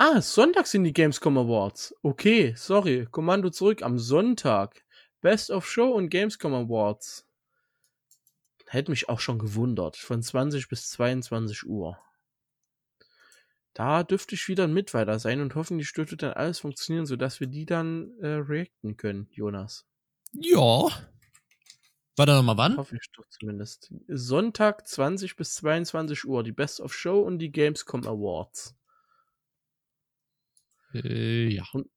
Ah, 0.00 0.20
Sonntag 0.20 0.66
sind 0.66 0.84
die 0.84 0.92
Gamescom 0.92 1.38
Awards. 1.38 1.94
Okay, 2.02 2.54
sorry. 2.56 3.06
Kommando 3.10 3.50
zurück 3.50 3.82
am 3.82 3.98
Sonntag. 3.98 4.84
Best 5.20 5.50
of 5.50 5.66
Show 5.68 5.90
und 5.90 6.08
Gamescom 6.08 6.54
Awards. 6.54 7.27
Hätte 8.68 8.90
mich 8.90 9.08
auch 9.08 9.20
schon 9.20 9.38
gewundert. 9.38 9.96
Von 9.96 10.22
20 10.22 10.68
bis 10.68 10.90
22 10.90 11.66
Uhr. 11.66 11.98
Da 13.72 14.02
dürfte 14.02 14.34
ich 14.34 14.48
wieder 14.48 14.64
ein 14.64 14.74
Mitweiter 14.74 15.18
sein 15.18 15.40
und 15.40 15.54
hoffentlich 15.54 15.92
dürfte 15.92 16.16
dann 16.16 16.32
alles 16.32 16.58
funktionieren, 16.58 17.06
sodass 17.06 17.40
wir 17.40 17.46
die 17.46 17.64
dann 17.64 18.10
äh, 18.20 18.26
reacten 18.26 18.96
können, 18.96 19.28
Jonas. 19.30 19.86
ja. 20.32 20.88
Warte 22.16 22.32
nochmal 22.32 22.56
wann? 22.56 22.76
Hoffe 22.76 22.96
ich 22.96 23.12
doch 23.12 23.28
zumindest. 23.28 23.92
Sonntag 24.08 24.88
20 24.88 25.36
bis 25.36 25.54
22 25.54 26.24
Uhr, 26.24 26.42
die 26.42 26.50
Best 26.50 26.80
of 26.80 26.92
Show 26.92 27.20
und 27.20 27.38
die 27.38 27.52
Gamescom 27.52 28.04
Awards. 28.04 28.74
Äh, 30.94 31.46
ja. 31.46 31.64
Und 31.72 31.88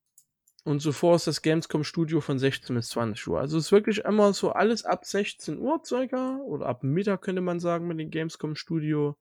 zuvor 0.79 1.15
ist 1.15 1.27
das 1.27 1.41
Gamescom 1.41 1.83
Studio 1.83 2.21
von 2.21 2.37
16 2.37 2.75
bis 2.75 2.89
20 2.89 3.27
Uhr. 3.27 3.39
Also 3.39 3.57
es 3.57 3.65
ist 3.65 3.71
wirklich 3.71 3.99
immer 3.99 4.33
so 4.33 4.51
alles 4.51 4.85
ab 4.85 5.05
16 5.05 5.59
Uhr 5.59 5.81
circa 5.83 6.37
oder 6.37 6.67
ab 6.67 6.83
Mittag 6.83 7.21
könnte 7.23 7.41
man 7.41 7.59
sagen 7.59 7.87
mit 7.87 7.99
dem 7.99 8.11
Gamescom 8.11 8.55
Studio. 8.55 9.17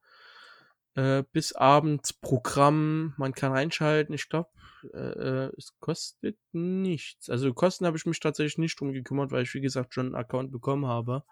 Äh, 0.95 1.23
bis 1.33 1.53
abends 1.53 2.13
Programm, 2.13 3.15
man 3.17 3.33
kann 3.33 3.53
reinschalten. 3.53 4.15
Ich 4.15 4.29
glaube, 4.29 4.51
äh, 4.93 4.99
äh, 5.47 5.53
es 5.57 5.79
kostet 5.79 6.37
nichts. 6.53 7.31
Also 7.31 7.55
Kosten 7.55 7.87
habe 7.87 7.97
ich 7.97 8.07
mich 8.07 8.21
tatsächlich 8.21 8.59
nicht 8.59 8.81
drum 8.81 8.93
gekümmert, 8.93 9.31
weil 9.31 9.45
ich 9.45 9.55
wie 9.55 9.61
gesagt 9.61 9.95
schon 9.95 10.07
einen 10.07 10.15
Account 10.17 10.51
bekommen 10.51 10.87
habe. 10.87 11.25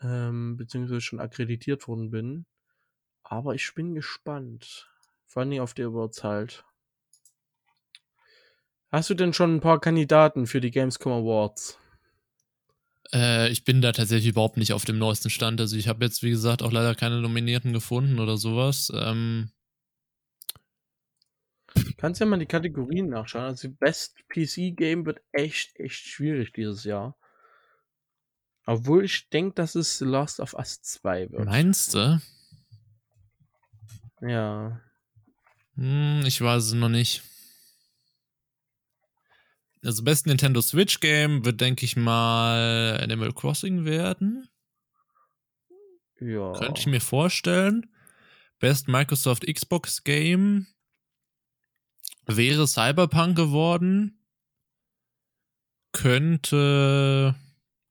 Ähm, 0.00 0.56
beziehungsweise 0.56 1.00
schon 1.00 1.20
akkreditiert 1.20 1.86
worden 1.86 2.10
bin. 2.10 2.46
Aber 3.22 3.54
ich 3.54 3.74
bin 3.74 3.94
gespannt. 3.94 4.90
Vor 5.26 5.42
allem 5.42 5.60
auf 5.60 5.74
die 5.74 5.84
Awards 5.84 6.24
halt. 6.24 6.64
Hast 8.90 9.10
du 9.10 9.14
denn 9.14 9.32
schon 9.32 9.56
ein 9.56 9.60
paar 9.60 9.80
Kandidaten 9.80 10.46
für 10.46 10.60
die 10.60 10.70
Gamescom 10.70 11.12
Awards? 11.12 11.78
Äh, 13.12 13.50
ich 13.50 13.64
bin 13.64 13.82
da 13.82 13.92
tatsächlich 13.92 14.30
überhaupt 14.30 14.56
nicht 14.56 14.72
auf 14.72 14.84
dem 14.84 14.98
neuesten 14.98 15.30
Stand. 15.30 15.60
Also 15.60 15.76
ich 15.76 15.88
habe 15.88 16.04
jetzt, 16.04 16.22
wie 16.22 16.30
gesagt, 16.30 16.62
auch 16.62 16.72
leider 16.72 16.94
keine 16.94 17.20
Nominierten 17.20 17.72
gefunden 17.72 18.18
oder 18.18 18.36
sowas. 18.36 18.92
Ähm, 18.94 19.50
Kannst 21.96 22.20
ja 22.20 22.26
mal 22.26 22.38
die 22.38 22.46
Kategorien 22.46 23.08
nachschauen. 23.08 23.44
Also 23.44 23.68
Best 23.70 24.16
PC 24.28 24.72
Game 24.76 25.04
wird 25.06 25.20
echt, 25.32 25.76
echt 25.76 26.06
schwierig 26.06 26.52
dieses 26.52 26.84
Jahr. 26.84 27.16
Obwohl 28.66 29.04
ich 29.04 29.28
denke, 29.28 29.54
dass 29.54 29.74
es 29.74 29.98
The 29.98 30.04
Last 30.04 30.40
of 30.40 30.54
Us 30.54 30.82
2 30.82 31.30
wird. 31.30 31.44
meinst 31.44 31.94
du? 31.94 32.20
Ja. 34.20 34.80
Hm, 35.76 36.22
ich 36.26 36.40
weiß 36.40 36.64
es 36.64 36.72
noch 36.72 36.88
nicht. 36.88 37.22
Also 39.86 40.02
Best 40.02 40.26
Nintendo 40.26 40.60
Switch 40.60 40.98
Game 40.98 41.44
wird, 41.44 41.60
denke 41.60 41.84
ich 41.84 41.94
mal, 41.94 42.98
Animal 43.00 43.32
Crossing 43.32 43.84
werden. 43.84 44.48
Ja. 46.18 46.54
Könnte 46.54 46.80
ich 46.80 46.88
mir 46.88 47.00
vorstellen. 47.00 47.86
Best 48.58 48.88
Microsoft 48.88 49.46
Xbox 49.46 50.02
Game 50.02 50.66
wäre 52.26 52.66
Cyberpunk 52.66 53.36
geworden. 53.36 54.18
Könnte, 55.92 57.36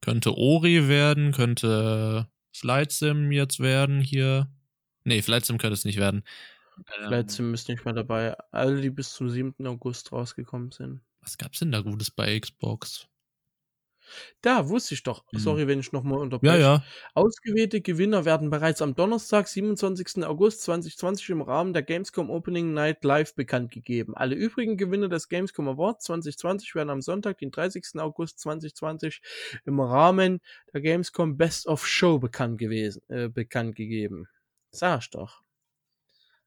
könnte 0.02 0.38
Ori 0.38 0.90
werden, 0.90 1.32
könnte 1.32 2.28
Flight 2.52 2.92
Sim 2.92 3.32
jetzt 3.32 3.62
werden 3.62 4.02
hier. 4.02 4.52
Nee, 5.06 5.22
Flight 5.22 5.46
Sim 5.46 5.60
könnte 5.60 5.76
es 5.76 5.86
nicht 5.86 5.98
werden. 5.98 6.26
Ähm, 7.00 7.30
sind 7.30 7.54
wir 7.54 7.74
nicht 7.74 7.86
mehr 7.86 7.94
dabei. 7.94 8.36
Alle, 8.52 8.82
die 8.82 8.90
bis 8.90 9.14
zum 9.14 9.30
7. 9.30 9.66
August 9.66 10.12
rausgekommen 10.12 10.72
sind. 10.72 11.00
Was 11.26 11.38
gab's 11.38 11.60
denn 11.60 11.72
da 11.72 11.82
Gutes 11.82 12.12
bei 12.12 12.40
Xbox? 12.40 13.08
Da 14.42 14.70
wusste 14.70 14.94
ich 14.94 15.04
doch. 15.04 15.24
Hm. 15.32 15.40
Sorry, 15.40 15.68
wenn 15.68 15.80
ich 15.80 15.92
nochmal 15.92 16.20
unterbreche. 16.20 16.60
Ja, 16.60 16.76
ja. 16.76 16.84
Ausgewählte 17.14 17.82
Gewinner 17.82 18.26
werden 18.26 18.50
bereits 18.50 18.82
am 18.82 18.96
Donnerstag, 18.96 19.48
27. 19.48 20.24
August 20.24 20.62
2020 20.62 21.30
im 21.30 21.42
Rahmen 21.42 21.74
der 21.74 21.84
Gamescom 21.84 22.30
Opening 22.30 22.74
Night 22.74 23.04
live 23.04 23.36
bekannt 23.36 23.72
gegeben. 23.72 24.16
Alle 24.16 24.36
übrigen 24.36 24.78
Gewinner 24.78 25.10
des 25.10 25.28
Gamescom 25.30 25.68
Awards 25.68 26.06
2020 26.06 26.76
werden 26.76 26.90
am 26.90 27.02
Sonntag, 27.02 27.40
den 27.40 27.52
30. 27.52 28.00
August 28.00 28.40
2020 28.40 29.22
im 29.66 29.80
Rahmen 29.80 30.40
der 30.74 30.82
Gamescom 30.82 31.38
Best 31.38 31.68
of 31.68 31.88
Show 31.88 32.20
bekannt 32.20 32.60
gewesen, 32.60 33.02
äh, 33.10 33.28
bekannt 33.28 33.76
gegeben. 33.76 34.28
Sag 34.70 35.02
ich 35.02 35.10
doch. 35.10 35.42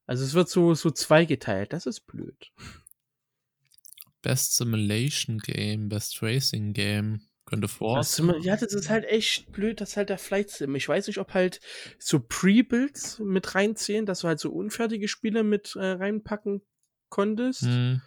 Also 0.07 0.25
es 0.25 0.35
wird 0.35 0.49
so, 0.49 0.75
so 0.75 0.91
zweigeteilt. 0.91 1.73
Das 1.73 1.87
ist 1.87 2.07
blöd. 2.07 2.53
Best 4.23 4.57
Simulation 4.57 5.39
Game, 5.39 5.89
Best 5.89 6.23
Racing 6.23 6.73
Game. 6.73 7.21
Könnte 7.47 7.67
vor. 7.69 8.05
Ja, 8.43 8.57
das 8.57 8.75
ist 8.75 8.91
halt 8.91 9.07
echt 9.07 9.51
blöd, 9.53 9.81
dass 9.81 9.97
halt 9.97 10.11
der 10.11 10.19
Flight 10.19 10.51
Sim. 10.51 10.75
Ich 10.75 10.87
weiß 10.87 11.07
nicht, 11.07 11.19
ob 11.19 11.33
halt 11.33 11.61
so 11.99 12.21
Pre-Builds 12.21 13.21
mit 13.21 13.55
reinzählen, 13.55 14.05
dass 14.05 14.21
du 14.21 14.29
halt 14.29 14.39
so 14.39 14.53
unfertige 14.53 15.09
Spiele 15.09 15.45
mit 15.45 15.75
äh, 15.75 15.93
reinpacken 15.93 16.61
konntest. 17.09 17.63
Hm, 17.63 18.03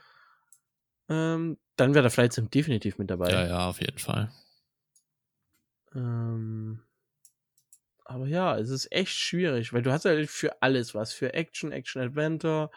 Ähm, 1.10 1.58
dann 1.76 1.94
wäre 1.96 2.04
der 2.04 2.12
Flight 2.12 2.34
Sim 2.34 2.52
definitiv 2.52 3.00
mit 3.00 3.10
dabei. 3.10 3.32
ja, 3.32 3.48
ja, 3.48 3.68
auf 3.70 3.82
jeden 3.82 3.98
Fall. 3.98 4.32
Ähm, 5.96 6.82
aber 8.14 8.28
ja, 8.28 8.58
es 8.58 8.70
ist 8.70 8.92
echt 8.92 9.14
schwierig, 9.14 9.74
weil 9.74 9.82
du 9.82 9.92
hast 9.92 10.06
halt 10.06 10.30
für 10.30 10.62
alles 10.62 10.94
was. 10.94 11.14
Für 11.14 11.34
Action, 11.34 11.72
Action 11.72 12.02
Adventure, 12.02 12.70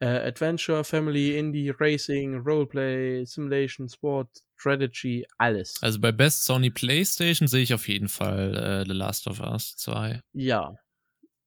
äh, 0.00 0.06
Adventure, 0.06 0.84
Family, 0.84 1.38
Indie, 1.38 1.70
Racing, 1.70 2.38
Roleplay, 2.38 3.24
Simulation, 3.24 3.88
Sport, 3.88 4.28
Strategy, 4.56 5.26
alles. 5.38 5.82
Also 5.82 6.00
bei 6.00 6.12
Best 6.12 6.44
Sony 6.44 6.70
PlayStation 6.70 7.48
sehe 7.48 7.62
ich 7.62 7.72
auf 7.74 7.88
jeden 7.88 8.08
Fall 8.08 8.56
äh, 8.56 8.84
The 8.86 8.92
Last 8.92 9.26
of 9.26 9.40
Us 9.40 9.76
2. 9.76 10.20
Ja. 10.32 10.74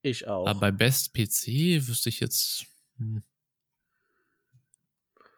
Ich 0.02 0.26
auch. 0.26 0.46
Aber 0.46 0.60
bei 0.60 0.70
Best 0.70 1.14
PC 1.14 1.86
wüsste 1.86 2.08
ich 2.08 2.20
jetzt. 2.20 2.66
Hm. 2.98 3.22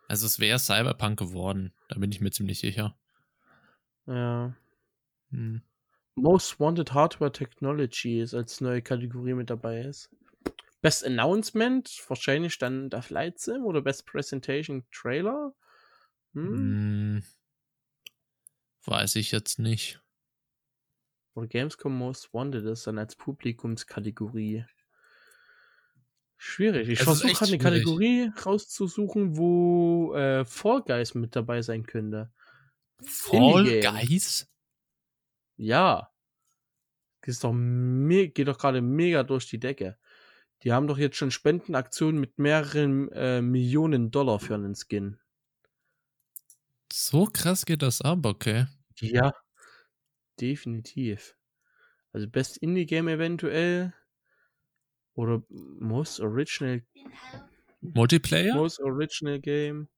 Also 0.09 0.27
es 0.27 0.39
wäre 0.39 0.59
Cyberpunk 0.59 1.19
geworden, 1.19 1.73
da 1.89 1.99
bin 1.99 2.13
ich 2.13 2.21
mir 2.21 2.31
ziemlich 2.31 2.61
sicher. 2.61 2.97
Ja. 4.07 4.55
Hm. 5.31 5.63
Most 6.17 6.59
Wanted 6.59 6.95
Hardware 6.95 7.31
Technology 7.31 8.21
ist 8.21 8.35
als 8.35 8.61
neue 8.61 8.83
Kategorie 8.83 9.35
mit 9.35 9.51
dabei 9.51 9.83
ist. 9.83 10.11
Best 10.81 11.05
Announcement, 11.05 12.05
wahrscheinlich 12.09 12.59
dann 12.59 12.91
der 12.91 13.03
Flight 13.03 13.39
Sim 13.39 13.65
oder 13.65 13.83
Best 13.83 14.07
Presentation 14.07 14.85
Trailer. 14.91 15.55
Hm? 16.33 16.49
Hm, 16.49 17.23
weiß 18.85 19.17
ich 19.17 19.31
jetzt 19.31 19.59
nicht. 19.59 20.01
Oder 21.35 21.49
Gamescom 21.49 21.97
Most 21.97 22.33
Wanted 22.33 22.65
ist 22.65 22.87
dann 22.87 22.99
als 22.99 23.15
Publikumskategorie. 23.15 24.65
Schwierig. 26.39 26.89
Ich 26.89 27.03
versuche 27.03 27.33
gerade 27.33 27.53
eine 27.53 27.59
Kategorie 27.59 28.31
rauszusuchen, 28.45 29.37
wo 29.37 30.15
äh, 30.15 30.45
Fall 30.45 30.83
Guys 30.83 31.15
mit 31.15 31.37
dabei 31.37 31.63
sein 31.63 31.85
könnte. 31.85 32.31
Fall 33.03 33.81
Guys? 33.81 34.49
Ja. 35.57 36.13
Ist 37.25 37.43
doch 37.43 37.53
geht 37.53 38.47
doch 38.47 38.59
gerade 38.59 38.81
mega 38.81 39.25
durch 39.25 39.49
die 39.49 39.59
Decke. 39.59 39.99
Die 40.63 40.73
haben 40.73 40.87
doch 40.87 40.97
jetzt 40.97 41.17
schon 41.17 41.33
Spendenaktionen 41.33 42.21
mit 42.21 42.39
mehreren 42.39 43.11
äh, 43.13 43.43
Millionen 43.43 44.11
Dollar 44.13 44.39
für 44.39 44.55
einen 44.55 44.77
Skin. 44.77 45.19
So 46.93 47.27
krass 47.27 47.67
geht 47.67 47.83
das 47.83 48.01
ab, 48.01 48.25
okay. 48.25 48.67
Ja, 49.01 49.33
definitiv. 50.41 51.37
Also 52.13 52.29
Best 52.29 52.59
Indie 52.59 52.87
Game 52.87 53.09
eventuell 53.09 53.93
oder 55.15 55.43
Most 55.49 56.21
Original 56.21 56.83
Multiplayer? 57.81 58.55
Most 58.55 58.81
Original 58.81 59.41
Game. 59.41 59.89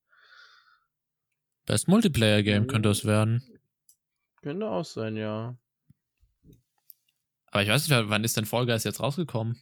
Best 1.66 1.88
Multiplayer 1.88 2.42
Game 2.42 2.64
mhm. 2.64 2.68
könnte 2.68 2.88
das 2.88 3.04
werden. 3.04 3.57
Könnte 4.42 4.66
auch 4.66 4.84
sein, 4.84 5.16
ja. 5.16 5.56
Aber 7.50 7.62
ich 7.62 7.68
weiß 7.68 7.88
nicht, 7.88 8.08
wann 8.10 8.24
ist 8.24 8.36
denn 8.36 8.44
Fall 8.44 8.66
Guys 8.66 8.84
jetzt 8.84 9.00
rausgekommen? 9.00 9.60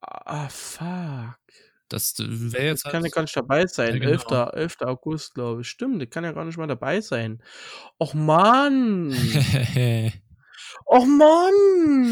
Ah, 0.00 0.48
fuck. 0.48 1.38
Das 1.88 2.14
wäre 2.18 2.64
jetzt. 2.64 2.84
Das 2.84 2.92
kann 2.92 3.04
ja 3.04 3.10
gar 3.10 3.22
nicht 3.22 3.36
dabei 3.36 3.66
sein. 3.66 3.94
Ja, 3.94 3.98
genau. 4.00 4.48
11. 4.50 4.52
11. 4.54 4.76
August, 4.80 5.34
glaube 5.34 5.60
ich. 5.60 5.68
Stimmt, 5.68 6.02
das 6.02 6.10
kann 6.10 6.24
ja 6.24 6.32
gar 6.32 6.44
nicht 6.44 6.58
mal 6.58 6.66
dabei 6.66 7.00
sein. 7.00 7.42
Och, 7.98 8.14
Mann! 8.14 9.12
Och, 10.86 11.06
Mann! 11.06 12.10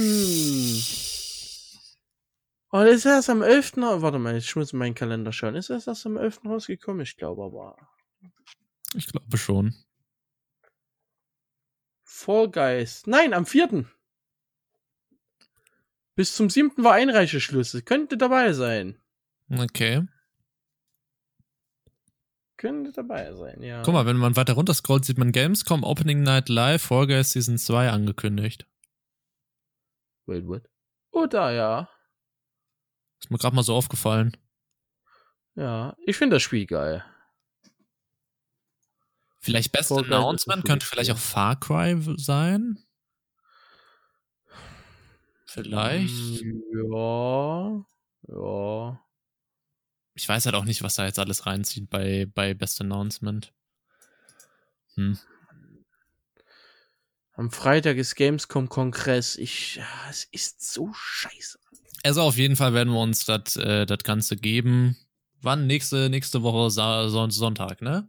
Oh, 2.71 2.81
ist 2.81 3.05
erst 3.05 3.31
am 3.31 3.43
11. 3.43 3.73
Warte 3.77 4.19
mal, 4.19 4.37
ich 4.37 4.55
muss 4.57 4.73
in 4.73 4.79
meinen 4.79 4.95
Kalender 4.95 5.33
schauen. 5.33 5.57
Ist 5.57 5.71
das 5.71 5.87
erst 5.89 6.07
am 6.07 6.17
11. 6.17 6.45
rausgekommen? 6.45 7.03
Ich 7.03 7.17
glaube 7.17 7.43
aber. 7.45 7.77
Ich 8.95 9.09
glaube 9.09 9.36
schon. 9.36 9.74
Fall 12.03 12.51
Guys. 12.51 13.07
Nein, 13.07 13.34
am 13.34 13.45
4. 13.45 13.84
Bis 16.14 16.36
zum 16.36 16.49
7. 16.49 16.72
war 16.84 16.95
Einreicheschluss. 16.95 17.74
Es 17.74 17.84
könnte 17.84 18.16
dabei 18.16 18.53
sein. 18.53 19.01
Okay. 19.51 20.07
Könnte 22.57 22.92
dabei 22.92 23.34
sein, 23.34 23.62
ja. 23.62 23.82
Guck 23.82 23.95
mal, 23.95 24.07
wenn 24.07 24.16
man 24.16 24.36
weiter 24.36 24.55
runter 24.55 24.74
scrollt, 24.74 25.05
sieht 25.05 25.18
man 25.18 25.32
Gamescom 25.32 25.82
Opening 25.82 26.22
Night 26.22 26.49
Live 26.49 26.82
Fall 26.82 27.09
Guys 27.09 27.30
Season 27.30 27.59
2 27.59 27.90
angekündigt. 27.90 28.66
Wait, 30.26 30.47
what? 30.47 30.70
Oh, 31.11 31.26
da, 31.26 31.51
ja. 31.53 31.90
Ist 33.20 33.30
mir 33.30 33.38
gerade 33.38 33.57
mal 33.57 33.64
so 33.64 33.74
aufgefallen. 33.74 34.36
Ja, 35.57 35.97
ich 36.07 36.16
finde 36.16 36.36
das 36.36 36.42
Spiel 36.42 36.66
geil. 36.66 37.05
Vielleicht 39.45 39.72
Best 39.72 39.90
Fall 39.90 40.05
Announcement 40.07 40.64
könnte 40.64 40.86
vielleicht 40.86 41.11
auch 41.11 41.18
Far 41.18 41.61
Cry 41.61 42.01
sein. 42.16 42.78
Vielleicht. 45.45 46.42
Ja. 46.72 47.84
Ja. 48.28 49.01
Ich 50.14 50.26
weiß 50.26 50.47
halt 50.47 50.55
auch 50.55 50.64
nicht, 50.64 50.82
was 50.82 50.95
da 50.95 51.05
jetzt 51.05 51.18
alles 51.18 51.45
reinzieht 51.45 51.90
bei, 51.90 52.26
bei 52.34 52.55
Best 52.55 52.80
Announcement. 52.80 53.53
Hm. 54.95 55.18
Am 57.34 57.51
Freitag 57.51 57.99
ist 57.99 58.14
Gamescom 58.14 58.70
Kongress. 58.70 59.36
Ich, 59.36 59.76
ja, 59.76 59.86
es 60.09 60.24
ist 60.24 60.72
so 60.72 60.90
scheiße. 60.95 61.59
Also 62.03 62.22
auf 62.22 62.38
jeden 62.38 62.57
Fall 62.57 62.72
werden 62.72 62.95
wir 62.95 63.01
uns 63.01 63.26
das 63.26 63.57
äh, 63.57 63.84
Ganze 64.05 64.36
geben. 64.36 64.97
Wann? 65.42 65.66
Nächste, 65.66 66.09
nächste 66.09 66.42
Woche 66.42 66.70
Sa 66.70 67.11
Sonntag, 67.11 67.82
ne? 67.82 68.09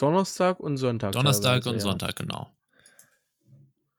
Donnerstag 0.00 0.60
und 0.60 0.76
Sonntag. 0.76 1.12
Donnerstag 1.12 1.66
und 1.66 1.74
ja. 1.74 1.80
Sonntag, 1.80 2.16
genau. 2.16 2.50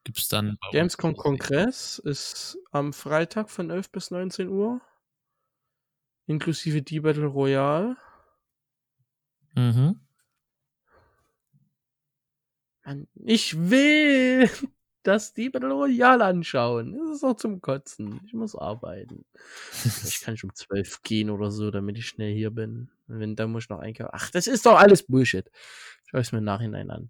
Gibt's 0.04 0.28
dann. 0.28 0.58
Gamescom 0.72 1.16
Kongress 1.16 2.00
ist 2.00 2.58
am 2.72 2.94
Freitag 2.94 3.50
von 3.50 3.70
11 3.70 3.92
bis 3.92 4.12
19 4.12 4.50
Uhr. 4.50 4.82
Inklusive 6.26 6.82
die 6.82 7.02
Battle 7.02 7.26
Royale. 7.26 7.98
Mhm. 9.56 10.00
Mann, 12.92 13.08
ich 13.16 13.70
will 13.70 14.50
das 15.04 15.34
die 15.34 15.50
Battle 15.50 15.74
Royale 15.74 16.24
anschauen. 16.24 16.98
Das 16.98 17.18
ist 17.18 17.24
auch 17.24 17.36
zum 17.36 17.62
Kotzen. 17.62 18.22
Ich 18.26 18.34
muss 18.34 18.56
arbeiten. 18.56 19.26
ich 20.06 20.22
kann 20.22 20.38
schon 20.38 20.50
um 20.50 20.56
12 20.56 21.02
gehen 21.04 21.30
oder 21.30 21.52
so, 21.52 21.72
damit 21.72 21.98
ich 21.98 22.08
schnell 22.08 22.34
hier 22.34 22.52
bin. 22.52 22.90
Wenn, 23.08 23.36
dann 23.36 23.52
muss 23.52 23.64
ich 23.64 23.70
noch 23.70 23.80
einkaufen. 23.80 24.12
Ach, 24.14 24.30
das 24.32 24.48
ist 24.48 24.66
doch 24.66 24.78
alles 24.78 25.04
Bullshit. 25.04 25.50
Schau 26.06 26.18
es 26.18 26.32
mir 26.32 26.40
im 26.40 26.46
Nachhinein 26.46 26.92
an. 26.92 27.10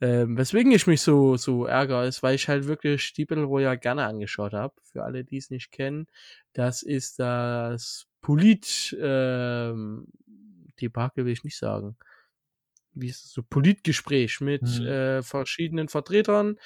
Ähm, 0.00 0.36
weswegen 0.36 0.72
ich 0.72 0.86
mich 0.86 1.00
so, 1.00 1.36
so 1.36 1.64
ärgere, 1.64 2.06
ist, 2.06 2.22
weil 2.22 2.34
ich 2.34 2.48
halt 2.48 2.66
wirklich 2.66 3.14
die 3.14 3.24
Battle 3.24 3.44
Royale 3.44 3.78
gerne 3.78 4.04
angeschaut 4.04 4.52
habe. 4.52 4.74
Für 4.82 5.04
alle, 5.04 5.24
die 5.24 5.38
es 5.38 5.50
nicht 5.50 5.72
kennen. 5.72 6.06
Das 6.52 6.82
ist 6.82 7.18
das 7.18 8.06
Polit, 8.20 8.96
ähm, 9.00 10.06
Debakel 10.80 11.24
will 11.24 11.32
ich 11.32 11.44
nicht 11.44 11.56
sagen 11.56 11.96
wie 12.96 13.08
ist 13.08 13.24
das 13.24 13.32
so, 13.32 13.42
Politgespräch 13.42 14.40
mit 14.40 14.62
mhm. 14.62 14.86
äh, 14.86 15.22
verschiedenen 15.22 15.88
Vertretern, 15.88 16.58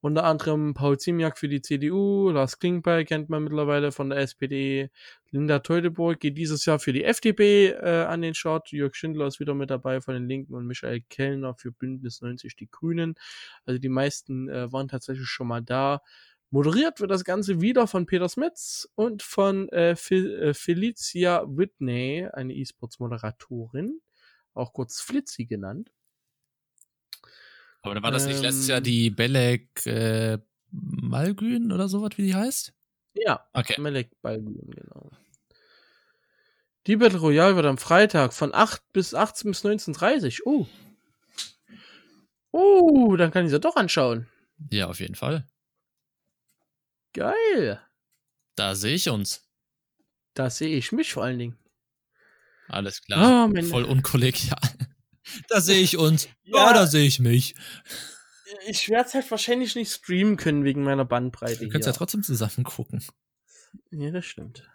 unter 0.00 0.24
anderem 0.24 0.74
Paul 0.74 0.98
Ziemiak 0.98 1.38
für 1.38 1.48
die 1.48 1.62
CDU, 1.62 2.30
Lars 2.30 2.58
Klingbeil 2.58 3.04
kennt 3.04 3.30
man 3.30 3.42
mittlerweile 3.42 3.90
von 3.90 4.10
der 4.10 4.18
SPD, 4.18 4.90
Linda 5.30 5.58
Teuteburg 5.58 6.20
geht 6.20 6.38
dieses 6.38 6.64
Jahr 6.66 6.78
für 6.78 6.92
die 6.92 7.04
FDP 7.04 7.70
äh, 7.70 8.04
an 8.04 8.22
den 8.22 8.34
Start, 8.34 8.70
Jörg 8.70 8.94
Schindler 8.94 9.26
ist 9.26 9.40
wieder 9.40 9.54
mit 9.54 9.70
dabei 9.70 10.00
von 10.00 10.14
den 10.14 10.28
Linken 10.28 10.54
und 10.54 10.66
Michael 10.66 11.00
Kellner 11.08 11.54
für 11.54 11.72
Bündnis 11.72 12.20
90 12.20 12.54
die 12.56 12.70
Grünen. 12.70 13.14
Also 13.64 13.78
die 13.78 13.88
meisten 13.88 14.48
äh, 14.48 14.72
waren 14.72 14.88
tatsächlich 14.88 15.28
schon 15.28 15.48
mal 15.48 15.62
da. 15.62 16.02
Moderiert 16.50 17.00
wird 17.00 17.10
das 17.10 17.24
Ganze 17.24 17.60
wieder 17.60 17.86
von 17.86 18.06
Peter 18.06 18.28
Smits 18.28 18.90
und 18.94 19.22
von 19.22 19.68
äh, 19.68 19.90
äh 19.92 20.54
Felicia 20.54 21.44
Whitney, 21.46 22.26
eine 22.32 22.54
E-Sports-Moderatorin 22.54 24.00
auch 24.58 24.72
kurz 24.72 25.00
Flitzi 25.00 25.46
genannt. 25.46 25.90
Aber 27.82 27.94
da 27.94 28.02
war 28.02 28.10
das 28.10 28.24
ähm, 28.24 28.30
nicht 28.30 28.42
letztes 28.42 28.68
Jahr 28.68 28.78
ähm. 28.78 28.84
die 28.84 29.10
Belek 29.10 29.86
äh, 29.86 30.38
Malgün 30.70 31.72
oder 31.72 31.88
sowas, 31.88 32.10
wie 32.16 32.26
die 32.26 32.34
heißt? 32.34 32.74
Ja, 33.14 33.48
okay. 33.52 33.80
Melek 33.80 34.10
Balgün, 34.20 34.70
genau. 34.70 35.10
Die 36.86 36.96
Battle 36.96 37.18
Royale 37.18 37.56
wird 37.56 37.66
am 37.66 37.78
Freitag 37.78 38.32
von 38.32 38.54
8 38.54 38.92
bis 38.92 39.14
18 39.14 39.50
bis 39.50 39.64
19.30 39.64 40.40
Oh. 40.44 40.66
Oh, 42.50 43.16
dann 43.16 43.30
kann 43.30 43.44
ich 43.44 43.50
sie 43.50 43.60
doch 43.60 43.76
anschauen. 43.76 44.26
Ja, 44.70 44.88
auf 44.88 45.00
jeden 45.00 45.14
Fall. 45.14 45.46
Geil. 47.12 47.80
Da 48.54 48.74
sehe 48.74 48.94
ich 48.94 49.08
uns. 49.08 49.46
Da 50.34 50.50
sehe 50.50 50.76
ich 50.76 50.92
mich 50.92 51.12
vor 51.12 51.24
allen 51.24 51.38
Dingen. 51.38 51.58
Alles 52.68 53.02
klar. 53.02 53.50
Oh, 53.50 53.62
Voll 53.62 53.84
unkollegial. 53.84 54.58
Da 55.50 55.60
sehe 55.60 55.82
ich 55.82 55.98
uns. 55.98 56.26
Ja, 56.44 56.70
oh, 56.70 56.72
da 56.72 56.86
sehe 56.86 57.06
ich 57.06 57.20
mich. 57.20 57.54
Ich 58.66 58.88
werde 58.88 59.06
es 59.06 59.12
halt 59.12 59.30
wahrscheinlich 59.30 59.74
nicht 59.74 59.92
streamen 59.92 60.38
können 60.38 60.64
wegen 60.64 60.82
meiner 60.82 61.04
Bandbreite. 61.04 61.66
Du 61.66 61.68
kannst 61.68 61.86
ja 61.86 61.92
trotzdem 61.92 62.22
zusammen 62.22 62.64
gucken. 62.64 63.04
Ja, 63.90 64.10
das 64.10 64.24
stimmt. 64.24 64.66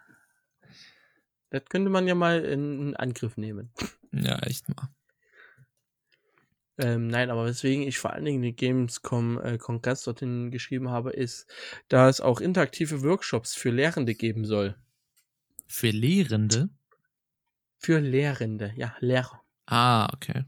Das 1.50 1.64
könnte 1.68 1.90
man 1.90 2.06
ja 2.06 2.14
mal 2.14 2.44
in 2.44 2.94
Angriff 2.94 3.36
nehmen. 3.36 3.72
Ja, 4.12 4.38
echt 4.44 4.68
mal. 4.68 4.88
Ähm, 6.78 7.06
nein, 7.06 7.30
aber 7.30 7.46
weswegen 7.46 7.86
ich 7.86 7.98
vor 7.98 8.12
allen 8.12 8.24
Dingen 8.24 8.42
die 8.42 8.54
Gamescom 8.54 9.40
äh, 9.40 9.58
Kongress 9.58 10.02
dorthin 10.02 10.50
geschrieben 10.50 10.90
habe, 10.90 11.10
ist, 11.10 11.46
dass 11.88 12.16
es 12.16 12.20
auch 12.20 12.40
interaktive 12.40 13.02
Workshops 13.02 13.54
für 13.54 13.70
Lehrende 13.70 14.14
geben 14.14 14.44
soll. 14.44 14.76
Für 15.66 15.90
Lehrende? 15.90 16.70
Für 17.84 18.00
Lehrende, 18.00 18.72
ja, 18.76 18.96
Lehrer. 19.00 19.42
Ah, 19.66 20.08
okay. 20.14 20.44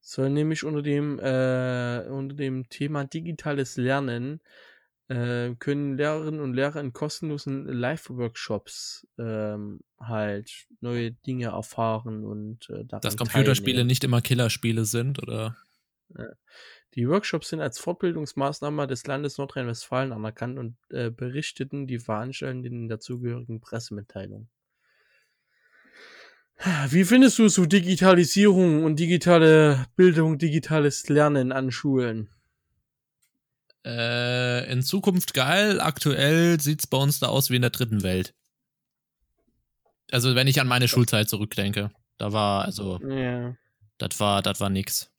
soll 0.00 0.28
nämlich 0.28 0.64
unter 0.64 0.82
dem, 0.82 1.20
äh, 1.20 2.04
unter 2.08 2.34
dem 2.34 2.68
Thema 2.68 3.04
digitales 3.04 3.76
Lernen 3.76 4.40
äh, 5.06 5.54
können 5.54 5.96
Lehrerinnen 5.96 6.40
und 6.40 6.54
Lehrer 6.54 6.80
in 6.80 6.92
kostenlosen 6.92 7.66
Live-Workshops 7.66 9.06
ähm, 9.18 9.78
halt 10.00 10.66
neue 10.80 11.12
Dinge 11.12 11.50
erfahren 11.50 12.24
und 12.24 12.68
äh, 12.70 12.84
Dass 12.84 13.16
Computerspiele 13.16 13.74
teilnehmen. 13.74 13.86
nicht 13.86 14.02
immer 14.02 14.20
Killerspiele 14.20 14.84
sind, 14.84 15.22
oder? 15.22 15.56
Die 16.94 17.08
Workshops 17.08 17.50
sind 17.50 17.60
als 17.60 17.78
Fortbildungsmaßnahme 17.78 18.88
des 18.88 19.06
Landes 19.06 19.38
Nordrhein-Westfalen 19.38 20.10
anerkannt 20.10 20.58
und 20.58 20.76
äh, 20.90 21.10
berichteten 21.10 21.86
die 21.86 22.00
Veranstaltenden 22.00 22.72
in 22.72 22.88
der 22.88 22.98
zugehörigen 22.98 23.60
Pressemitteilung. 23.60 24.48
Wie 26.88 27.04
findest 27.04 27.38
du 27.38 27.48
so 27.48 27.66
Digitalisierung 27.66 28.82
und 28.84 28.98
digitale 28.98 29.86
Bildung, 29.94 30.38
digitales 30.38 31.08
Lernen 31.08 31.52
an 31.52 31.70
Schulen? 31.70 32.28
Äh, 33.86 34.70
in 34.72 34.82
Zukunft 34.82 35.34
geil. 35.34 35.80
Aktuell 35.80 36.60
sieht's 36.60 36.88
bei 36.88 36.98
uns 36.98 37.20
da 37.20 37.28
aus 37.28 37.50
wie 37.50 37.56
in 37.56 37.62
der 37.62 37.70
dritten 37.70 38.02
Welt. 38.02 38.34
Also, 40.10 40.34
wenn 40.34 40.48
ich 40.48 40.60
an 40.60 40.66
meine 40.66 40.88
Schulzeit 40.88 41.28
zurückdenke, 41.28 41.90
da 42.16 42.32
war, 42.32 42.64
also, 42.64 42.98
Ja. 43.06 43.54
das 43.98 44.18
war, 44.18 44.42
das 44.42 44.58
war 44.58 44.68
nix. 44.70 45.10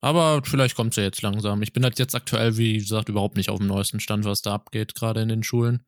Aber 0.00 0.42
vielleicht 0.44 0.74
kommt's 0.74 0.96
ja 0.96 1.04
jetzt 1.04 1.22
langsam. 1.22 1.62
Ich 1.62 1.72
bin 1.72 1.84
halt 1.84 1.98
jetzt 1.98 2.14
aktuell, 2.14 2.56
wie 2.56 2.78
gesagt, 2.78 3.08
überhaupt 3.08 3.36
nicht 3.36 3.50
auf 3.50 3.58
dem 3.58 3.68
neuesten 3.68 4.00
Stand, 4.00 4.24
was 4.24 4.42
da 4.42 4.52
abgeht, 4.54 4.94
gerade 4.94 5.22
in 5.22 5.28
den 5.28 5.42
Schulen. 5.44 5.86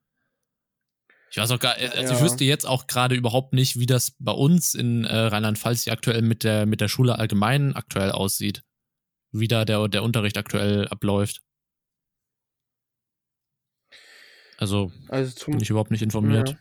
Ich 1.30 1.38
weiß 1.38 1.50
auch 1.50 1.58
gar, 1.58 1.74
also 1.74 2.14
ich 2.14 2.18
Ja. 2.18 2.20
wüsste 2.22 2.44
jetzt 2.44 2.66
auch 2.66 2.86
gerade 2.86 3.14
überhaupt 3.14 3.52
nicht, 3.52 3.78
wie 3.78 3.86
das 3.86 4.12
bei 4.18 4.32
uns 4.32 4.74
in 4.74 5.04
äh, 5.04 5.14
Rheinland-Pfalz 5.16 5.88
aktuell 5.88 6.22
mit 6.22 6.44
der, 6.44 6.66
mit 6.66 6.80
der 6.80 6.88
Schule 6.88 7.18
allgemein 7.18 7.74
aktuell 7.74 8.10
aussieht. 8.12 8.62
Wie 9.32 9.48
da 9.48 9.64
der, 9.64 9.88
der 9.88 10.02
Unterricht 10.02 10.38
aktuell 10.38 10.88
abläuft. 10.88 11.42
Also 14.58 14.90
Also 15.08 15.46
bin 15.50 15.60
ich 15.60 15.70
überhaupt 15.70 15.90
nicht 15.90 16.02
informiert. 16.02 16.50
Ja. 16.50 16.56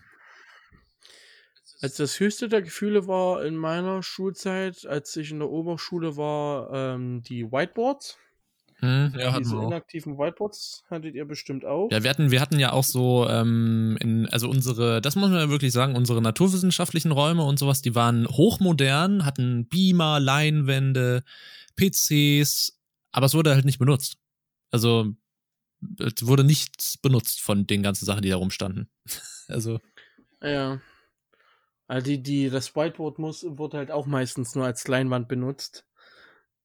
Also 1.81 2.03
das 2.03 2.19
höchste 2.19 2.49
der 2.49 2.61
Gefühle 2.61 3.07
war 3.07 3.45
in 3.45 3.55
meiner 3.55 4.01
Schulzeit, 4.01 4.85
als 4.85 5.15
ich 5.15 5.31
in 5.31 5.39
der 5.39 5.49
Oberschule 5.49 6.17
war, 6.17 6.73
ähm, 6.73 7.21
die 7.21 7.51
Whiteboards. 7.51 8.17
Hm, 8.85 9.19
ja, 9.19 9.31
hatten 9.31 9.43
Diese 9.43 9.55
wir 9.55 9.61
auch. 9.61 9.67
inaktiven 9.67 10.17
Whiteboards 10.17 10.83
hattet 10.89 11.15
ihr 11.15 11.25
bestimmt 11.25 11.65
auch. 11.65 11.89
Ja, 11.91 12.03
wir 12.03 12.09
hatten, 12.09 12.31
wir 12.31 12.41
hatten 12.41 12.59
ja 12.59 12.71
auch 12.71 12.83
so, 12.83 13.27
ähm, 13.29 13.97
in, 14.01 14.27
also 14.29 14.49
unsere, 14.49 15.01
das 15.01 15.15
muss 15.15 15.29
man 15.29 15.39
ja 15.39 15.49
wirklich 15.49 15.71
sagen, 15.73 15.95
unsere 15.95 16.21
naturwissenschaftlichen 16.21 17.11
Räume 17.11 17.43
und 17.43 17.59
sowas, 17.59 17.81
die 17.81 17.95
waren 17.95 18.27
hochmodern, 18.27 19.25
hatten 19.25 19.67
Beamer, 19.67 20.19
Leinwände, 20.19 21.23
PCs, 21.75 22.79
aber 23.11 23.25
es 23.25 23.33
wurde 23.33 23.53
halt 23.55 23.65
nicht 23.65 23.79
benutzt. 23.79 24.17
Also 24.71 25.13
es 25.99 26.25
wurde 26.25 26.43
nichts 26.43 26.97
benutzt 26.97 27.41
von 27.41 27.67
den 27.67 27.83
ganzen 27.83 28.05
Sachen, 28.05 28.21
die 28.21 28.29
da 28.29 28.37
rumstanden. 28.37 28.89
also, 29.47 29.79
Ja. 30.41 30.79
Also 31.87 32.05
die, 32.07 32.23
die, 32.23 32.49
das 32.49 32.75
Whiteboard 32.75 33.19
muss, 33.19 33.45
wurde 33.47 33.77
halt 33.77 33.91
auch 33.91 34.07
meistens 34.07 34.55
nur 34.55 34.65
als 34.65 34.87
Leinwand 34.87 35.27
benutzt. 35.27 35.85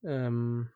Ähm, 0.02 0.70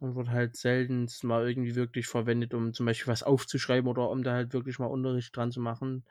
und 0.00 0.14
wurde 0.16 0.30
halt 0.32 0.56
selten 0.56 1.06
mal 1.22 1.48
irgendwie 1.48 1.76
wirklich 1.76 2.06
verwendet, 2.08 2.54
um 2.54 2.72
zum 2.74 2.86
Beispiel 2.86 3.08
was 3.12 3.22
aufzuschreiben 3.22 3.88
oder 3.88 4.10
um 4.10 4.22
da 4.24 4.32
halt 4.34 4.52
wirklich 4.54 4.78
mal 4.80 4.86
Unterricht 4.86 5.36
dran 5.36 5.52
zu 5.52 5.60
machen. 5.60 6.04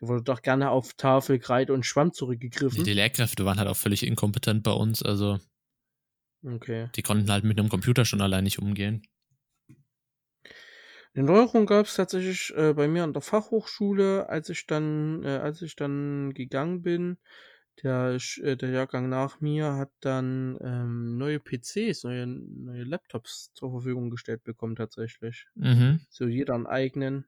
Da 0.00 0.08
wurde 0.08 0.22
doch 0.24 0.42
gerne 0.42 0.70
auf 0.70 0.94
Tafel, 0.94 1.38
Kreide 1.40 1.72
und 1.74 1.86
Schwamm 1.86 2.12
zurückgegriffen. 2.12 2.90
die 2.90 2.94
Lehrkräfte 2.94 3.44
waren 3.44 3.58
halt 3.58 3.68
auch 3.68 3.76
völlig 3.76 4.04
inkompetent 4.04 4.62
bei 4.64 4.72
uns, 4.72 5.02
also 5.02 5.38
Okay. 6.44 6.90
die 6.94 7.02
konnten 7.02 7.28
halt 7.32 7.42
mit 7.42 7.58
einem 7.58 7.68
Computer 7.68 8.04
schon 8.04 8.20
allein 8.20 8.44
nicht 8.44 8.60
umgehen. 8.60 9.02
Eine 11.14 11.24
Neuerung 11.24 11.66
gab 11.66 11.86
es 11.86 11.94
tatsächlich 11.96 12.52
äh, 12.56 12.72
bei 12.74 12.88
mir 12.88 13.04
an 13.04 13.12
der 13.12 13.22
Fachhochschule, 13.22 14.28
als 14.28 14.48
ich 14.48 14.66
dann, 14.66 15.22
äh, 15.24 15.28
als 15.38 15.62
ich 15.62 15.76
dann 15.76 16.32
gegangen 16.34 16.82
bin. 16.82 17.18
Der, 17.82 18.18
äh, 18.42 18.56
der 18.56 18.70
Jahrgang 18.70 19.08
nach 19.08 19.40
mir 19.40 19.74
hat 19.74 19.90
dann 20.00 20.58
ähm, 20.60 21.16
neue 21.16 21.40
PCs, 21.40 22.04
neue, 22.04 22.26
neue 22.26 22.84
Laptops 22.84 23.52
zur 23.54 23.70
Verfügung 23.70 24.10
gestellt 24.10 24.44
bekommen 24.44 24.76
tatsächlich. 24.76 25.46
Mhm. 25.54 26.00
So 26.10 26.26
jeder 26.26 26.54
einen 26.54 26.66
eigenen. 26.66 27.26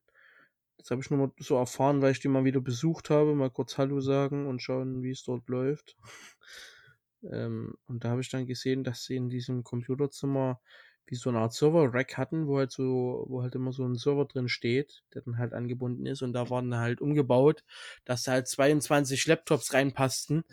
Das 0.78 0.90
habe 0.90 1.00
ich 1.00 1.10
nur 1.10 1.28
mal 1.28 1.32
so 1.38 1.56
erfahren, 1.56 2.02
weil 2.02 2.12
ich 2.12 2.20
die 2.20 2.28
mal 2.28 2.44
wieder 2.44 2.60
besucht 2.60 3.08
habe, 3.08 3.34
mal 3.34 3.50
kurz 3.50 3.78
Hallo 3.78 4.00
sagen 4.00 4.46
und 4.46 4.60
schauen, 4.60 5.02
wie 5.02 5.10
es 5.10 5.22
dort 5.22 5.48
läuft. 5.48 5.96
Ähm, 7.30 7.74
und 7.86 8.04
da 8.04 8.10
habe 8.10 8.20
ich 8.20 8.30
dann 8.30 8.46
gesehen, 8.46 8.84
dass 8.84 9.04
sie 9.04 9.16
in 9.16 9.28
diesem 9.28 9.64
Computerzimmer 9.64 10.60
wie 11.06 11.16
so 11.16 11.30
eine 11.30 11.40
Art 11.40 11.52
Server-Rack 11.52 12.16
hatten, 12.16 12.46
wo 12.46 12.58
halt 12.58 12.70
so, 12.70 13.26
wo 13.28 13.42
halt 13.42 13.54
immer 13.54 13.72
so 13.72 13.84
ein 13.84 13.96
Server 13.96 14.24
drin 14.24 14.48
steht, 14.48 15.02
der 15.14 15.22
dann 15.22 15.36
halt 15.36 15.52
angebunden 15.52 16.06
ist 16.06 16.22
und 16.22 16.32
da 16.32 16.48
waren 16.48 16.70
dann 16.70 16.80
halt 16.80 17.00
umgebaut, 17.00 17.64
dass 18.04 18.22
da 18.22 18.32
halt 18.32 18.48
22 18.48 19.26
Laptops 19.26 19.74
reinpassten, 19.74 20.44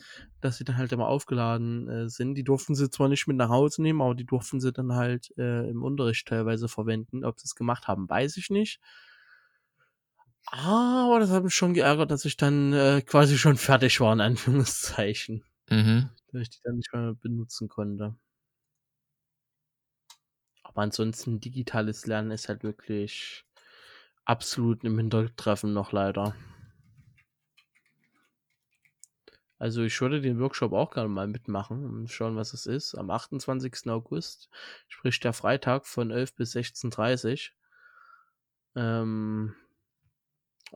dass 0.41 0.57
sie 0.57 0.63
dann 0.63 0.78
halt 0.78 0.91
immer 0.91 1.07
aufgeladen 1.07 1.88
äh, 1.88 2.09
sind. 2.09 2.36
Die 2.36 2.43
durften 2.43 2.76
sie 2.76 2.89
zwar 2.89 3.09
nicht 3.09 3.28
mit 3.28 3.38
nach 3.38 3.49
Hause 3.49 3.82
nehmen, 3.82 4.01
aber 4.01 4.15
die 4.15 4.26
durften 4.26 4.59
sie 4.59 4.74
dann 4.74 4.93
halt 4.93 5.32
äh, 5.38 5.70
im 5.70 5.84
Unterricht 5.84 6.28
teilweise 6.28 6.67
verwenden. 6.67 7.24
Ob 7.24 7.39
sie 7.39 7.45
es 7.45 7.55
gemacht 7.55 7.88
haben, 7.88 8.09
weiß 8.09 8.38
ich 8.38 8.49
nicht. 8.49 8.80
Aber 10.51 11.20
das 11.20 11.30
hat 11.30 11.43
mich 11.43 11.53
schon 11.53 11.76
geärgert, 11.76 12.09
dass 12.09 12.26
ich 12.26 12.38
dann 12.38 12.74
äh, 12.74 13.01
quasi 13.01 13.38
schon 13.38 13.57
fertig 13.57 13.99
war, 13.99 14.13
in 14.13 14.22
Anführungszeichen. 14.22 15.43
Mhm. 15.70 16.09
Dass 16.32 16.42
ich 16.42 16.50
die 16.50 16.60
dann 16.64 16.78
nicht 16.78 16.92
mehr 16.92 17.14
benutzen 17.14 17.68
konnte. 17.70 18.16
Aber 20.64 20.84
ansonsten, 20.84 21.42
digitales 21.42 22.06
Lernen 22.06 22.32
ist 22.32 22.48
halt 22.48 22.64
wirklich 22.64 23.44
absolut 24.26 24.84
im 24.84 24.98
Hintertreffen 24.98 25.74
noch 25.74 25.92
leider. 25.92 26.36
Also 29.58 29.84
ich 29.84 30.00
würde 30.02 30.22
den 30.22 30.40
Workshop 30.40 30.72
auch 30.74 30.92
gerne 30.92 31.10
mal 31.10 31.28
mitmachen 31.28 31.86
und 31.86 32.10
schauen, 32.10 32.36
was 32.36 32.54
es 32.54 32.66
ist. 32.66 32.96
Am 32.96 33.10
28. 33.10 33.90
August, 33.92 34.50
sprich 34.88 35.20
der 35.20 35.34
Freitag 35.34 35.86
von 35.86 36.12
11 36.12 36.34
bis 36.36 36.52
16.30 36.54 37.52
Ähm, 38.76 39.56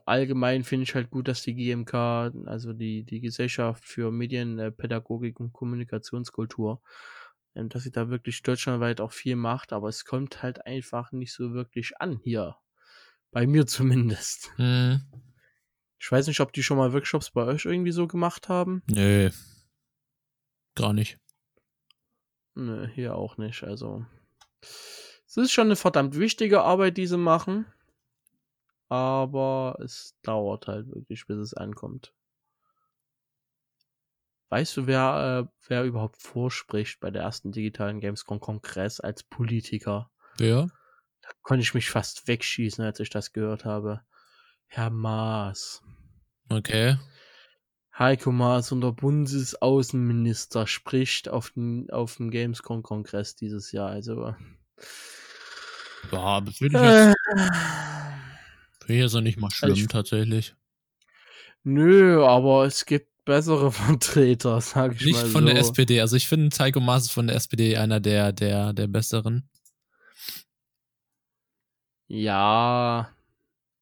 allgemein 0.06 0.64
finde 0.64 0.84
ich 0.84 0.94
halt 0.94 1.10
gut, 1.10 1.28
dass 1.28 1.42
die 1.42 1.54
GMK, 1.54 1.94
also 2.46 2.72
die, 2.72 3.04
die 3.04 3.20
Gesellschaft 3.20 3.84
für 3.84 4.10
Medien, 4.10 4.58
äh, 4.58 4.72
und 5.36 5.52
Kommunikationskultur, 5.52 6.82
ähm, 7.54 7.68
dass 7.68 7.84
sie 7.84 7.92
da 7.92 8.08
wirklich 8.08 8.42
deutschlandweit 8.42 9.00
auch 9.00 9.12
viel 9.12 9.36
macht, 9.36 9.72
aber 9.72 9.88
es 9.88 10.04
kommt 10.04 10.42
halt 10.42 10.66
einfach 10.66 11.12
nicht 11.12 11.32
so 11.32 11.52
wirklich 11.52 11.92
an 12.00 12.20
hier. 12.22 12.56
Bei 13.30 13.46
mir 13.46 13.66
zumindest. 13.66 14.52
Mhm. 14.58 15.02
Ich 15.98 16.10
weiß 16.12 16.26
nicht, 16.26 16.40
ob 16.40 16.52
die 16.52 16.62
schon 16.62 16.76
mal 16.76 16.92
Workshops 16.92 17.30
bei 17.30 17.44
euch 17.44 17.64
irgendwie 17.64 17.92
so 17.92 18.06
gemacht 18.06 18.48
haben. 18.48 18.82
Nö. 18.90 19.30
Gar 20.74 20.92
nicht. 20.92 21.18
Nö, 22.54 22.86
hier 22.88 23.14
auch 23.14 23.36
nicht. 23.36 23.64
Also, 23.64 24.04
es 24.60 25.36
ist 25.36 25.52
schon 25.52 25.68
eine 25.68 25.76
verdammt 25.76 26.18
wichtige 26.18 26.62
Arbeit, 26.62 26.96
die 26.96 27.06
sie 27.06 27.16
machen. 27.16 27.66
Aber 28.88 29.76
es 29.82 30.16
dauert 30.22 30.66
halt 30.66 30.88
wirklich, 30.88 31.26
bis 31.26 31.38
es 31.38 31.54
ankommt. 31.54 32.14
Weißt 34.50 34.76
du, 34.76 34.86
wer, 34.86 35.48
äh, 35.48 35.52
wer 35.68 35.84
überhaupt 35.84 36.16
vorspricht 36.22 37.00
bei 37.00 37.10
der 37.10 37.22
ersten 37.22 37.50
digitalen 37.50 38.00
Gamescom-Kongress 38.00 39.00
als 39.00 39.24
Politiker? 39.24 40.12
Wer? 40.38 40.68
Da 41.22 41.28
konnte 41.42 41.62
ich 41.62 41.74
mich 41.74 41.90
fast 41.90 42.28
wegschießen, 42.28 42.84
als 42.84 43.00
ich 43.00 43.10
das 43.10 43.32
gehört 43.32 43.64
habe. 43.64 44.02
Herr 44.66 44.90
Maas. 44.90 45.82
Okay. 46.50 46.96
Heiko 47.98 48.32
Maas, 48.32 48.70
unser 48.72 48.92
Bundesaußenminister, 48.92 50.66
spricht 50.66 51.28
auf 51.28 51.50
dem, 51.50 51.88
auf 51.90 52.16
dem 52.16 52.30
Gamescom-Kongress 52.30 53.36
dieses 53.36 53.72
Jahr. 53.72 53.88
Also, 53.88 54.34
Ja, 56.12 56.40
das 56.40 56.60
würde 56.60 56.76
ich 56.76 56.82
jetzt, 56.82 57.16
äh, 57.36 57.94
finde 58.84 58.94
ich 58.94 59.02
jetzt 59.02 59.14
noch 59.14 59.20
nicht 59.20 59.38
mal 59.40 59.50
schlimm, 59.50 59.72
ich- 59.74 59.86
tatsächlich. 59.88 60.54
nö, 61.62 62.24
aber 62.24 62.64
es 62.66 62.84
gibt 62.86 63.08
bessere 63.24 63.72
Vertreter, 63.72 64.60
sag 64.60 64.94
ich 64.96 65.04
Nicht 65.04 65.14
mal 65.14 65.26
von 65.26 65.40
so. 65.46 65.46
der 65.52 65.58
SPD. 65.58 66.00
Also 66.00 66.16
ich 66.16 66.28
finde 66.28 66.54
Heiko 66.58 66.80
Maas 66.80 67.04
ist 67.04 67.12
von 67.12 67.26
der 67.26 67.36
SPD 67.36 67.76
einer 67.76 68.00
der, 68.00 68.32
der, 68.32 68.72
der 68.72 68.86
besseren. 68.86 69.48
Ja, 72.06 73.10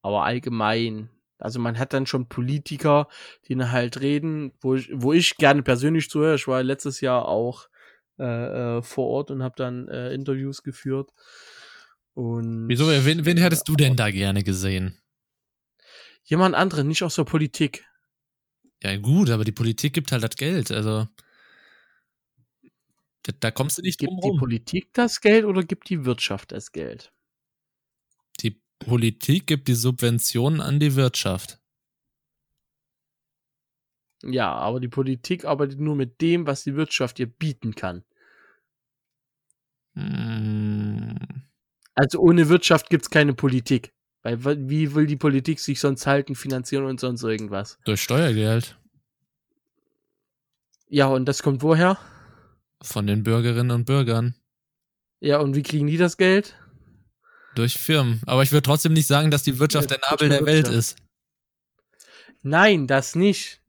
aber 0.03 0.25
allgemein. 0.25 1.09
Also 1.39 1.59
man 1.59 1.77
hat 1.79 1.93
dann 1.93 2.07
schon 2.07 2.29
Politiker, 2.29 3.09
die 3.49 3.57
dann 3.57 3.73
halt 3.73 4.01
reden, 4.01 4.53
wo 4.61 4.77
ich, 4.77 4.89
wo 4.93 5.13
ich 5.13 5.37
gerne 5.39 5.63
persönlich 5.63 6.09
zuhöre. 6.09 6.37
Ich 6.37 6.47
war 6.47 6.63
letztes 6.63 7.01
Jahr 7.01 7.27
auch 7.27 7.67
äh, 8.21 8.77
äh, 8.79 8.83
vor 8.83 9.09
Ort 9.09 9.31
und 9.33 9.43
habe 9.43 9.55
dann 9.57 9.89
äh, 9.89 10.13
Interviews 10.15 10.63
geführt. 10.63 11.11
Und 12.15 12.69
Wieso, 12.69 12.89
wen, 12.89 13.25
wen 13.25 13.37
hättest 13.39 13.69
du 13.69 13.77
denn 13.77 13.97
da 13.97 14.11
gerne 14.11 14.43
gesehen? 14.43 14.99
jemand 16.25 16.55
anderen, 16.55 16.89
nicht 16.89 17.03
aus 17.03 17.15
der 17.17 17.25
Politik. 17.25 17.85
Ja, 18.83 18.97
gut, 18.97 19.31
aber 19.31 19.45
die 19.45 19.53
Politik 19.53 19.93
gibt 19.93 20.13
halt 20.13 20.23
das 20.23 20.37
Geld, 20.37 20.71
also. 20.71 21.07
Da, 23.23 23.33
da 23.39 23.51
kommst 23.51 23.79
du 23.79 23.83
nicht 23.83 23.99
Gibt 23.99 24.11
drum 24.11 24.21
die 24.21 24.31
rum. 24.31 24.39
Politik 24.39 24.93
das 24.93 25.21
Geld 25.21 25.45
oder 25.45 25.63
gibt 25.65 25.89
die 25.89 26.05
Wirtschaft 26.05 26.53
das 26.53 26.73
Geld? 26.73 27.13
Die 28.41 28.61
Politik 28.79 29.47
gibt 29.47 29.69
die 29.69 29.75
Subventionen 29.75 30.61
an 30.61 30.79
die 30.81 30.97
Wirtschaft. 30.97 31.59
Ja, 34.25 34.53
aber 34.53 34.81
die 34.81 34.89
Politik 34.89 35.45
arbeitet 35.45 35.79
nur 35.81 35.95
mit 35.97 36.21
dem, 36.21 36.45
was 36.47 36.65
die 36.65 36.75
Wirtschaft 36.77 37.19
ihr 37.21 37.27
bieten 37.27 37.75
kann. 37.77 38.05
Hm, 39.95 41.17
Also 41.95 42.19
ohne 42.21 42.49
Wirtschaft 42.49 42.89
gibt's 42.91 43.11
keine 43.11 43.35
Politik. 43.35 43.93
Weil 44.23 44.39
wie 44.69 44.95
will 44.95 45.07
die 45.07 45.17
Politik 45.17 45.59
sich 45.61 45.81
sonst 45.81 46.07
halten, 46.07 46.35
finanzieren 46.35 46.85
und 46.85 47.01
sonst 47.01 47.23
irgendwas? 47.25 47.79
durch 47.85 48.01
Steuergeld 48.03 48.79
Ja, 50.89 51.07
und 51.07 51.27
das 51.27 51.43
kommt 51.43 51.63
woher? 51.63 51.99
von 52.83 53.07
den 53.07 53.23
Bürgerinnen 53.23 53.71
und 53.71 53.85
Bürgern. 53.85 54.35
Ja, 55.21 55.39
und 55.39 55.55
wie 55.55 55.63
kriegen 55.63 55.87
die 55.87 55.97
das 55.99 56.17
Geld? 56.17 56.57
Durch 57.55 57.79
Firmen. 57.79 58.21
Aber 58.27 58.43
ich 58.43 58.51
würde 58.51 58.63
trotzdem 58.65 58.93
nicht 58.93 59.07
sagen, 59.07 59.31
dass 59.31 59.43
die 59.45 59.59
Wirtschaft 59.61 59.91
Ja, 59.91 59.99
der 59.99 60.11
Nabel 60.11 60.29
der 60.31 60.47
Welt 60.47 60.69
ist. 60.69 60.97
Nein, 62.43 62.87
das 62.89 63.15
nicht. 63.15 63.61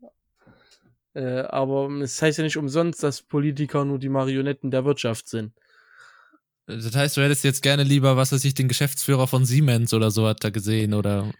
Äh, 1.13 1.41
aber 1.41 1.89
es 2.01 2.19
heißt 2.21 2.39
ja 2.39 2.43
nicht 2.43 2.57
umsonst, 2.57 3.03
dass 3.03 3.21
Politiker 3.21 3.85
nur 3.85 3.99
die 3.99 4.09
Marionetten 4.09 4.71
der 4.71 4.83
Wirtschaft 4.83 5.27
sind. 5.27 5.53
Das 6.65 6.95
heißt, 6.95 7.17
du 7.17 7.21
hättest 7.21 7.43
jetzt 7.43 7.61
gerne 7.61 7.83
lieber, 7.83 8.15
was 8.15 8.31
weiß 8.31 8.43
ich, 8.45 8.53
den 8.53 8.67
Geschäftsführer 8.67 9.27
von 9.27 9.45
Siemens 9.45 9.93
oder 9.93 10.11
so 10.11 10.27
hat 10.27 10.43
da 10.43 10.49
gesehen 10.49 10.93
oder 10.93 11.31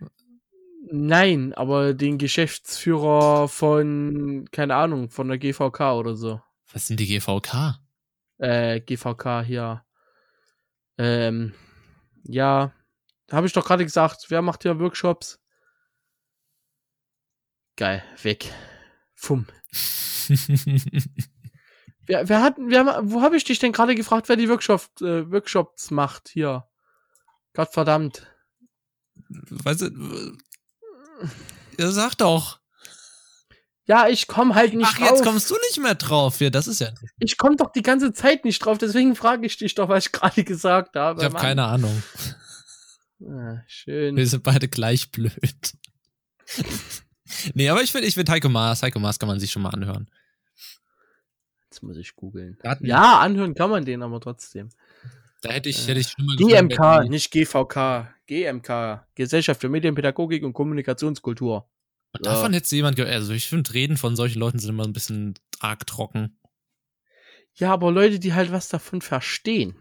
Nein, 0.96 1.54
aber 1.54 1.94
den 1.94 2.18
Geschäftsführer 2.18 3.48
von, 3.48 4.48
keine 4.52 4.76
Ahnung, 4.76 5.10
von 5.10 5.28
der 5.28 5.38
GVK 5.38 5.80
oder 5.94 6.16
so. 6.16 6.42
was 6.72 6.88
sind 6.88 7.00
die 7.00 7.08
GVK? 7.08 7.80
Äh, 8.38 8.82
GVK 8.82 9.44
hier. 9.44 9.84
Ähm, 10.98 11.54
ja, 12.26 12.74
habe 13.32 13.48
ich 13.48 13.54
doch 13.54 13.66
gerade 13.66 13.86
gesagt, 13.86 14.26
wer 14.30 14.42
macht 14.42 14.64
hier 14.64 14.80
Workshops? 14.80 15.40
Geil, 17.76 18.04
weg. 18.22 18.54
Fumm. 19.16 19.48
Wer, 22.06 22.28
wer 22.28 22.42
hat, 22.42 22.56
wer, 22.58 23.02
wo 23.04 23.22
habe 23.22 23.38
ich 23.38 23.44
dich 23.44 23.60
denn 23.60 23.72
gerade 23.72 23.96
gefragt, 23.96 24.30
wer 24.30 24.36
die 24.36 24.50
Workshop, 24.50 24.90
äh, 25.02 25.30
Workshops 25.32 25.92
macht 25.92 26.30
hier? 26.30 26.68
Gottverdammt. 27.54 28.28
weißt 29.30 29.82
du, 29.82 30.38
ja, 31.80 31.92
sag 31.92 32.16
doch. 32.16 32.60
Ja, 33.86 34.08
ich 34.08 34.28
komm 34.28 34.56
halt 34.56 34.74
nicht 34.74 34.90
Ach, 34.94 34.98
drauf. 34.98 35.10
jetzt 35.10 35.24
kommst 35.24 35.50
du 35.50 35.56
nicht 35.68 35.80
mehr 35.80 35.96
drauf. 35.96 36.40
Ja, 36.40 36.50
das 36.50 36.68
ist 36.68 36.80
ja. 36.80 36.90
Ich 37.20 37.38
komme 37.38 37.58
doch 37.58 37.72
die 37.72 37.82
ganze 37.82 38.14
Zeit 38.14 38.46
nicht 38.46 38.60
drauf, 38.60 38.78
deswegen 38.78 39.16
frage 39.16 39.46
ich 39.46 39.58
dich 39.58 39.76
doch, 39.76 39.90
was 39.90 40.06
ich 40.06 40.12
gerade 40.12 40.44
gesagt 40.44 40.96
habe. 40.96 41.22
Ich 41.22 41.26
habe 41.26 41.38
keine 41.38 41.66
Ahnung. 41.66 42.02
Ah, 43.26 43.62
schön. 43.68 44.16
Wir 44.16 44.28
sind 44.28 44.44
beide 44.44 44.68
gleich 44.68 45.12
blöd. 45.12 45.32
nee, 47.54 47.70
aber 47.70 47.82
ich 47.82 47.92
finde, 47.92 48.08
ich 48.08 48.16
finde 48.16 48.32
Heiko 48.32 48.50
Maas, 48.50 48.84
Heiko 48.84 49.00
Maas 49.00 49.20
kann 49.20 49.28
man 49.28 49.40
sich 49.40 49.52
schon 49.52 49.62
mal 49.62 49.70
anhören. 49.70 50.10
Jetzt 51.74 51.82
muss 51.82 51.98
ich 51.98 52.16
googeln. 52.16 52.56
Ja, 52.82 53.18
anhören 53.20 53.56
kann 53.56 53.72
man 53.72 53.84
den 53.84 54.04
aber 54.04 54.22
trotzdem. 54.22 54.70
Da 55.42 55.50
hätte 55.50 55.70
ich, 55.70 55.80
Äh, 55.86 55.90
hätte 55.92 56.02
ich 56.02 56.10
schon 56.10 56.24
mal 56.28 56.36
GMK, 56.36 57.02
die- 57.02 57.10
nicht 57.10 57.32
GVK. 57.32 58.14
GMK. 58.28 59.08
Gesellschaft 59.16 59.60
für 59.60 59.70
Medienpädagogik 59.70 60.44
und 60.44 60.54
Kommunikationskultur. 60.54 61.68
Und 62.12 62.26
davon 62.28 62.54
hätte 62.54 62.76
jemand 62.76 62.96
gehört. 62.96 63.12
Also 63.16 63.34
ich 63.34 63.48
finde, 63.50 63.74
Reden 63.74 63.98
von 63.98 64.16
solchen 64.16 64.38
Leuten 64.40 64.60
sind 64.60 64.70
immer 64.70 64.84
ein 64.84 64.94
bisschen 64.94 65.34
arg 65.62 65.88
trocken. 65.88 66.38
Ja, 67.56 67.74
aber 67.74 67.92
Leute, 67.92 68.20
die 68.20 68.34
halt 68.36 68.52
was 68.52 68.70
davon 68.70 69.02
verstehen. 69.02 69.76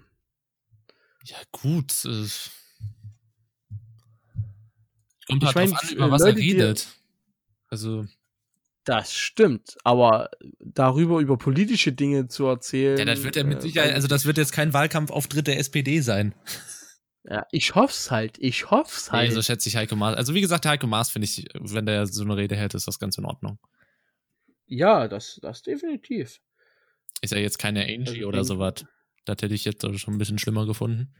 Ja, 1.24 1.36
gut. 1.50 1.92
äh, 2.06 2.26
Kommt 5.26 5.42
Ich 5.42 5.46
halt 5.46 5.54
mein, 5.56 5.70
drauf 5.70 5.82
an, 5.82 5.88
über 5.90 6.10
was 6.10 6.22
Leute, 6.22 6.38
er 6.38 6.42
die- 6.42 6.52
redet. 6.52 6.88
Also, 7.68 8.06
Das 8.84 9.12
stimmt. 9.14 9.76
Aber 9.84 10.30
darüber 10.58 11.20
über 11.20 11.36
politische 11.38 11.92
Dinge 11.92 12.26
zu 12.28 12.46
erzählen. 12.46 12.98
ja, 12.98 13.04
das 13.04 13.22
wird 13.22 13.36
ja 13.36 13.44
mit 13.44 13.58
äh, 13.58 13.62
Sicherheit, 13.62 13.94
also 13.94 14.08
das 14.08 14.24
wird 14.24 14.38
jetzt 14.38 14.52
kein 14.52 14.72
Wahlkampfauftritt 14.72 15.46
der 15.46 15.58
SPD 15.58 16.00
sein. 16.00 16.34
Ja, 17.24 17.46
ich 17.52 17.76
hoff's 17.76 18.10
halt. 18.10 18.36
Ich 18.40 18.70
hoff's 18.72 19.06
Nee, 19.12 19.18
halt. 19.18 19.32
so 19.32 19.42
schätze 19.42 19.68
ich 19.68 19.76
Heiko 19.76 19.94
Maas. 19.94 20.16
Also 20.16 20.34
wie 20.34 20.40
gesagt, 20.40 20.66
Heiko 20.66 20.88
Maas 20.88 21.10
finde 21.10 21.26
ich, 21.26 21.46
wenn 21.54 21.86
der 21.86 22.06
so 22.06 22.24
eine 22.24 22.36
Rede 22.36 22.56
hält, 22.56 22.74
ist 22.74 22.88
das 22.88 22.98
ganz 22.98 23.16
in 23.16 23.24
Ordnung. 23.24 23.58
ja, 24.66 25.06
das, 25.06 25.38
das 25.40 25.62
definitiv. 25.62 26.40
Ist 27.20 27.30
ja 27.32 27.38
jetzt 27.38 27.58
keine 27.58 27.84
Angie 27.84 28.16
Also 28.16 28.26
oder 28.26 28.44
sowas. 28.44 28.84
Das 29.24 29.36
hätte 29.40 29.54
ich 29.54 29.64
jetzt 29.64 29.82
schon 30.00 30.14
ein 30.14 30.18
bisschen 30.18 30.38
schlimmer 30.40 30.66
gefunden. 30.66 31.14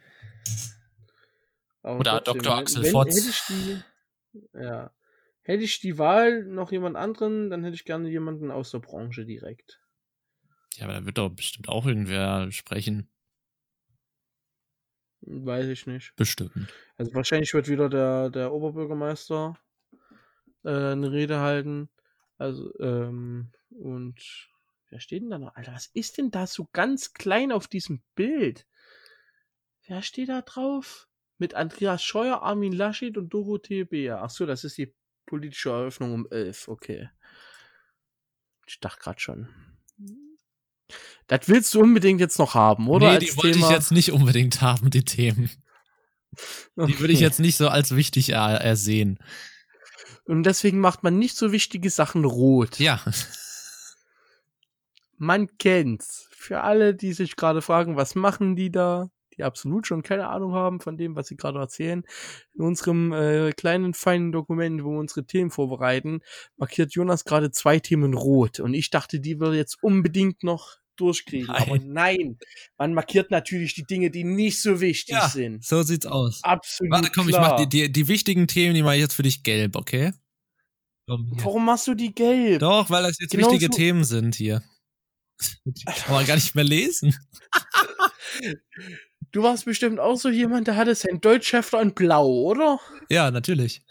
Aber 1.85 2.01
Oder 2.01 2.25
trotzdem, 2.25 2.43
Dr. 2.43 2.59
Axel 2.59 2.83
wenn, 2.83 2.91
Fotz. 2.91 3.53
Ja. 4.55 4.91
Hätte 5.43 5.64
ich 5.64 5.80
die 5.80 5.99
Wahl 5.99 6.45
noch 6.45 6.70
jemand 6.70 6.97
anderen, 6.97 7.51
dann 7.51 7.64
hätte 7.64 7.74
ich 7.74 7.84
gerne 7.84 8.09
jemanden 8.09 8.51
aus 8.51 8.70
der 8.70 8.78
Branche 8.78 9.24
direkt. 9.24 9.80
Ja, 10.76 10.84
aber 10.84 10.95
da 10.95 11.05
wird 11.05 11.18
doch 11.18 11.30
bestimmt 11.30 11.68
auch 11.68 11.86
irgendwer 11.86 12.51
sprechen. 12.53 13.09
Weiß 15.20 15.66
ich 15.66 15.86
nicht. 15.86 16.14
Bestimmt. 16.16 16.72
Also 16.97 17.14
wahrscheinlich 17.14 17.55
wird 17.55 17.68
wieder 17.68 17.88
der, 17.88 18.30
der 18.30 18.53
Oberbürgermeister 18.53 19.59
äh, 20.64 20.93
eine 20.93 21.12
Rede 21.12 21.40
halten. 21.40 21.90
Also, 22.38 22.72
ähm, 22.80 23.53
und 23.70 24.51
wer 24.88 25.01
steht 25.01 25.22
denn 25.22 25.30
da 25.30 25.38
noch? 25.38 25.55
Alter, 25.55 25.74
was 25.74 25.86
ist 25.86 26.18
denn 26.18 26.30
da 26.30 26.47
so 26.47 26.68
ganz 26.72 27.12
klein 27.12 27.53
auf 27.53 27.68
diesem 27.68 28.03
Bild? 28.14 28.66
Wer 29.86 30.03
steht 30.03 30.28
da 30.28 30.43
drauf? 30.43 31.09
Mit 31.38 31.55
Andreas 31.55 32.05
Scheuer, 32.05 32.43
Armin 32.43 32.72
Laschet 32.72 33.16
und 33.16 33.30
Dorothee 33.30 33.84
Beer. 33.84 34.22
Ach 34.22 34.30
so, 34.30 34.47
das 34.47 34.64
ist 34.64 34.78
die 34.78 34.95
politische 35.27 35.70
Eröffnung 35.70 36.14
um 36.14 36.27
11. 36.31 36.68
Okay. 36.68 37.11
Ich 38.66 38.81
dachte 38.81 39.01
gerade 39.01 39.20
schon. 39.20 39.49
Das 41.27 41.49
willst 41.49 41.75
du 41.75 41.81
unbedingt 41.81 42.20
jetzt 42.20 42.39
noch 42.39 42.55
haben, 42.55 42.89
oder? 42.89 43.09
nee, 43.09 43.14
Als 43.14 43.25
die 43.25 43.37
wollte 43.37 43.53
Thema? 43.53 43.66
ich 43.68 43.73
jetzt 43.73 43.93
nicht 43.93 44.12
unbedingt 44.12 44.61
haben, 44.61 44.91
die 44.91 45.05
Themen. 45.05 45.51
Die 46.77 46.99
würde 46.99 47.12
ich 47.12 47.20
jetzt 47.20 47.41
nicht 47.41 47.59
so 47.59 47.68
als 47.68 47.95
wichtig 47.95 48.31
er 48.31 48.59
ersehen. 48.59 49.18
Und 50.25 50.45
deswegen 50.45 50.81
macht 50.81 51.03
man 51.03 51.18
nicht 51.18 51.37
so 51.37 51.53
wichtige 51.53 51.91
Sachen 51.91 52.25
rot. 52.25 52.79
Ja. 52.79 53.05
Man 55.18 55.49
kennt's. 55.59 56.29
Für 56.31 56.62
alle, 56.62 56.95
die 56.95 57.12
sich 57.12 57.37
gerade 57.37 57.61
fragen, 57.61 57.97
was 57.97 58.14
machen 58.14 58.57
die 58.57 58.70
da, 58.70 59.11
die 59.43 59.47
absolut 59.47 59.86
schon 59.86 60.03
keine 60.03 60.28
Ahnung 60.28 60.53
haben 60.53 60.80
von 60.80 60.97
dem, 60.97 61.16
was 61.16 61.26
sie 61.26 61.36
gerade 61.36 61.59
erzählen. 61.59 62.05
In 62.55 62.62
unserem 62.64 63.12
äh, 63.12 63.53
kleinen, 63.53 63.93
feinen 63.95 64.32
Dokument, 64.32 64.82
wo 64.84 64.90
wir 64.93 64.99
unsere 65.01 65.26
Themen 65.26 65.51
vorbereiten, 65.51 66.20
markiert 66.57 66.95
Jonas 66.95 67.24
gerade 67.24 67.51
zwei 67.51 67.78
Themen 67.80 68.14
rot. 68.14 68.61
Und 68.61 68.74
ich 68.74 68.90
dachte, 68.90 69.20
die 69.20 69.40
würde 69.40 69.57
jetzt 69.57 69.78
unbedingt 69.82 70.43
noch 70.43 70.76
durchkriegen. 70.97 71.47
Nein. 71.49 71.62
Aber 71.62 71.78
nein, 71.78 72.38
man 72.78 72.95
markiert 72.95 73.30
natürlich 73.30 73.74
die 73.74 73.84
Dinge, 73.84 74.11
die 74.11 74.24
nicht 74.24 74.61
so 74.62 74.80
wichtig 74.80 75.14
Ja. 75.16 75.28
sind. 75.28 75.64
So 75.64 75.82
sieht's 75.82 76.07
aus. 76.07 76.40
Absolut. 76.45 76.93
Warte, 76.93 77.11
komm, 77.14 77.26
klar. 77.26 77.43
ich 77.43 77.49
mach 77.51 77.57
die, 77.57 77.68
die, 77.68 77.90
die 77.93 78.09
wichtigen 78.09 78.47
Themen, 78.47 78.74
die 78.74 78.82
mache 78.82 78.97
ich 78.97 79.01
jetzt 79.01 79.14
für 79.14 79.22
dich 79.22 79.43
gelb, 79.43 79.74
okay? 79.74 80.12
Komm. 81.09 81.32
Warum 81.43 81.64
machst 81.64 81.88
du 81.88 81.95
die 81.95 82.14
gelb? 82.14 82.61
Doch, 82.61 82.88
weil 82.90 83.03
das 83.03 83.18
jetzt 83.18 83.32
Genau 83.32 83.49
wichtige 83.51 83.72
so- 83.72 83.76
Themen 83.76 84.05
sind 84.05 84.34
hier. 84.36 84.62
Kann 86.05 86.14
man 86.14 86.26
gar 86.26 86.36
nicht 86.36 86.55
mehr 86.55 86.62
lesen. 86.64 87.16
Du 89.33 89.43
warst 89.43 89.64
bestimmt 89.64 89.99
auch 89.99 90.16
so 90.16 90.28
jemand, 90.28 90.66
der 90.66 90.76
hatte 90.76 90.95
sein 90.95 91.20
Deutschhefter 91.20 91.80
in 91.80 91.95
Blau, 91.95 92.28
oder? 92.28 92.78
Ja, 93.09 93.30
natürlich. 93.30 93.83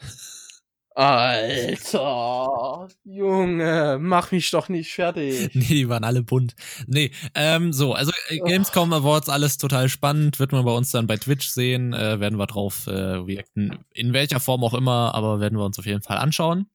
Alter, 0.94 2.90
Junge, 3.04 3.98
mach 4.00 4.32
mich 4.32 4.52
doch 4.52 4.70
nicht 4.70 4.94
fertig. 4.94 5.50
Nee, 5.56 5.66
die 5.66 5.90
waren 5.90 6.04
alle 6.04 6.22
bunt. 6.22 6.54
Nee, 6.86 7.12
ähm, 7.34 7.74
so, 7.74 7.94
also 7.94 8.12
äh, 8.28 8.38
Gamescom 8.40 8.94
Awards, 8.94 9.30
alles 9.30 9.58
total 9.58 9.90
spannend. 9.90 10.38
Wird 10.40 10.52
man 10.52 10.66
bei 10.66 10.72
uns 10.72 10.92
dann 10.92 11.08
bei 11.08 11.18
Twitch 11.18 11.50
sehen. 11.50 11.94
Äh, 11.94 12.20
werden 12.20 12.38
wir 12.38 12.46
drauf 12.46 12.86
äh, 12.88 12.92
reacten. 12.92 13.80
In 13.94 14.14
welcher 14.14 14.40
Form 14.40 14.64
auch 14.64 14.74
immer, 14.74 15.16
aber 15.16 15.40
werden 15.40 15.58
wir 15.58 15.66
uns 15.66 15.80
auf 15.80 15.86
jeden 15.86 16.04
Fall 16.04 16.18
anschauen. 16.18 16.68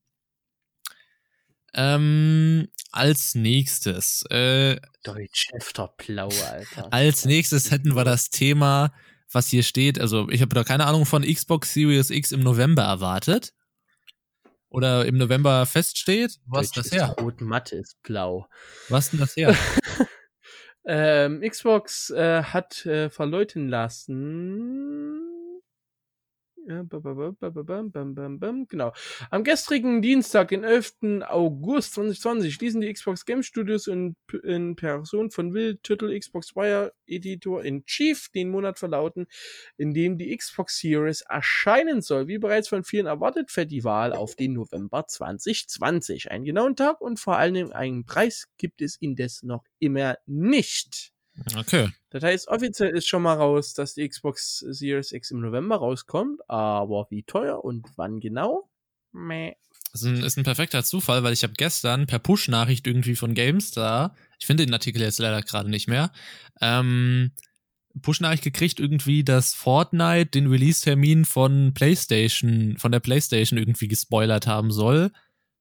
Ähm, 1.74 2.68
als 2.92 3.34
nächstes, 3.34 4.24
äh, 4.30 4.76
Deutschhefter 5.04 5.94
Blau, 5.98 6.28
Alter. 6.50 6.92
als 6.92 7.24
nächstes 7.24 7.70
hätten 7.70 7.94
wir 7.94 8.04
das 8.04 8.30
Thema, 8.30 8.92
was 9.30 9.48
hier 9.48 9.62
steht. 9.62 10.00
Also 10.00 10.28
ich 10.30 10.40
habe 10.40 10.54
da 10.54 10.64
keine 10.64 10.86
Ahnung 10.86 11.04
von 11.04 11.22
Xbox 11.22 11.74
Series 11.74 12.10
X 12.10 12.32
im 12.32 12.40
November 12.40 12.82
erwartet. 12.82 13.52
Oder 14.68 15.06
im 15.06 15.16
November 15.16 15.64
feststeht. 15.64 16.38
Was 16.46 16.66
ist 16.66 16.76
das 16.76 16.92
her? 16.92 17.14
Rot 17.20 17.40
Matte 17.40 17.76
ist 17.76 18.02
blau. 18.02 18.46
Was 18.88 19.10
denn 19.10 19.20
das 19.20 19.36
her? 19.36 19.56
Ähm, 20.88 21.40
Xbox 21.40 22.10
äh, 22.10 22.44
hat 22.44 22.86
äh, 22.86 23.10
verleuten 23.10 23.68
lassen. 23.68 25.25
Genau. 28.68 28.92
Am 29.30 29.44
gestrigen 29.44 30.02
Dienstag, 30.02 30.48
den 30.48 30.64
11. 30.64 31.22
August 31.28 31.94
2020, 31.94 32.54
schließen 32.54 32.80
die 32.80 32.92
Xbox 32.92 33.24
Game 33.24 33.42
Studios 33.42 33.86
in, 33.86 34.16
in 34.42 34.76
Person 34.76 35.30
von 35.30 35.54
Will 35.54 35.78
Tüttel 35.82 36.18
Xbox 36.18 36.56
Wire 36.56 36.92
Editor 37.06 37.64
in 37.64 37.84
Chief 37.84 38.28
den 38.30 38.50
Monat 38.50 38.78
verlauten, 38.78 39.26
in 39.76 39.94
dem 39.94 40.18
die 40.18 40.36
Xbox 40.36 40.78
Series 40.78 41.22
erscheinen 41.22 42.02
soll. 42.02 42.28
Wie 42.28 42.38
bereits 42.38 42.68
von 42.68 42.84
vielen 42.84 43.06
erwartet, 43.06 43.50
fällt 43.50 43.70
die 43.70 43.84
Wahl 43.84 44.12
auf 44.12 44.34
den 44.34 44.54
November 44.54 45.06
2020. 45.06 46.30
Einen 46.30 46.44
genauen 46.44 46.76
Tag 46.76 47.00
und 47.00 47.20
vor 47.20 47.36
allem 47.36 47.72
einen 47.72 48.04
Preis 48.04 48.48
gibt 48.58 48.82
es 48.82 48.96
indes 48.96 49.42
noch 49.42 49.64
immer 49.78 50.16
nicht. 50.26 51.15
Okay. 51.56 51.90
Das 52.10 52.22
heißt, 52.22 52.48
offiziell 52.48 52.90
ist 52.96 53.06
schon 53.06 53.22
mal 53.22 53.34
raus, 53.34 53.74
dass 53.74 53.94
die 53.94 54.08
Xbox 54.08 54.58
Series 54.58 55.12
X 55.12 55.30
im 55.30 55.40
November 55.40 55.76
rauskommt, 55.76 56.40
aber 56.48 57.06
wie 57.10 57.22
teuer 57.22 57.64
und 57.64 57.86
wann 57.96 58.20
genau? 58.20 58.68
Meh. 59.12 59.54
Das 59.92 60.02
ist 60.02 60.08
ein, 60.08 60.24
ist 60.24 60.36
ein 60.36 60.44
perfekter 60.44 60.84
Zufall, 60.84 61.22
weil 61.22 61.32
ich 61.32 61.42
habe 61.42 61.54
gestern 61.56 62.06
per 62.06 62.18
Push-Nachricht 62.18 62.86
irgendwie 62.86 63.16
von 63.16 63.34
GameStar, 63.34 64.14
ich 64.38 64.46
finde 64.46 64.66
den 64.66 64.74
Artikel 64.74 65.00
jetzt 65.00 65.18
leider 65.18 65.42
gerade 65.42 65.70
nicht 65.70 65.88
mehr, 65.88 66.10
ähm, 66.60 67.32
Push-Nachricht 68.02 68.44
gekriegt 68.44 68.78
irgendwie, 68.78 69.24
dass 69.24 69.54
Fortnite 69.54 70.30
den 70.30 70.48
Release-Termin 70.48 71.24
von 71.24 71.72
PlayStation, 71.72 72.76
von 72.78 72.92
der 72.92 73.00
PlayStation 73.00 73.58
irgendwie 73.58 73.88
gespoilert 73.88 74.46
haben 74.46 74.70
soll 74.70 75.12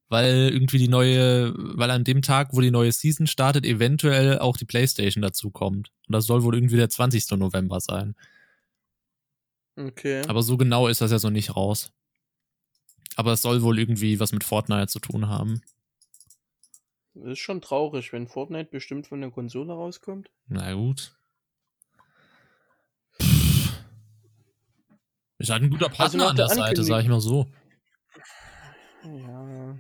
weil 0.10 0.51
irgendwie 0.53 0.78
die 0.78 0.88
neue, 0.88 1.53
weil 1.56 1.89
an 1.89 2.03
dem 2.03 2.22
Tag, 2.22 2.49
wo 2.51 2.62
die 2.62 2.72
neue 2.72 2.91
Season 2.91 3.28
startet, 3.28 3.66
eventuell 3.66 4.39
auch 4.39 4.58
die 4.58 4.66
PlayStation 4.66 5.22
dazu 5.22 5.49
kommt. 5.49 5.91
Und 6.08 6.14
das 6.14 6.26
soll 6.26 6.43
wohl 6.43 6.56
irgendwie 6.56 6.78
der 6.78 6.89
20. 6.89 7.32
November 7.32 7.80
sein. 7.80 8.16
Okay. 9.76 10.22
Aber 10.28 10.43
so 10.43 10.58
genau 10.58 10.88
ist 10.88 11.01
das 11.01 11.12
ja 11.12 11.20
so 11.20 11.30
nicht 11.30 11.56
raus. 11.56 11.91
Aber 13.16 13.34
es 13.34 13.41
soll 13.41 13.62
wohl 13.62 13.80
irgendwie 13.80 14.20
was 14.20 14.32
mit 14.32 14.43
Fortnite 14.43 14.88
zu 14.88 14.99
tun 14.99 15.28
haben. 15.28 15.62
Das 17.14 17.34
ist 17.34 17.39
schon 17.39 17.62
traurig, 17.62 18.12
wenn 18.14 18.28
Fortnite 18.28 18.70
bestimmt 18.70 19.08
von 19.08 19.22
der 19.22 19.32
Konsole 19.32 19.74
rauskommt. 19.74 20.30
Na 20.47 20.74
gut. 20.74 21.16
Pff. 23.22 23.84
Ist 25.38 25.49
halt 25.49 25.64
ein 25.64 25.70
guter 25.70 25.89
Partner 25.89 26.28
also 26.28 26.30
an 26.30 26.36
der, 26.36 26.47
der 26.47 26.56
Seite, 26.56 26.84
sag 26.84 27.03
ich 27.03 27.10
mal 27.10 27.22
so. 27.22 27.47
Ja 29.03 29.76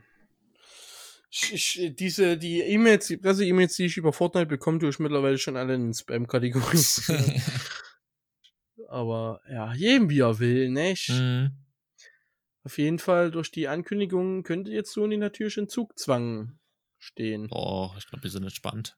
ich, 1.51 1.93
diese, 1.95 2.37
die 2.37 2.61
E-Mails, 2.61 3.07
die 3.07 3.17
Presse-E-Mails, 3.17 3.75
die 3.75 3.85
ich 3.85 3.97
über 3.97 4.13
Fortnite 4.13 4.47
bekomme, 4.47 4.79
tue 4.79 4.89
ich 4.89 4.99
mittlerweile 4.99 5.37
schon 5.37 5.57
alle 5.57 5.75
in 5.75 5.93
Spam-Kategorie. 5.93 6.77
Aber 8.87 9.41
ja, 9.49 9.73
jedem 9.73 10.09
wie 10.09 10.19
er 10.19 10.39
will, 10.39 10.69
nicht? 10.69 11.09
Mhm. 11.09 11.51
Auf 12.63 12.77
jeden 12.77 12.99
Fall 12.99 13.31
durch 13.31 13.51
die 13.51 13.67
Ankündigung 13.67 14.43
könnte 14.43 14.71
jetzt 14.71 14.91
Sony 14.91 15.17
natürlich 15.17 15.57
in 15.57 15.69
Zugzwang 15.69 16.57
stehen. 16.97 17.47
Oh, 17.51 17.91
ich 17.97 18.07
glaube, 18.07 18.21
die 18.23 18.29
sind 18.29 18.43
entspannt. 18.43 18.97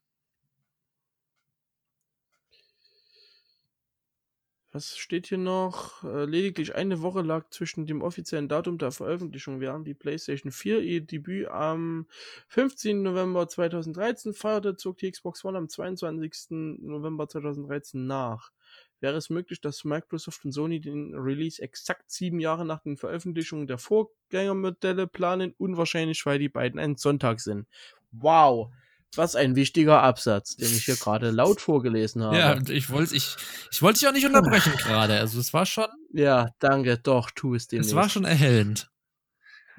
Was 4.78 4.96
steht 4.96 5.26
hier 5.26 5.40
noch? 5.40 6.04
Äh, 6.04 6.26
lediglich 6.26 6.76
eine 6.76 7.02
Woche 7.02 7.24
lag 7.24 7.50
zwischen 7.50 7.88
dem 7.88 8.04
offiziellen 8.04 8.48
Datum 8.48 8.78
der 8.78 8.92
Veröffentlichung, 8.92 9.60
während 9.60 9.88
die 9.88 9.96
PlayStation 9.96 10.52
4 10.52 10.82
ihr 10.82 11.02
Debüt 11.02 11.48
am 11.48 12.06
15. 12.50 13.02
November 13.02 13.48
2013 13.48 14.36
feierte, 14.36 14.76
zog 14.76 15.00
die 15.00 15.10
Xbox 15.10 15.44
One 15.44 15.58
am 15.58 15.68
22. 15.68 16.78
November 16.82 17.28
2013 17.28 18.06
nach. 18.06 18.52
Wäre 19.00 19.18
es 19.18 19.32
möglich, 19.32 19.62
dass 19.62 19.84
Microsoft 19.84 20.46
und 20.46 20.52
Sony 20.52 20.80
den 20.80 21.16
Release 21.16 21.60
exakt 21.60 22.12
sieben 22.12 22.40
Jahre 22.40 22.64
nach 22.64 22.84
den 22.84 22.98
Veröffentlichungen 22.98 23.66
der 23.66 23.80
Vorgängermodelle 23.80 25.08
planen? 25.08 25.56
Unwahrscheinlich, 25.58 26.24
weil 26.28 26.38
die 26.38 26.50
beiden 26.50 26.80
ein 26.80 26.98
Sonntag 26.98 27.40
sind. 27.40 27.66
Wow. 28.12 28.70
Was 29.16 29.36
ein 29.36 29.56
wichtiger 29.56 30.04
Absatz, 30.04 30.56
den 30.58 30.68
ich 30.68 30.86
hier 30.86 30.96
gerade 30.96 31.32
laut 31.32 31.62
vorgelesen 31.62 32.24
habe. 32.24 32.38
Ja, 32.38 32.60
ich 32.70 32.90
wollte 32.90 33.16
ich, 33.16 33.36
ich 33.72 33.82
wollte 33.82 34.00
dich 34.00 34.08
auch 34.08 34.14
nicht 34.14 34.26
unterbrechen 34.26 34.74
gerade. 34.78 35.20
Also 35.20 35.40
es 35.40 35.54
war 35.54 35.66
schon. 35.66 35.88
Ja, 36.14 36.50
danke, 36.60 36.98
doch, 36.98 37.32
tu 37.32 37.56
es 37.56 37.68
dir. 37.68 37.80
Es 37.80 37.96
war 37.96 38.10
schon 38.10 38.26
erhellend. 38.26 38.92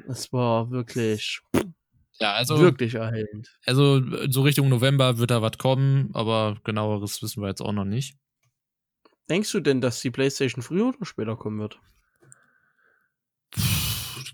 Es 0.09 0.33
war 0.33 0.71
wirklich. 0.71 1.41
Ja, 2.21 2.33
also. 2.35 2.59
Wirklich 2.59 2.95
erhellend. 2.95 3.57
Also, 3.65 4.03
so 4.29 4.43
Richtung 4.43 4.69
November 4.69 5.19
wird 5.19 5.31
da 5.31 5.41
was 5.43 5.59
kommen, 5.59 6.11
aber 6.15 6.59
genaueres 6.65 7.23
wissen 7.23 7.43
wir 7.43 7.49
jetzt 7.49 7.63
auch 7.63 7.73
noch 7.73 7.85
nicht. 7.85 8.17
Denkst 9.31 9.53
du 9.53 9.61
denn, 9.61 9.81
dass 9.81 10.01
die 10.01 10.11
PlayStation 10.11 10.63
früher 10.63 10.89
oder 10.89 11.05
später 11.05 11.37
kommen 11.37 11.61
wird? 11.61 11.79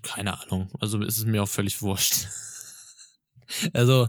Keine 0.03 0.39
Ahnung. 0.41 0.71
Also 0.79 1.01
ist 1.01 1.17
es 1.17 1.25
mir 1.25 1.43
auch 1.43 1.49
völlig 1.49 1.81
wurscht. 1.81 2.27
also, 3.73 4.07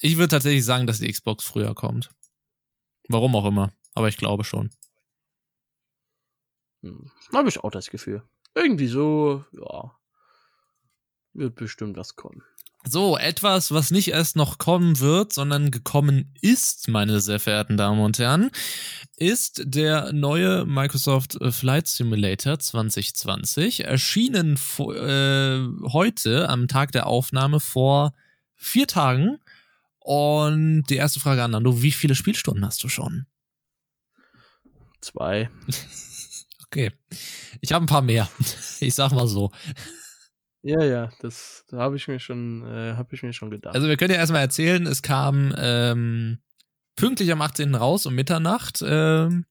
ich 0.00 0.16
würde 0.16 0.28
tatsächlich 0.28 0.64
sagen, 0.64 0.86
dass 0.86 1.00
die 1.00 1.10
Xbox 1.10 1.44
früher 1.44 1.74
kommt. 1.74 2.10
Warum 3.08 3.34
auch 3.36 3.44
immer. 3.46 3.72
Aber 3.94 4.08
ich 4.08 4.16
glaube 4.16 4.44
schon. 4.44 4.70
Hm. 6.82 7.10
Habe 7.32 7.48
ich 7.48 7.58
auch 7.58 7.70
das 7.70 7.90
Gefühl. 7.90 8.22
Irgendwie 8.54 8.88
so, 8.88 9.44
ja. 9.52 9.96
Wird 11.32 11.54
bestimmt 11.54 11.96
was 11.96 12.16
kommen. 12.16 12.42
So, 12.84 13.18
etwas, 13.18 13.72
was 13.72 13.90
nicht 13.90 14.08
erst 14.08 14.36
noch 14.36 14.56
kommen 14.56 15.00
wird, 15.00 15.34
sondern 15.34 15.70
gekommen 15.70 16.32
ist, 16.40 16.88
meine 16.88 17.20
sehr 17.20 17.38
verehrten 17.38 17.76
Damen 17.76 18.00
und 18.00 18.18
Herren, 18.18 18.50
ist 19.16 19.62
der 19.66 20.14
neue 20.14 20.64
Microsoft 20.64 21.38
Flight 21.50 21.88
Simulator 21.88 22.58
2020, 22.58 23.84
erschienen 23.84 24.58
äh, 24.78 25.88
heute 25.92 26.48
am 26.48 26.68
Tag 26.68 26.92
der 26.92 27.06
Aufnahme 27.06 27.60
vor 27.60 28.14
vier 28.60 28.86
Tagen. 28.86 29.38
Und 29.98 30.84
die 30.84 30.96
erste 30.96 31.20
Frage 31.20 31.42
an 31.42 31.50
Nando, 31.50 31.82
wie 31.82 31.92
viele 31.92 32.14
Spielstunden 32.14 32.64
hast 32.64 32.82
du 32.84 32.88
schon? 32.88 33.26
Zwei. 35.00 35.50
okay. 36.66 36.92
Ich 37.60 37.72
habe 37.72 37.84
ein 37.84 37.88
paar 37.88 38.02
mehr. 38.02 38.28
Ich 38.82 38.94
sag 38.94 39.12
mal 39.12 39.26
so. 39.26 39.50
Ja, 40.62 40.82
ja, 40.82 41.10
das 41.20 41.66
da 41.68 41.76
habe 41.76 41.96
ich 41.96 42.08
mir 42.08 42.18
schon, 42.18 42.66
äh, 42.66 42.94
habe 42.94 43.14
ich 43.14 43.22
mir 43.22 43.34
schon 43.34 43.50
gedacht. 43.50 43.74
Also 43.74 43.88
wir 43.88 43.98
können 43.98 44.12
ja 44.12 44.18
erstmal 44.18 44.40
erzählen, 44.40 44.86
es 44.86 45.02
kam 45.02 45.54
ähm, 45.58 46.38
pünktlich 46.96 47.30
am 47.30 47.42
18. 47.42 47.74
raus 47.74 48.06
um 48.06 48.14
Mitternacht. 48.14 48.82
Ähm, 48.82 49.44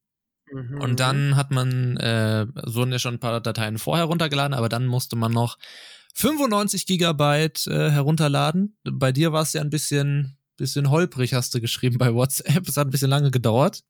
mhm. 0.52 0.82
Und 0.82 1.00
dann 1.00 1.36
hat 1.36 1.52
man, 1.52 1.98
äh, 1.98 2.48
so 2.66 2.80
wurden 2.80 2.92
ja 2.92 2.98
schon 2.98 3.16
ein 3.16 3.20
paar 3.20 3.40
Dateien 3.40 3.78
vorher 3.78 4.06
runtergeladen, 4.06 4.56
aber 4.56 4.68
dann 4.68 4.88
musste 4.88 5.16
man 5.16 5.32
noch 5.32 5.60
95 6.20 6.86
Gigabyte 6.86 7.68
äh, 7.68 7.92
herunterladen. 7.92 8.78
Bei 8.84 9.14
dir 9.14 9.32
war 9.32 9.44
es 9.44 9.54
ja 9.54 9.62
ein 9.62 9.70
bisschen, 9.70 10.38
bisschen 10.58 10.90
holprig, 10.92 11.34
hast 11.34 11.56
du 11.56 11.62
geschrieben 11.62 11.98
bei 11.98 12.14
WhatsApp. 12.14 12.68
Es 12.68 12.76
hat 12.76 12.88
ein 12.88 12.90
bisschen 12.90 13.10
lange 13.10 13.32
gedauert. 13.32 13.86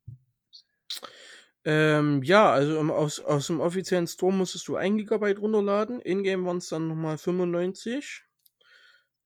Ähm, 1.64 2.22
ja, 2.22 2.48
also 2.52 2.78
aus, 2.92 3.18
aus 3.18 3.48
dem 3.48 3.58
offiziellen 3.58 4.06
Store 4.06 4.32
musstest 4.32 4.68
du 4.68 4.76
1 4.76 4.96
Gigabyte 4.98 5.40
runterladen. 5.40 5.98
In-game 5.98 6.46
waren 6.46 6.58
es 6.58 6.68
dann 6.68 6.86
nochmal 6.86 7.18
95. 7.18 8.22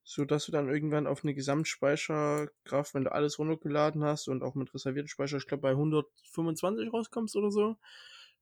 So 0.02 0.24
dass 0.24 0.46
du 0.46 0.52
dann 0.52 0.70
irgendwann 0.70 1.06
auf 1.06 1.24
eine 1.24 1.34
Gesamtspeicherkraft, 1.34 2.94
wenn 2.94 3.04
du 3.04 3.12
alles 3.12 3.38
runtergeladen 3.38 4.02
hast 4.02 4.28
und 4.28 4.42
auch 4.42 4.54
mit 4.54 4.72
reserviertem 4.72 5.08
Speicher, 5.08 5.36
ich 5.36 5.46
glaube 5.46 5.62
bei 5.62 5.70
125 5.70 6.90
rauskommst 6.90 7.36
oder 7.36 7.50
so. 7.50 7.76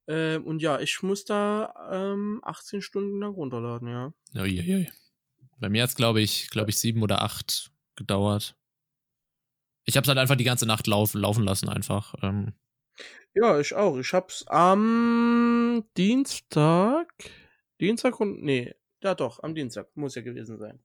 Ähm, 0.08 0.44
und 0.44 0.62
ja, 0.62 0.80
ich 0.80 1.02
muss 1.02 1.24
da 1.24 1.74
ähm, 1.92 2.40
18 2.42 2.82
Stunden 2.82 3.20
lang 3.20 3.32
runterladen, 3.32 3.88
ja. 3.88 4.12
Uiuiui. 4.34 4.90
Bei 5.58 5.68
mir 5.68 5.82
hat 5.82 5.90
es, 5.90 5.96
glaube 5.96 6.20
ich, 6.20 6.50
glaube 6.50 6.70
ich, 6.70 6.78
sieben 6.78 7.02
oder 7.02 7.22
acht 7.22 7.70
gedauert. 7.94 8.56
Ich 9.84 9.96
habe 9.96 10.04
es 10.04 10.08
halt 10.08 10.18
einfach 10.18 10.36
die 10.36 10.44
ganze 10.44 10.66
Nacht 10.66 10.86
laufen, 10.86 11.20
laufen 11.20 11.44
lassen, 11.44 11.68
einfach. 11.68 12.14
Ähm. 12.22 12.52
Ja, 13.34 13.58
ich 13.60 13.74
auch. 13.74 13.96
Ich 13.98 14.12
hab's 14.12 14.44
am 14.48 15.84
Dienstag. 15.96 17.12
Dienstag 17.80 18.20
und. 18.20 18.42
Nee, 18.42 18.74
ja 19.02 19.14
doch, 19.14 19.42
am 19.42 19.54
Dienstag. 19.54 19.88
Muss 19.96 20.14
ja 20.14 20.22
gewesen 20.22 20.58
sein. 20.58 20.80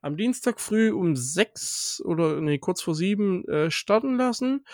Am 0.00 0.16
Dienstag 0.16 0.60
früh 0.60 0.92
um 0.92 1.16
sechs 1.16 2.02
oder 2.04 2.40
nee, 2.40 2.58
kurz 2.58 2.82
vor 2.82 2.94
sieben 2.94 3.46
äh, 3.48 3.70
starten 3.70 4.16
lassen. 4.16 4.64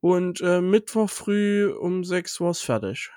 Und 0.00 0.42
äh, 0.42 0.60
Mittwoch 0.60 1.08
früh 1.08 1.70
um 1.72 2.04
sechs 2.04 2.40
war's 2.40 2.60
fertig. 2.60 3.10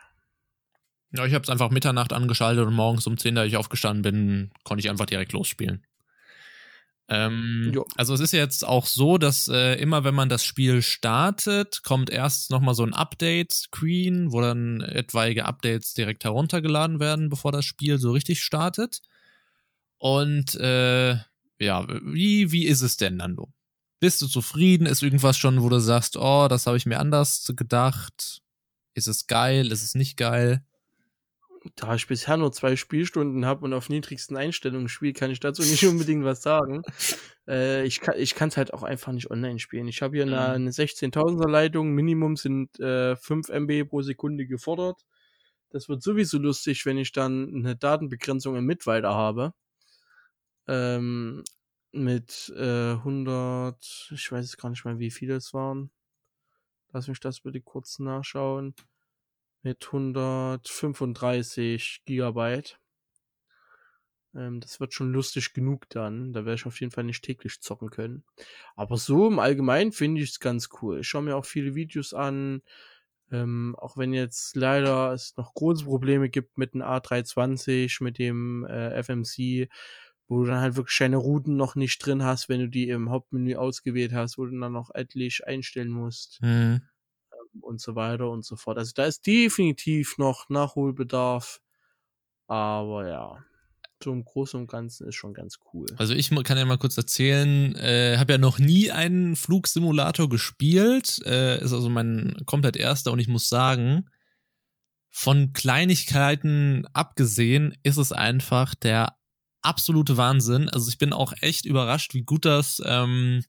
Ja, 1.12 1.26
ich 1.26 1.34
habe 1.34 1.44
es 1.44 1.50
einfach 1.50 1.70
Mitternacht 1.70 2.14
angeschaltet 2.14 2.66
und 2.66 2.74
morgens 2.74 3.08
um 3.08 3.18
10, 3.18 3.36
da 3.36 3.46
ich 3.46 3.58
aufgestanden 3.58 4.02
bin, 4.02 4.52
konnte 4.64 4.82
ich 4.82 4.90
einfach 4.90 5.06
direkt 5.06 5.32
losspielen. 5.32 5.86
Ähm, 7.10 7.82
also 7.96 8.14
es 8.14 8.20
ist 8.20 8.34
jetzt 8.34 8.68
auch 8.68 8.86
so, 8.86 9.18
dass 9.18 9.48
äh, 9.48 9.76
immer 9.76 10.04
wenn 10.04 10.16
man 10.16 10.28
das 10.28 10.44
Spiel 10.44 10.82
startet, 10.82 11.84
kommt 11.84 12.10
erst 12.10 12.52
nochmal 12.52 12.76
so 12.76 12.84
ein 12.84 12.94
Update-Screen, 12.94 14.34
wo 14.34 14.42
dann 14.42 14.82
etwaige 14.82 15.46
Updates 15.46 15.94
direkt 15.94 16.26
heruntergeladen 16.26 17.00
werden, 17.00 17.30
bevor 17.30 17.54
das 17.54 17.64
Spiel 17.64 17.98
so 17.98 18.12
richtig 18.12 18.44
startet. 18.44 19.02
Und 20.00 20.56
äh, 20.56 21.18
ja, 21.60 21.88
wie, 22.04 22.52
wie 22.52 22.66
ist 22.66 22.82
es 22.82 22.98
denn, 22.98 23.18
Nando? 23.18 23.54
Bist 24.00 24.22
du 24.22 24.28
zufrieden? 24.28 24.86
Ist 24.86 25.02
irgendwas 25.02 25.38
schon, 25.38 25.62
wo 25.64 25.70
du 25.70 25.80
sagst, 25.80 26.18
oh, 26.18 26.48
das 26.50 26.68
habe 26.68 26.78
ich 26.78 26.86
mir 26.86 27.00
anders 27.00 27.52
gedacht? 27.56 28.42
Ist 28.94 29.08
es 29.08 29.28
geil? 29.28 29.72
Ist 29.72 29.82
es 29.82 29.96
nicht 29.96 30.18
geil? 30.18 30.67
Da 31.76 31.96
ich 31.96 32.08
bisher 32.08 32.38
nur 32.38 32.52
zwei 32.52 32.76
Spielstunden 32.76 33.46
habe 33.46 33.66
und 33.66 33.74
auf 33.74 33.90
niedrigsten 33.90 34.38
Einstellungen 34.38 34.90
spiele, 34.90 35.14
kann 35.14 35.32
ich 35.32 35.40
dazu 35.40 35.62
nicht 35.62 35.86
unbedingt 35.88 36.24
was 36.24 36.42
sagen. 36.42 36.84
Äh, 37.48 37.86
ich 37.86 38.02
kann 38.02 38.16
ich 38.18 38.36
es 38.40 38.58
halt 38.58 38.74
auch 38.74 38.84
einfach 38.84 39.12
nicht 39.12 39.32
online 39.32 39.60
spielen. 39.60 39.88
Ich 39.88 40.02
habe 40.02 40.18
hier 40.18 40.26
eine, 40.26 40.36
mhm. 40.36 40.68
eine 40.68 40.72
16.000er 40.72 41.50
Leitung, 41.50 41.92
Minimum 41.94 42.36
sind 42.36 42.80
äh, 42.80 43.16
5 43.16 43.50
MB 43.50 43.90
pro 43.90 44.02
Sekunde 44.02 44.48
gefordert. 44.48 45.04
Das 45.70 45.90
wird 45.90 46.02
sowieso 46.02 46.38
lustig, 46.38 46.86
wenn 46.86 46.98
ich 46.98 47.12
dann 47.12 47.54
eine 47.54 47.76
Datenbegrenzung 47.76 48.56
im 48.56 48.66
Mitweiter 48.66 49.14
habe. 49.14 49.54
Ähm, 50.68 51.44
mit 51.92 52.54
äh, 52.56 52.94
100, 52.94 54.10
ich 54.12 54.32
weiß 54.32 54.46
jetzt 54.46 54.58
gar 54.58 54.70
nicht 54.70 54.86
mehr, 54.86 55.00
wie 55.00 55.12
viele 55.12 55.36
es 55.36 55.54
waren. 55.54 55.92
Lass 56.92 57.08
mich 57.08 57.20
das 57.20 57.42
bitte 57.42 57.62
kurz 57.62 58.00
nachschauen. 58.00 58.76
Mit 59.64 59.88
135 59.88 62.04
Gigabyte. 62.06 62.80
Ähm, 64.36 64.60
das 64.62 64.80
wird 64.80 64.94
schon 64.94 65.12
lustig 65.12 65.54
genug 65.54 65.90
dann. 65.90 66.34
Da 66.34 66.46
werde 66.46 66.56
ich 66.56 66.66
auf 66.66 66.80
jeden 66.80 66.92
Fall 66.92 67.04
nicht 67.04 67.24
täglich 67.24 67.62
zocken 67.62 67.90
können. 67.90 68.24
Aber 68.76 68.98
so 68.98 69.28
im 69.28 69.40
Allgemeinen 69.40 69.92
finde 69.92 70.22
ich 70.22 70.32
es 70.32 70.40
ganz 70.40 70.70
cool. 70.82 71.00
Ich 71.00 71.08
schaue 71.08 71.24
mir 71.24 71.36
auch 71.36 71.46
viele 71.46 71.76
Videos 71.76 72.14
an. 72.14 72.62
Ähm, 73.30 73.76
auch 73.78 73.98
wenn 73.98 74.14
jetzt 74.14 74.56
leider 74.56 75.12
es 75.12 75.36
noch 75.36 75.54
große 75.54 75.84
Probleme 75.84 76.30
gibt 76.30 76.58
mit 76.58 76.74
dem 76.74 76.82
A320, 76.82 78.02
mit 78.02 78.20
dem 78.20 78.66
äh, 78.66 79.04
FMC, 79.04 79.68
wo 80.30 80.44
du 80.44 80.46
dann 80.46 80.62
halt 80.62 80.78
wirklich 80.78 80.98
deine 80.98 81.18
Routen 81.18 81.58
noch 81.58 81.76
nicht 81.76 82.06
drin 82.06 82.24
hast, 82.24 82.48
wenn 82.48 82.62
du 82.62 82.70
die 82.70 82.88
im 82.90 83.10
Hauptmenü 83.10 83.56
ausgewählt 83.56 84.14
hast, 84.14 84.38
wo 84.38 84.46
du 84.46 84.58
dann 84.58 84.72
noch 84.72 84.92
etlich 84.94 85.46
einstellen 85.46 85.90
musst. 85.90 86.42
Mhm. 86.42 86.82
Und 87.62 87.82
so 87.82 87.96
weiter 87.96 88.30
und 88.30 88.46
so 88.46 88.56
fort. 88.56 88.78
Also 88.78 88.92
da 88.96 89.06
ist 89.06 89.26
definitiv 89.26 90.18
noch 90.18 90.50
Nachholbedarf. 90.50 91.62
Aber 92.48 93.08
ja, 93.08 93.44
im 94.06 94.24
Großen 94.24 94.60
und 94.60 94.68
Ganzen 94.68 95.08
ist 95.08 95.16
schon 95.16 95.34
ganz 95.34 95.60
cool. 95.74 95.88
Also 95.98 96.14
ich 96.14 96.30
kann 96.30 96.58
ja 96.58 96.66
mal 96.66 96.78
kurz 96.78 96.98
erzählen, 96.98 97.76
äh, 97.76 98.18
habe 98.18 98.34
ja 98.34 98.38
noch 98.38 98.60
nie 98.60 98.92
einen 98.92 99.36
Flugsimulator 99.36 100.30
gespielt, 100.30 101.20
äh, 101.26 101.62
ist 101.62 101.74
also 101.74 101.90
mein 101.90 102.38
komplett 102.46 102.78
erster 102.78 103.12
und 103.12 103.20
ich 103.20 103.28
muss 103.28 103.50
sagen, 103.50 104.10
von 105.10 105.52
Kleinigkeiten 105.52 106.86
abgesehen 106.94 107.76
ist 107.84 107.98
es 107.98 108.12
einfach 108.12 108.76
der 108.76 109.18
absolute 109.62 110.16
Wahnsinn. 110.16 110.70
Also 110.70 110.90
ich 110.90 111.00
bin 111.00 111.12
auch 111.12 111.34
echt 111.42 111.66
überrascht, 111.66 112.14
wie 112.14 112.24
gut 112.24 112.46
das, 112.46 112.82
ähm, 112.86 113.44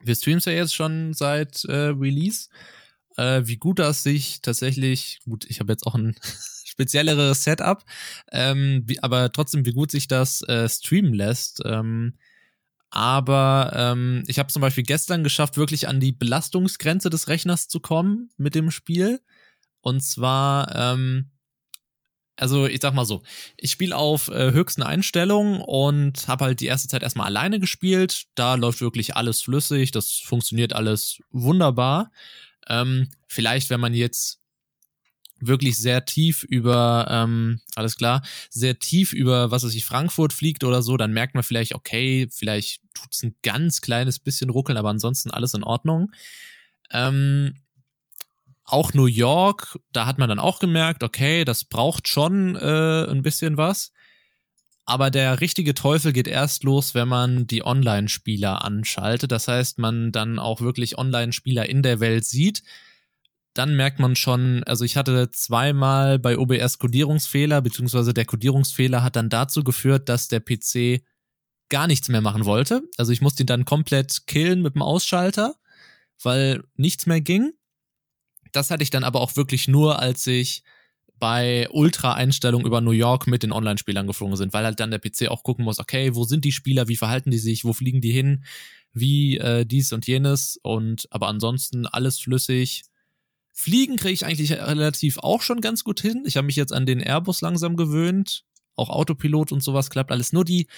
wir 0.00 0.14
streamen 0.14 0.42
ja 0.44 0.52
jetzt 0.52 0.74
schon 0.74 1.12
seit 1.12 1.64
äh, 1.64 1.88
Release, 1.88 2.48
äh, 3.18 3.46
wie 3.46 3.56
gut 3.56 3.78
das 3.78 4.02
sich 4.02 4.40
tatsächlich, 4.40 5.20
gut, 5.24 5.44
ich 5.48 5.60
habe 5.60 5.72
jetzt 5.72 5.86
auch 5.86 5.94
ein 5.94 6.16
spezielleres 6.64 7.44
Setup, 7.44 7.84
ähm, 8.32 8.82
wie, 8.86 9.02
aber 9.02 9.32
trotzdem, 9.32 9.66
wie 9.66 9.72
gut 9.72 9.90
sich 9.90 10.08
das 10.08 10.42
äh, 10.42 10.68
streamen 10.68 11.12
lässt. 11.12 11.60
Ähm, 11.64 12.14
aber 12.90 13.72
ähm, 13.74 14.22
ich 14.28 14.38
habe 14.38 14.52
zum 14.52 14.62
Beispiel 14.62 14.84
gestern 14.84 15.22
geschafft, 15.22 15.56
wirklich 15.56 15.88
an 15.88 16.00
die 16.00 16.12
Belastungsgrenze 16.12 17.10
des 17.10 17.28
Rechners 17.28 17.68
zu 17.68 17.80
kommen 17.80 18.30
mit 18.38 18.54
dem 18.54 18.70
Spiel. 18.70 19.20
Und 19.82 20.00
zwar, 20.00 20.74
ähm, 20.74 21.30
also 22.36 22.66
ich 22.66 22.80
sag 22.80 22.94
mal 22.94 23.04
so, 23.04 23.22
ich 23.56 23.72
spiele 23.72 23.96
auf 23.96 24.28
äh, 24.28 24.52
höchsten 24.52 24.82
Einstellungen 24.82 25.60
und 25.60 26.28
habe 26.28 26.46
halt 26.46 26.60
die 26.60 26.66
erste 26.66 26.88
Zeit 26.88 27.02
erstmal 27.02 27.26
alleine 27.26 27.60
gespielt. 27.60 28.26
Da 28.36 28.54
läuft 28.54 28.80
wirklich 28.80 29.16
alles 29.16 29.42
flüssig, 29.42 29.90
das 29.90 30.12
funktioniert 30.12 30.72
alles 30.72 31.18
wunderbar. 31.30 32.10
Ähm, 32.68 33.08
vielleicht, 33.26 33.70
wenn 33.70 33.80
man 33.80 33.94
jetzt 33.94 34.40
wirklich 35.40 35.78
sehr 35.78 36.04
tief 36.04 36.42
über, 36.42 37.06
ähm, 37.10 37.60
alles 37.74 37.96
klar, 37.96 38.22
sehr 38.50 38.78
tief 38.78 39.12
über, 39.12 39.50
was 39.50 39.64
weiß 39.64 39.74
ich, 39.74 39.84
Frankfurt 39.84 40.32
fliegt 40.32 40.64
oder 40.64 40.82
so, 40.82 40.96
dann 40.96 41.12
merkt 41.12 41.34
man 41.34 41.44
vielleicht, 41.44 41.74
okay, 41.74 42.28
vielleicht 42.30 42.82
tut's 42.94 43.22
ein 43.22 43.36
ganz 43.42 43.80
kleines 43.80 44.18
bisschen 44.18 44.50
ruckeln, 44.50 44.78
aber 44.78 44.90
ansonsten 44.90 45.30
alles 45.30 45.54
in 45.54 45.62
Ordnung. 45.62 46.12
Ähm, 46.90 47.54
auch 48.64 48.92
New 48.92 49.06
York, 49.06 49.78
da 49.92 50.06
hat 50.06 50.18
man 50.18 50.28
dann 50.28 50.38
auch 50.38 50.58
gemerkt, 50.58 51.02
okay, 51.02 51.44
das 51.44 51.64
braucht 51.64 52.08
schon 52.08 52.56
äh, 52.56 53.06
ein 53.08 53.22
bisschen 53.22 53.56
was. 53.56 53.92
Aber 54.88 55.10
der 55.10 55.42
richtige 55.42 55.74
Teufel 55.74 56.14
geht 56.14 56.28
erst 56.28 56.64
los, 56.64 56.94
wenn 56.94 57.08
man 57.08 57.46
die 57.46 57.62
Online-Spieler 57.64 58.64
anschaltet. 58.64 59.30
Das 59.30 59.46
heißt, 59.46 59.78
man 59.78 60.12
dann 60.12 60.38
auch 60.38 60.62
wirklich 60.62 60.96
Online-Spieler 60.96 61.68
in 61.68 61.82
der 61.82 62.00
Welt 62.00 62.24
sieht 62.24 62.62
dann 63.58 63.74
merkt 63.74 63.98
man 63.98 64.14
schon, 64.14 64.62
also 64.64 64.84
ich 64.84 64.96
hatte 64.96 65.30
zweimal 65.32 66.20
bei 66.20 66.38
OBS 66.38 66.78
Codierungsfehler, 66.78 67.60
beziehungsweise 67.60 68.14
der 68.14 68.24
Codierungsfehler 68.24 69.02
hat 69.02 69.16
dann 69.16 69.30
dazu 69.30 69.64
geführt, 69.64 70.08
dass 70.08 70.28
der 70.28 70.38
PC 70.38 71.02
gar 71.68 71.88
nichts 71.88 72.08
mehr 72.08 72.20
machen 72.20 72.44
wollte. 72.44 72.82
Also 72.96 73.10
ich 73.10 73.20
musste 73.20 73.42
ihn 73.42 73.48
dann 73.48 73.64
komplett 73.64 74.28
killen 74.28 74.62
mit 74.62 74.76
dem 74.76 74.82
Ausschalter, 74.82 75.56
weil 76.22 76.62
nichts 76.76 77.06
mehr 77.06 77.20
ging. 77.20 77.52
Das 78.52 78.70
hatte 78.70 78.84
ich 78.84 78.90
dann 78.90 79.02
aber 79.02 79.20
auch 79.20 79.34
wirklich 79.34 79.66
nur, 79.66 79.98
als 79.98 80.24
ich 80.28 80.62
bei 81.18 81.68
Ultra-Einstellungen 81.70 82.66
über 82.66 82.80
New 82.80 82.92
York 82.92 83.26
mit 83.26 83.42
den 83.42 83.52
Online-Spielern 83.52 84.06
geflogen 84.06 84.36
sind, 84.36 84.52
weil 84.52 84.64
halt 84.64 84.80
dann 84.80 84.90
der 84.90 84.98
PC 84.98 85.28
auch 85.28 85.42
gucken 85.42 85.64
muss, 85.64 85.78
okay, 85.78 86.14
wo 86.14 86.24
sind 86.24 86.44
die 86.44 86.52
Spieler, 86.52 86.88
wie 86.88 86.96
verhalten 86.96 87.30
die 87.30 87.38
sich, 87.38 87.64
wo 87.64 87.72
fliegen 87.72 88.00
die 88.00 88.12
hin, 88.12 88.44
wie 88.92 89.38
äh, 89.38 89.64
dies 89.66 89.92
und 89.92 90.06
jenes 90.06 90.58
und 90.62 91.08
aber 91.10 91.28
ansonsten 91.28 91.86
alles 91.86 92.18
flüssig 92.18 92.84
Fliegen 93.60 93.96
kriege 93.96 94.14
ich 94.14 94.24
eigentlich 94.24 94.52
relativ 94.52 95.18
auch 95.18 95.42
schon 95.42 95.60
ganz 95.60 95.82
gut 95.82 96.00
hin. 96.00 96.22
Ich 96.26 96.36
habe 96.36 96.46
mich 96.46 96.54
jetzt 96.54 96.72
an 96.72 96.86
den 96.86 97.00
Airbus 97.00 97.40
langsam 97.40 97.74
gewöhnt. 97.74 98.44
Auch 98.76 98.88
Autopilot 98.88 99.50
und 99.50 99.64
sowas 99.64 99.90
klappt 99.90 100.12
alles. 100.12 100.32
Nur 100.32 100.44
die, 100.44 100.68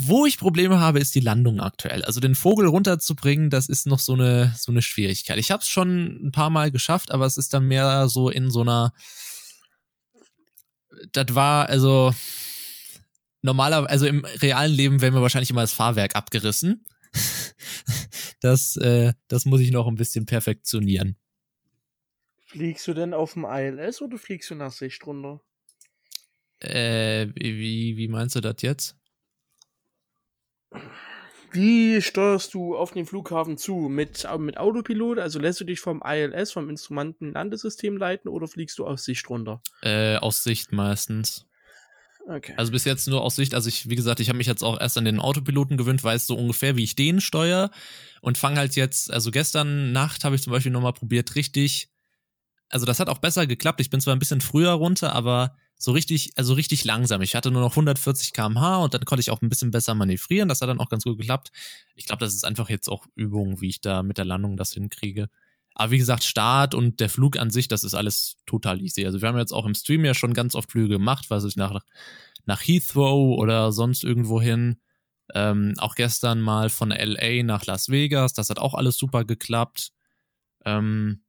wo 0.00 0.26
ich 0.26 0.38
Probleme 0.38 0.78
habe, 0.78 1.00
ist 1.00 1.16
die 1.16 1.20
Landung 1.20 1.58
aktuell. 1.58 2.04
Also 2.04 2.20
den 2.20 2.36
Vogel 2.36 2.68
runterzubringen, 2.68 3.50
das 3.50 3.68
ist 3.68 3.84
noch 3.84 3.98
so 3.98 4.12
eine, 4.12 4.54
so 4.56 4.70
eine 4.70 4.80
Schwierigkeit. 4.80 5.38
Ich 5.38 5.50
habe 5.50 5.60
es 5.60 5.68
schon 5.68 6.28
ein 6.28 6.30
paar 6.30 6.50
Mal 6.50 6.70
geschafft, 6.70 7.10
aber 7.10 7.26
es 7.26 7.36
ist 7.36 7.52
dann 7.52 7.66
mehr 7.66 8.08
so 8.08 8.30
in 8.30 8.48
so 8.48 8.60
einer. 8.60 8.92
Das 11.10 11.34
war 11.34 11.68
also 11.68 12.14
normaler, 13.42 13.90
also 13.90 14.06
im 14.06 14.24
realen 14.24 14.72
Leben 14.72 15.00
wäre 15.00 15.10
mir 15.10 15.20
wahrscheinlich 15.20 15.50
immer 15.50 15.62
das 15.62 15.72
Fahrwerk 15.72 16.14
abgerissen. 16.14 16.84
das, 18.40 18.76
äh, 18.76 19.14
das 19.26 19.46
muss 19.46 19.60
ich 19.60 19.72
noch 19.72 19.88
ein 19.88 19.96
bisschen 19.96 20.26
perfektionieren. 20.26 21.16
Fliegst 22.46 22.86
du 22.86 22.94
denn 22.94 23.14
auf 23.14 23.32
dem 23.32 23.44
ILS 23.44 24.00
oder 24.00 24.16
fliegst 24.16 24.50
du 24.50 24.54
nach 24.54 24.72
Sicht 24.72 25.04
runter? 25.04 25.40
Äh, 26.60 27.28
wie, 27.34 27.96
wie 27.96 28.08
meinst 28.08 28.36
du 28.36 28.40
das 28.40 28.62
jetzt? 28.62 28.97
Wie 31.52 32.00
steuerst 32.02 32.54
du 32.54 32.76
auf 32.76 32.92
den 32.92 33.06
Flughafen 33.06 33.56
zu? 33.56 33.74
Mit, 33.88 34.26
mit 34.38 34.58
Autopilot? 34.58 35.18
Also 35.18 35.38
lässt 35.38 35.60
du 35.60 35.64
dich 35.64 35.80
vom 35.80 36.02
ILS, 36.04 36.52
vom 36.52 36.68
Instrumentenlandesystem 36.68 37.96
leiten 37.96 38.28
oder 38.28 38.46
fliegst 38.46 38.78
du 38.78 38.86
aus 38.86 39.04
Sicht 39.04 39.28
runter? 39.30 39.62
Äh, 39.82 40.16
aus 40.16 40.42
Sicht 40.42 40.72
meistens. 40.72 41.46
Okay. 42.28 42.52
Also 42.58 42.72
bis 42.72 42.84
jetzt 42.84 43.08
nur 43.08 43.22
aus 43.22 43.36
Sicht, 43.36 43.54
also 43.54 43.68
ich, 43.68 43.88
wie 43.88 43.96
gesagt, 43.96 44.20
ich 44.20 44.28
habe 44.28 44.36
mich 44.36 44.46
jetzt 44.46 44.62
auch 44.62 44.78
erst 44.78 44.98
an 44.98 45.06
den 45.06 45.18
Autopiloten 45.18 45.78
gewöhnt, 45.78 46.04
weiß 46.04 46.26
so 46.26 46.36
ungefähr, 46.36 46.76
wie 46.76 46.84
ich 46.84 46.94
den 46.94 47.22
steuere 47.22 47.70
und 48.20 48.36
fange 48.36 48.58
halt 48.58 48.76
jetzt, 48.76 49.10
also 49.10 49.30
gestern 49.30 49.92
Nacht 49.92 50.24
habe 50.24 50.36
ich 50.36 50.42
zum 50.42 50.52
Beispiel 50.52 50.72
nochmal 50.72 50.92
probiert, 50.92 51.36
richtig 51.36 51.88
also 52.70 52.86
das 52.86 53.00
hat 53.00 53.08
auch 53.08 53.18
besser 53.18 53.46
geklappt. 53.46 53.80
Ich 53.80 53.90
bin 53.90 54.00
zwar 54.00 54.14
ein 54.14 54.18
bisschen 54.18 54.40
früher 54.40 54.72
runter, 54.72 55.14
aber 55.14 55.56
so 55.78 55.92
richtig, 55.92 56.32
also 56.36 56.54
richtig 56.54 56.84
langsam. 56.84 57.22
Ich 57.22 57.36
hatte 57.36 57.50
nur 57.52 57.62
noch 57.62 57.70
140 57.70 58.32
km/h 58.32 58.78
und 58.78 58.94
dann 58.94 59.04
konnte 59.04 59.20
ich 59.20 59.30
auch 59.30 59.40
ein 59.40 59.48
bisschen 59.48 59.70
besser 59.70 59.94
manövrieren. 59.94 60.48
Das 60.48 60.60
hat 60.60 60.68
dann 60.68 60.80
auch 60.80 60.88
ganz 60.88 61.04
gut 61.04 61.18
geklappt. 61.18 61.52
Ich 61.94 62.06
glaube, 62.06 62.24
das 62.24 62.34
ist 62.34 62.44
einfach 62.44 62.68
jetzt 62.68 62.88
auch 62.88 63.06
Übung, 63.14 63.60
wie 63.60 63.68
ich 63.68 63.80
da 63.80 64.02
mit 64.02 64.18
der 64.18 64.24
Landung 64.24 64.56
das 64.56 64.72
hinkriege. 64.72 65.28
Aber 65.74 65.92
wie 65.92 65.98
gesagt, 65.98 66.24
Start 66.24 66.74
und 66.74 66.98
der 66.98 67.08
Flug 67.08 67.38
an 67.38 67.50
sich, 67.50 67.68
das 67.68 67.84
ist 67.84 67.94
alles 67.94 68.36
total 68.46 68.82
easy. 68.82 69.06
Also 69.06 69.22
wir 69.22 69.28
haben 69.28 69.38
jetzt 69.38 69.52
auch 69.52 69.64
im 69.64 69.74
Stream 69.74 70.04
ja 70.04 70.12
schon 70.12 70.34
ganz 70.34 70.56
oft 70.56 70.72
Flüge 70.72 70.94
gemacht, 70.94 71.30
was 71.30 71.44
ich 71.44 71.54
nach, 71.54 71.80
nach 72.46 72.60
Heathrow 72.60 73.38
oder 73.38 73.70
sonst 73.70 74.02
irgendwo 74.02 74.40
hin. 74.40 74.80
Ähm, 75.34 75.74
auch 75.78 75.94
gestern 75.94 76.40
mal 76.40 76.70
von 76.70 76.90
LA 76.90 77.44
nach 77.44 77.66
Las 77.66 77.90
Vegas. 77.90 78.32
Das 78.32 78.50
hat 78.50 78.58
auch 78.58 78.74
alles 78.74 78.96
super 78.96 79.24
geklappt. 79.24 79.92
Ähm, 80.64 81.22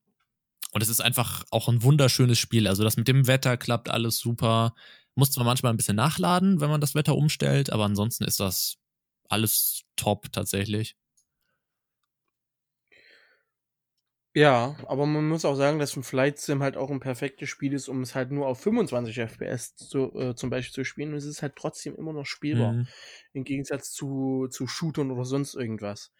und 0.72 0.82
es 0.82 0.90
ist 0.90 1.02
einfach 1.02 1.44
auch 1.52 1.68
ein 1.68 1.84
wunderschönes 1.84 2.38
Spiel. 2.40 2.68
Also 2.68 2.84
das 2.84 2.98
mit 2.98 3.08
dem 3.08 3.28
Wetter 3.28 3.58
klappt 3.58 3.90
alles 3.90 4.18
super. 4.20 4.74
Muss 5.16 5.32
zwar 5.32 5.46
manchmal 5.46 5.74
ein 5.74 5.78
bisschen 5.78 5.96
nachladen, 5.96 6.62
wenn 6.62 6.70
man 6.70 6.82
das 6.82 6.96
Wetter 6.96 7.16
umstellt, 7.16 7.72
aber 7.72 7.86
ansonsten 7.86 8.24
ist 8.24 8.40
das 8.40 8.78
alles 9.30 9.82
top 9.96 10.32
tatsächlich. 10.32 10.96
Ja, 14.36 14.76
aber 14.88 15.08
man 15.08 15.28
muss 15.28 15.44
auch 15.44 15.56
sagen, 15.56 15.80
dass 15.80 15.96
ein 15.98 16.04
Flight 16.04 16.38
Sim 16.38 16.62
halt 16.62 16.78
auch 16.78 16.92
ein 16.92 17.00
perfektes 17.00 17.50
Spiel 17.50 17.74
ist, 17.74 17.88
um 17.90 18.02
es 18.04 18.14
halt 18.14 18.30
nur 18.32 18.46
auf 18.48 18.60
25 18.62 19.18
FPS 19.18 19.76
zu, 19.76 20.14
äh, 20.14 20.36
zum 20.36 20.52
Beispiel 20.52 20.72
zu 20.74 20.84
spielen. 20.84 21.12
Und 21.14 21.18
es 21.18 21.26
ist 21.26 21.42
halt 21.42 21.56
trotzdem 21.56 21.96
immer 21.96 22.14
noch 22.14 22.28
spielbar. 22.28 22.78
Mhm. 22.78 22.94
Im 23.34 23.44
Gegensatz 23.44 23.92
zu, 23.92 24.48
zu 24.52 24.68
Shootern 24.68 25.10
oder 25.10 25.26
sonst 25.26 25.56
irgendwas. 25.56 26.12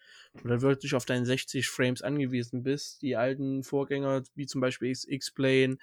Oder 0.44 0.60
wirklich 0.60 0.94
auf 0.96 1.04
deine 1.04 1.24
60 1.24 1.68
Frames 1.68 2.02
angewiesen 2.02 2.64
bist. 2.64 3.00
Die 3.02 3.14
alten 3.16 3.62
Vorgänger, 3.62 4.24
wie 4.34 4.46
zum 4.46 4.60
Beispiel 4.60 4.90
X-Plane, 4.90 5.78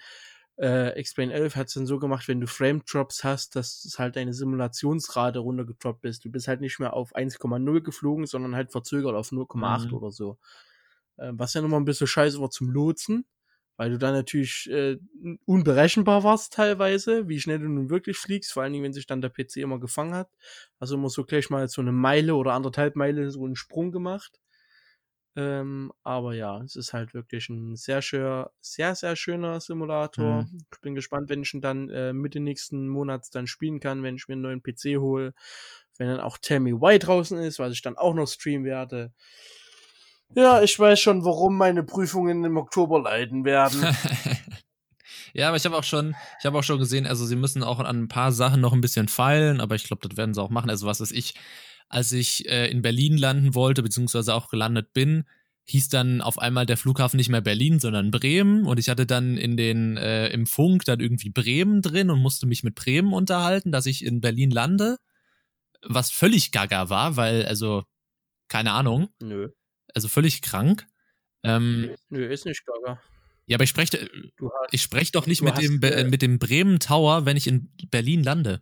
äh, 0.59 0.89
Explain 0.97 1.29
11 1.31 1.55
hat 1.55 1.67
es 1.67 1.75
dann 1.75 1.85
so 1.85 1.99
gemacht, 1.99 2.27
wenn 2.27 2.41
du 2.41 2.47
Frame 2.47 2.83
Drops 2.83 3.23
hast, 3.23 3.55
dass 3.55 3.85
es 3.85 3.99
halt 3.99 4.15
deine 4.15 4.33
Simulationsrate 4.33 5.39
runtergedroppt 5.39 6.03
ist. 6.05 6.25
Du 6.25 6.31
bist 6.31 6.47
halt 6.47 6.61
nicht 6.61 6.79
mehr 6.79 6.93
auf 6.93 7.15
1,0 7.15 7.81
geflogen, 7.81 8.25
sondern 8.25 8.55
halt 8.55 8.71
verzögert 8.71 9.15
auf 9.15 9.31
0,8 9.31 9.93
Mhm. 9.93 9.93
oder 9.93 10.11
so. 10.11 10.37
Äh, 11.17 11.31
was 11.33 11.53
ja 11.53 11.61
nochmal 11.61 11.79
ein 11.79 11.85
bisschen 11.85 12.07
scheiße 12.07 12.39
war 12.39 12.49
zum 12.49 12.69
Lotsen, 12.69 13.25
weil 13.75 13.91
du 13.91 13.97
dann 13.97 14.13
natürlich 14.13 14.69
äh, 14.71 14.97
unberechenbar 15.45 16.23
warst 16.23 16.53
teilweise, 16.53 17.27
wie 17.27 17.39
schnell 17.39 17.59
du 17.59 17.69
nun 17.69 17.89
wirklich 17.89 18.17
fliegst, 18.17 18.53
vor 18.53 18.63
allen 18.63 18.73
Dingen, 18.73 18.85
wenn 18.85 18.93
sich 18.93 19.05
dann 19.05 19.21
der 19.21 19.29
PC 19.29 19.57
immer 19.57 19.79
gefangen 19.79 20.15
hat. 20.15 20.29
Also 20.79 20.95
immer 20.95 21.09
so 21.09 21.23
gleich 21.23 21.49
mal 21.49 21.67
so 21.67 21.81
eine 21.81 21.91
Meile 21.91 22.35
oder 22.35 22.53
anderthalb 22.53 22.95
Meile 22.95 23.29
so 23.31 23.45
einen 23.45 23.55
Sprung 23.55 23.91
gemacht. 23.91 24.39
Ähm, 25.37 25.93
aber 26.03 26.33
ja, 26.33 26.63
es 26.63 26.75
ist 26.75 26.93
halt 26.93 27.13
wirklich 27.13 27.47
ein 27.49 27.75
sehr 27.75 28.01
schön, 28.01 28.45
sehr, 28.59 28.95
sehr 28.95 29.15
schöner 29.15 29.61
Simulator. 29.61 30.43
Mhm. 30.43 30.65
Ich 30.73 30.81
bin 30.81 30.95
gespannt, 30.95 31.29
wenn 31.29 31.43
ich 31.43 31.53
ihn 31.53 31.61
dann 31.61 31.89
äh, 31.89 32.11
Mitte 32.11 32.39
nächsten 32.39 32.87
Monats 32.87 33.29
dann 33.29 33.45
spielen 33.45 33.79
kann, 33.79 34.01
wenn 34.01 34.15
ich 34.15 34.27
mir 34.27 34.33
einen 34.33 34.41
neuen 34.41 34.63
PC 34.63 34.97
hole. 34.97 35.35
Wenn 35.99 36.07
dann 36.07 36.19
auch 36.19 36.39
Me 36.49 36.81
Why 36.81 36.97
draußen 36.97 37.37
ist, 37.37 37.59
was 37.59 37.71
ich 37.73 37.83
dann 37.83 37.97
auch 37.97 38.15
noch 38.15 38.27
streamen 38.27 38.65
werde. 38.65 39.13
Ja, 40.35 40.61
ich 40.61 40.77
weiß 40.77 40.99
schon, 40.99 41.23
warum 41.25 41.57
meine 41.57 41.83
Prüfungen 41.83 42.43
im 42.43 42.57
Oktober 42.57 43.01
leiden 43.01 43.45
werden. 43.45 43.81
ja, 45.33 45.47
aber 45.47 45.57
ich 45.57 45.65
habe 45.65 45.77
auch 45.77 45.83
schon, 45.83 46.15
ich 46.39 46.45
habe 46.45 46.59
auch 46.59 46.63
schon 46.63 46.79
gesehen, 46.79 47.07
also 47.07 47.25
sie 47.25 47.35
müssen 47.35 47.63
auch 47.63 47.79
an 47.79 48.03
ein 48.03 48.07
paar 48.07 48.31
Sachen 48.31 48.61
noch 48.61 48.73
ein 48.73 48.81
bisschen 48.81 49.07
feilen, 49.07 49.61
aber 49.61 49.75
ich 49.75 49.85
glaube, 49.85 50.07
das 50.07 50.17
werden 50.17 50.33
sie 50.33 50.41
auch 50.41 50.49
machen. 50.49 50.69
Also 50.69 50.85
was 50.85 51.01
ist 51.01 51.11
ich, 51.11 51.35
als 51.89 52.11
ich 52.11 52.47
äh, 52.49 52.69
in 52.69 52.81
Berlin 52.81 53.17
landen 53.17 53.55
wollte, 53.55 53.81
beziehungsweise 53.81 54.33
auch 54.33 54.49
gelandet 54.49 54.93
bin, 54.93 55.25
hieß 55.67 55.89
dann 55.89 56.21
auf 56.21 56.39
einmal 56.39 56.65
der 56.65 56.77
Flughafen 56.77 57.17
nicht 57.17 57.29
mehr 57.29 57.41
Berlin, 57.41 57.79
sondern 57.79 58.11
Bremen. 58.11 58.65
Und 58.65 58.79
ich 58.79 58.89
hatte 58.89 59.05
dann 59.05 59.37
in 59.37 59.57
den 59.57 59.97
äh, 59.97 60.29
im 60.29 60.45
Funk 60.45 60.85
dann 60.85 60.99
irgendwie 60.99 61.29
Bremen 61.29 61.81
drin 61.81 62.09
und 62.09 62.19
musste 62.19 62.47
mich 62.47 62.63
mit 62.63 62.75
Bremen 62.75 63.13
unterhalten, 63.13 63.71
dass 63.71 63.85
ich 63.85 64.03
in 64.03 64.21
Berlin 64.21 64.49
lande. 64.49 64.97
Was 65.81 66.09
völlig 66.09 66.51
gaga 66.51 66.89
war, 66.89 67.17
weil, 67.17 67.45
also, 67.45 67.83
keine 68.47 68.71
Ahnung, 68.71 69.09
Nö. 69.21 69.49
Also 69.97 70.07
völlig 70.07 70.43
krank. 70.43 70.85
Ähm, 71.43 71.95
Nö, 72.09 72.25
ist 72.25 72.45
nicht 72.45 72.63
gaga. 72.65 73.01
ja, 73.47 73.57
aber 73.57 73.63
ich 73.63 73.69
spreche, 73.71 73.97
hast. 74.39 74.73
ich 74.73 74.81
spreche 74.83 75.11
doch 75.11 75.25
nicht 75.25 75.41
mit 75.41 75.53
hast, 75.55 75.63
dem, 75.63 75.81
äh, 75.81 76.03
mit 76.03 76.21
dem 76.21 76.37
Bremen 76.37 76.79
Tower, 76.79 77.25
wenn 77.25 77.35
ich 77.35 77.47
in 77.47 77.71
Berlin 77.89 78.23
lande. 78.23 78.61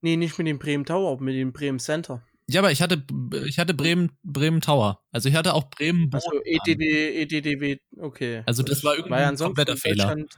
Nee, 0.00 0.16
nicht 0.16 0.36
mit 0.38 0.48
dem 0.48 0.58
Bremen 0.58 0.84
Tower, 0.84 1.12
aber 1.12 1.22
mit 1.22 1.36
dem 1.36 1.52
Bremen 1.52 1.78
Center. 1.78 2.22
Ja, 2.48 2.60
aber 2.60 2.72
ich 2.72 2.82
hatte, 2.82 3.04
ich 3.46 3.58
hatte 3.60 3.74
Bremen, 3.74 4.10
Bremen 4.24 4.60
Tower. 4.60 5.02
Also 5.12 5.28
ich 5.28 5.36
hatte 5.36 5.54
auch 5.54 5.70
Bremen 5.70 6.10
Also. 6.12 6.30
EDD, 6.44 6.82
EDDW, 7.22 7.78
okay. 7.98 8.42
Also 8.44 8.62
das 8.64 8.82
war 8.82 8.96
irgendwie 8.96 9.14
ein 9.14 9.36
kompletter 9.36 9.76
Fehler. 9.76 10.06
Deutschland- 10.08 10.34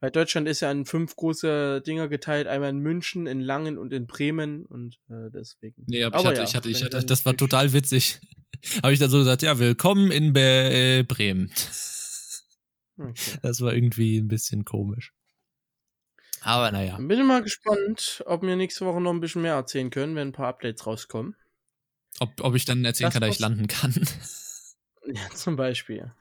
Weil 0.00 0.10
Deutschland 0.10 0.48
ist 0.48 0.60
ja 0.60 0.70
in 0.70 0.84
fünf 0.84 1.16
große 1.16 1.80
Dinger 1.86 2.08
geteilt, 2.08 2.46
einmal 2.46 2.70
in 2.70 2.78
München, 2.80 3.26
in 3.26 3.40
Langen 3.40 3.78
und 3.78 3.92
in 3.92 4.06
Bremen 4.06 4.66
und 4.66 4.96
äh, 5.08 5.30
deswegen. 5.32 5.84
Nee, 5.86 6.04
aber, 6.04 6.18
ich 6.18 6.26
hatte, 6.26 6.42
ich 6.42 6.54
hatte, 6.54 6.68
ich 6.70 6.84
hatte, 6.84 7.04
das 7.06 7.24
war 7.24 7.36
total 7.36 7.72
witzig. 7.72 8.20
Habe 8.82 8.92
ich 8.92 8.98
dann 8.98 9.10
so 9.10 9.18
gesagt, 9.18 9.42
ja, 9.42 9.58
willkommen 9.58 10.10
in 10.10 10.32
Be 10.32 10.40
äh, 10.40 11.02
Bremen. 11.02 11.50
Okay. 12.98 13.38
Das 13.42 13.60
war 13.60 13.74
irgendwie 13.74 14.18
ein 14.18 14.28
bisschen 14.28 14.64
komisch. 14.64 15.12
Aber 16.42 16.70
naja. 16.70 16.96
Bin 16.98 17.18
ich 17.18 17.24
mal 17.24 17.42
gespannt, 17.42 18.22
ob 18.26 18.42
wir 18.42 18.56
nächste 18.56 18.84
Woche 18.84 19.00
noch 19.00 19.12
ein 19.12 19.20
bisschen 19.20 19.42
mehr 19.42 19.54
erzählen 19.54 19.90
können, 19.90 20.14
wenn 20.14 20.28
ein 20.28 20.32
paar 20.32 20.48
Updates 20.48 20.86
rauskommen. 20.86 21.36
Ob, 22.20 22.40
ob 22.40 22.54
ich 22.54 22.64
dann 22.64 22.84
erzählen 22.84 23.08
Das 23.08 23.14
kann, 23.14 23.22
dass 23.22 23.34
ich 23.34 23.40
landen 23.40 23.66
kann. 23.66 23.94
Ja, 25.04 25.30
zum 25.34 25.56
Beispiel. 25.56 26.12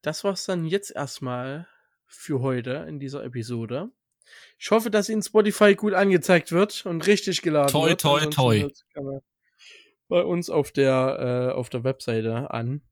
Das 0.00 0.22
war's 0.22 0.44
dann 0.44 0.64
jetzt 0.64 0.92
erstmal 0.92 1.66
für 2.06 2.40
heute 2.40 2.86
in 2.88 3.00
dieser 3.00 3.24
Episode. 3.24 3.90
Ich 4.60 4.70
hoffe, 4.70 4.92
dass 4.92 5.08
Ihnen 5.08 5.22
Spotify 5.22 5.74
gut 5.74 5.92
angezeigt 5.92 6.52
wird 6.52 6.86
und 6.86 7.04
richtig 7.04 7.42
geladen 7.42 7.72
Toi, 7.72 7.88
wird. 7.88 8.00
toi, 8.00 8.20
Ansonsten 8.20 8.92
toi. 8.94 9.20
Bei 10.12 10.24
uns 10.24 10.50
auf 10.50 10.72
der, 10.72 11.52
äh, 11.54 11.54
auf 11.54 11.70
der 11.70 11.84
Webseite 11.84 12.50
an. 12.50 12.82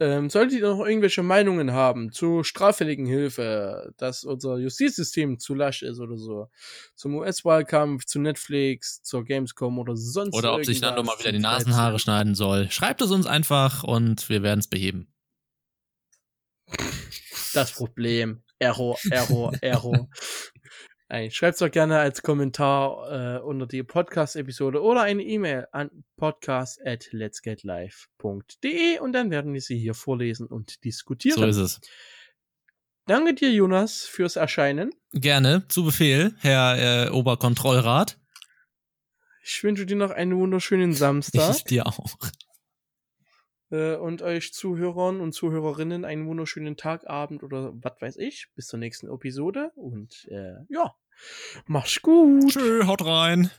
Ähm, 0.00 0.28
solltet 0.28 0.58
ihr 0.60 0.68
noch 0.68 0.84
irgendwelche 0.84 1.22
Meinungen 1.22 1.72
haben 1.72 2.12
zu 2.12 2.44
straffälligen 2.44 3.06
Hilfe, 3.06 3.94
dass 3.96 4.22
unser 4.22 4.58
Justizsystem 4.58 5.38
zu 5.38 5.54
lasch 5.54 5.82
ist 5.82 5.98
oder 5.98 6.18
so, 6.18 6.50
zum 6.94 7.14
US-Wahlkampf, 7.14 8.04
zu 8.04 8.20
Netflix, 8.20 9.00
zur 9.02 9.24
Gamescom 9.24 9.78
oder 9.78 9.96
sonst 9.96 10.34
Oder 10.34 10.52
ob 10.54 10.66
sich 10.66 10.82
doch 10.82 11.02
mal 11.02 11.18
wieder 11.18 11.32
die 11.32 11.38
Nasenhaare 11.38 11.98
schneiden 11.98 12.34
soll. 12.34 12.70
Schreibt 12.70 13.00
es 13.00 13.10
uns 13.10 13.24
einfach 13.24 13.82
und 13.82 14.28
wir 14.28 14.42
werden 14.42 14.60
es 14.60 14.68
beheben. 14.68 15.10
das 17.54 17.72
Problem. 17.72 18.42
Error, 18.58 18.98
Error, 19.10 19.54
Error. 19.62 20.06
Nein, 21.12 21.30
schreibt's 21.30 21.58
doch 21.58 21.70
gerne 21.70 21.98
als 21.98 22.22
Kommentar 22.22 23.36
äh, 23.36 23.38
unter 23.42 23.66
die 23.66 23.82
Podcast-Episode 23.82 24.80
oder 24.80 25.02
eine 25.02 25.22
E-Mail 25.22 25.66
an 25.70 25.90
podcast 26.16 26.80
at 26.86 27.12
letsgetlive.de 27.12 28.98
und 28.98 29.12
dann 29.12 29.30
werden 29.30 29.52
wir 29.52 29.60
sie 29.60 29.78
hier 29.78 29.92
vorlesen 29.92 30.46
und 30.46 30.82
diskutieren. 30.84 31.38
So 31.38 31.44
ist 31.44 31.58
es. 31.58 31.80
Danke 33.04 33.34
dir, 33.34 33.52
Jonas, 33.52 34.04
fürs 34.04 34.36
Erscheinen. 34.36 34.94
Gerne, 35.12 35.68
zu 35.68 35.84
Befehl, 35.84 36.34
Herr 36.38 37.08
äh, 37.08 37.10
Oberkontrollrat. 37.10 38.18
Ich 39.44 39.62
wünsche 39.62 39.84
dir 39.84 39.96
noch 39.96 40.12
einen 40.12 40.34
wunderschönen 40.34 40.94
Samstag 40.94 41.50
Ich 41.56 41.64
dir 41.64 41.86
auch. 41.86 42.16
äh, 43.70 43.96
und 43.96 44.22
euch 44.22 44.54
Zuhörern 44.54 45.20
und 45.20 45.32
Zuhörerinnen 45.32 46.06
einen 46.06 46.26
wunderschönen 46.26 46.78
Tag, 46.78 47.06
Abend 47.06 47.42
oder 47.42 47.74
was 47.74 48.00
weiß 48.00 48.16
ich. 48.16 48.48
Bis 48.54 48.66
zur 48.66 48.78
nächsten 48.78 49.12
Episode 49.12 49.72
und 49.74 50.26
äh, 50.30 50.54
ja, 50.70 50.94
mach's 51.66 52.00
gut. 52.02 52.50
Tschö, 52.50 52.86
haut 52.86 53.04
rein. 53.04 53.50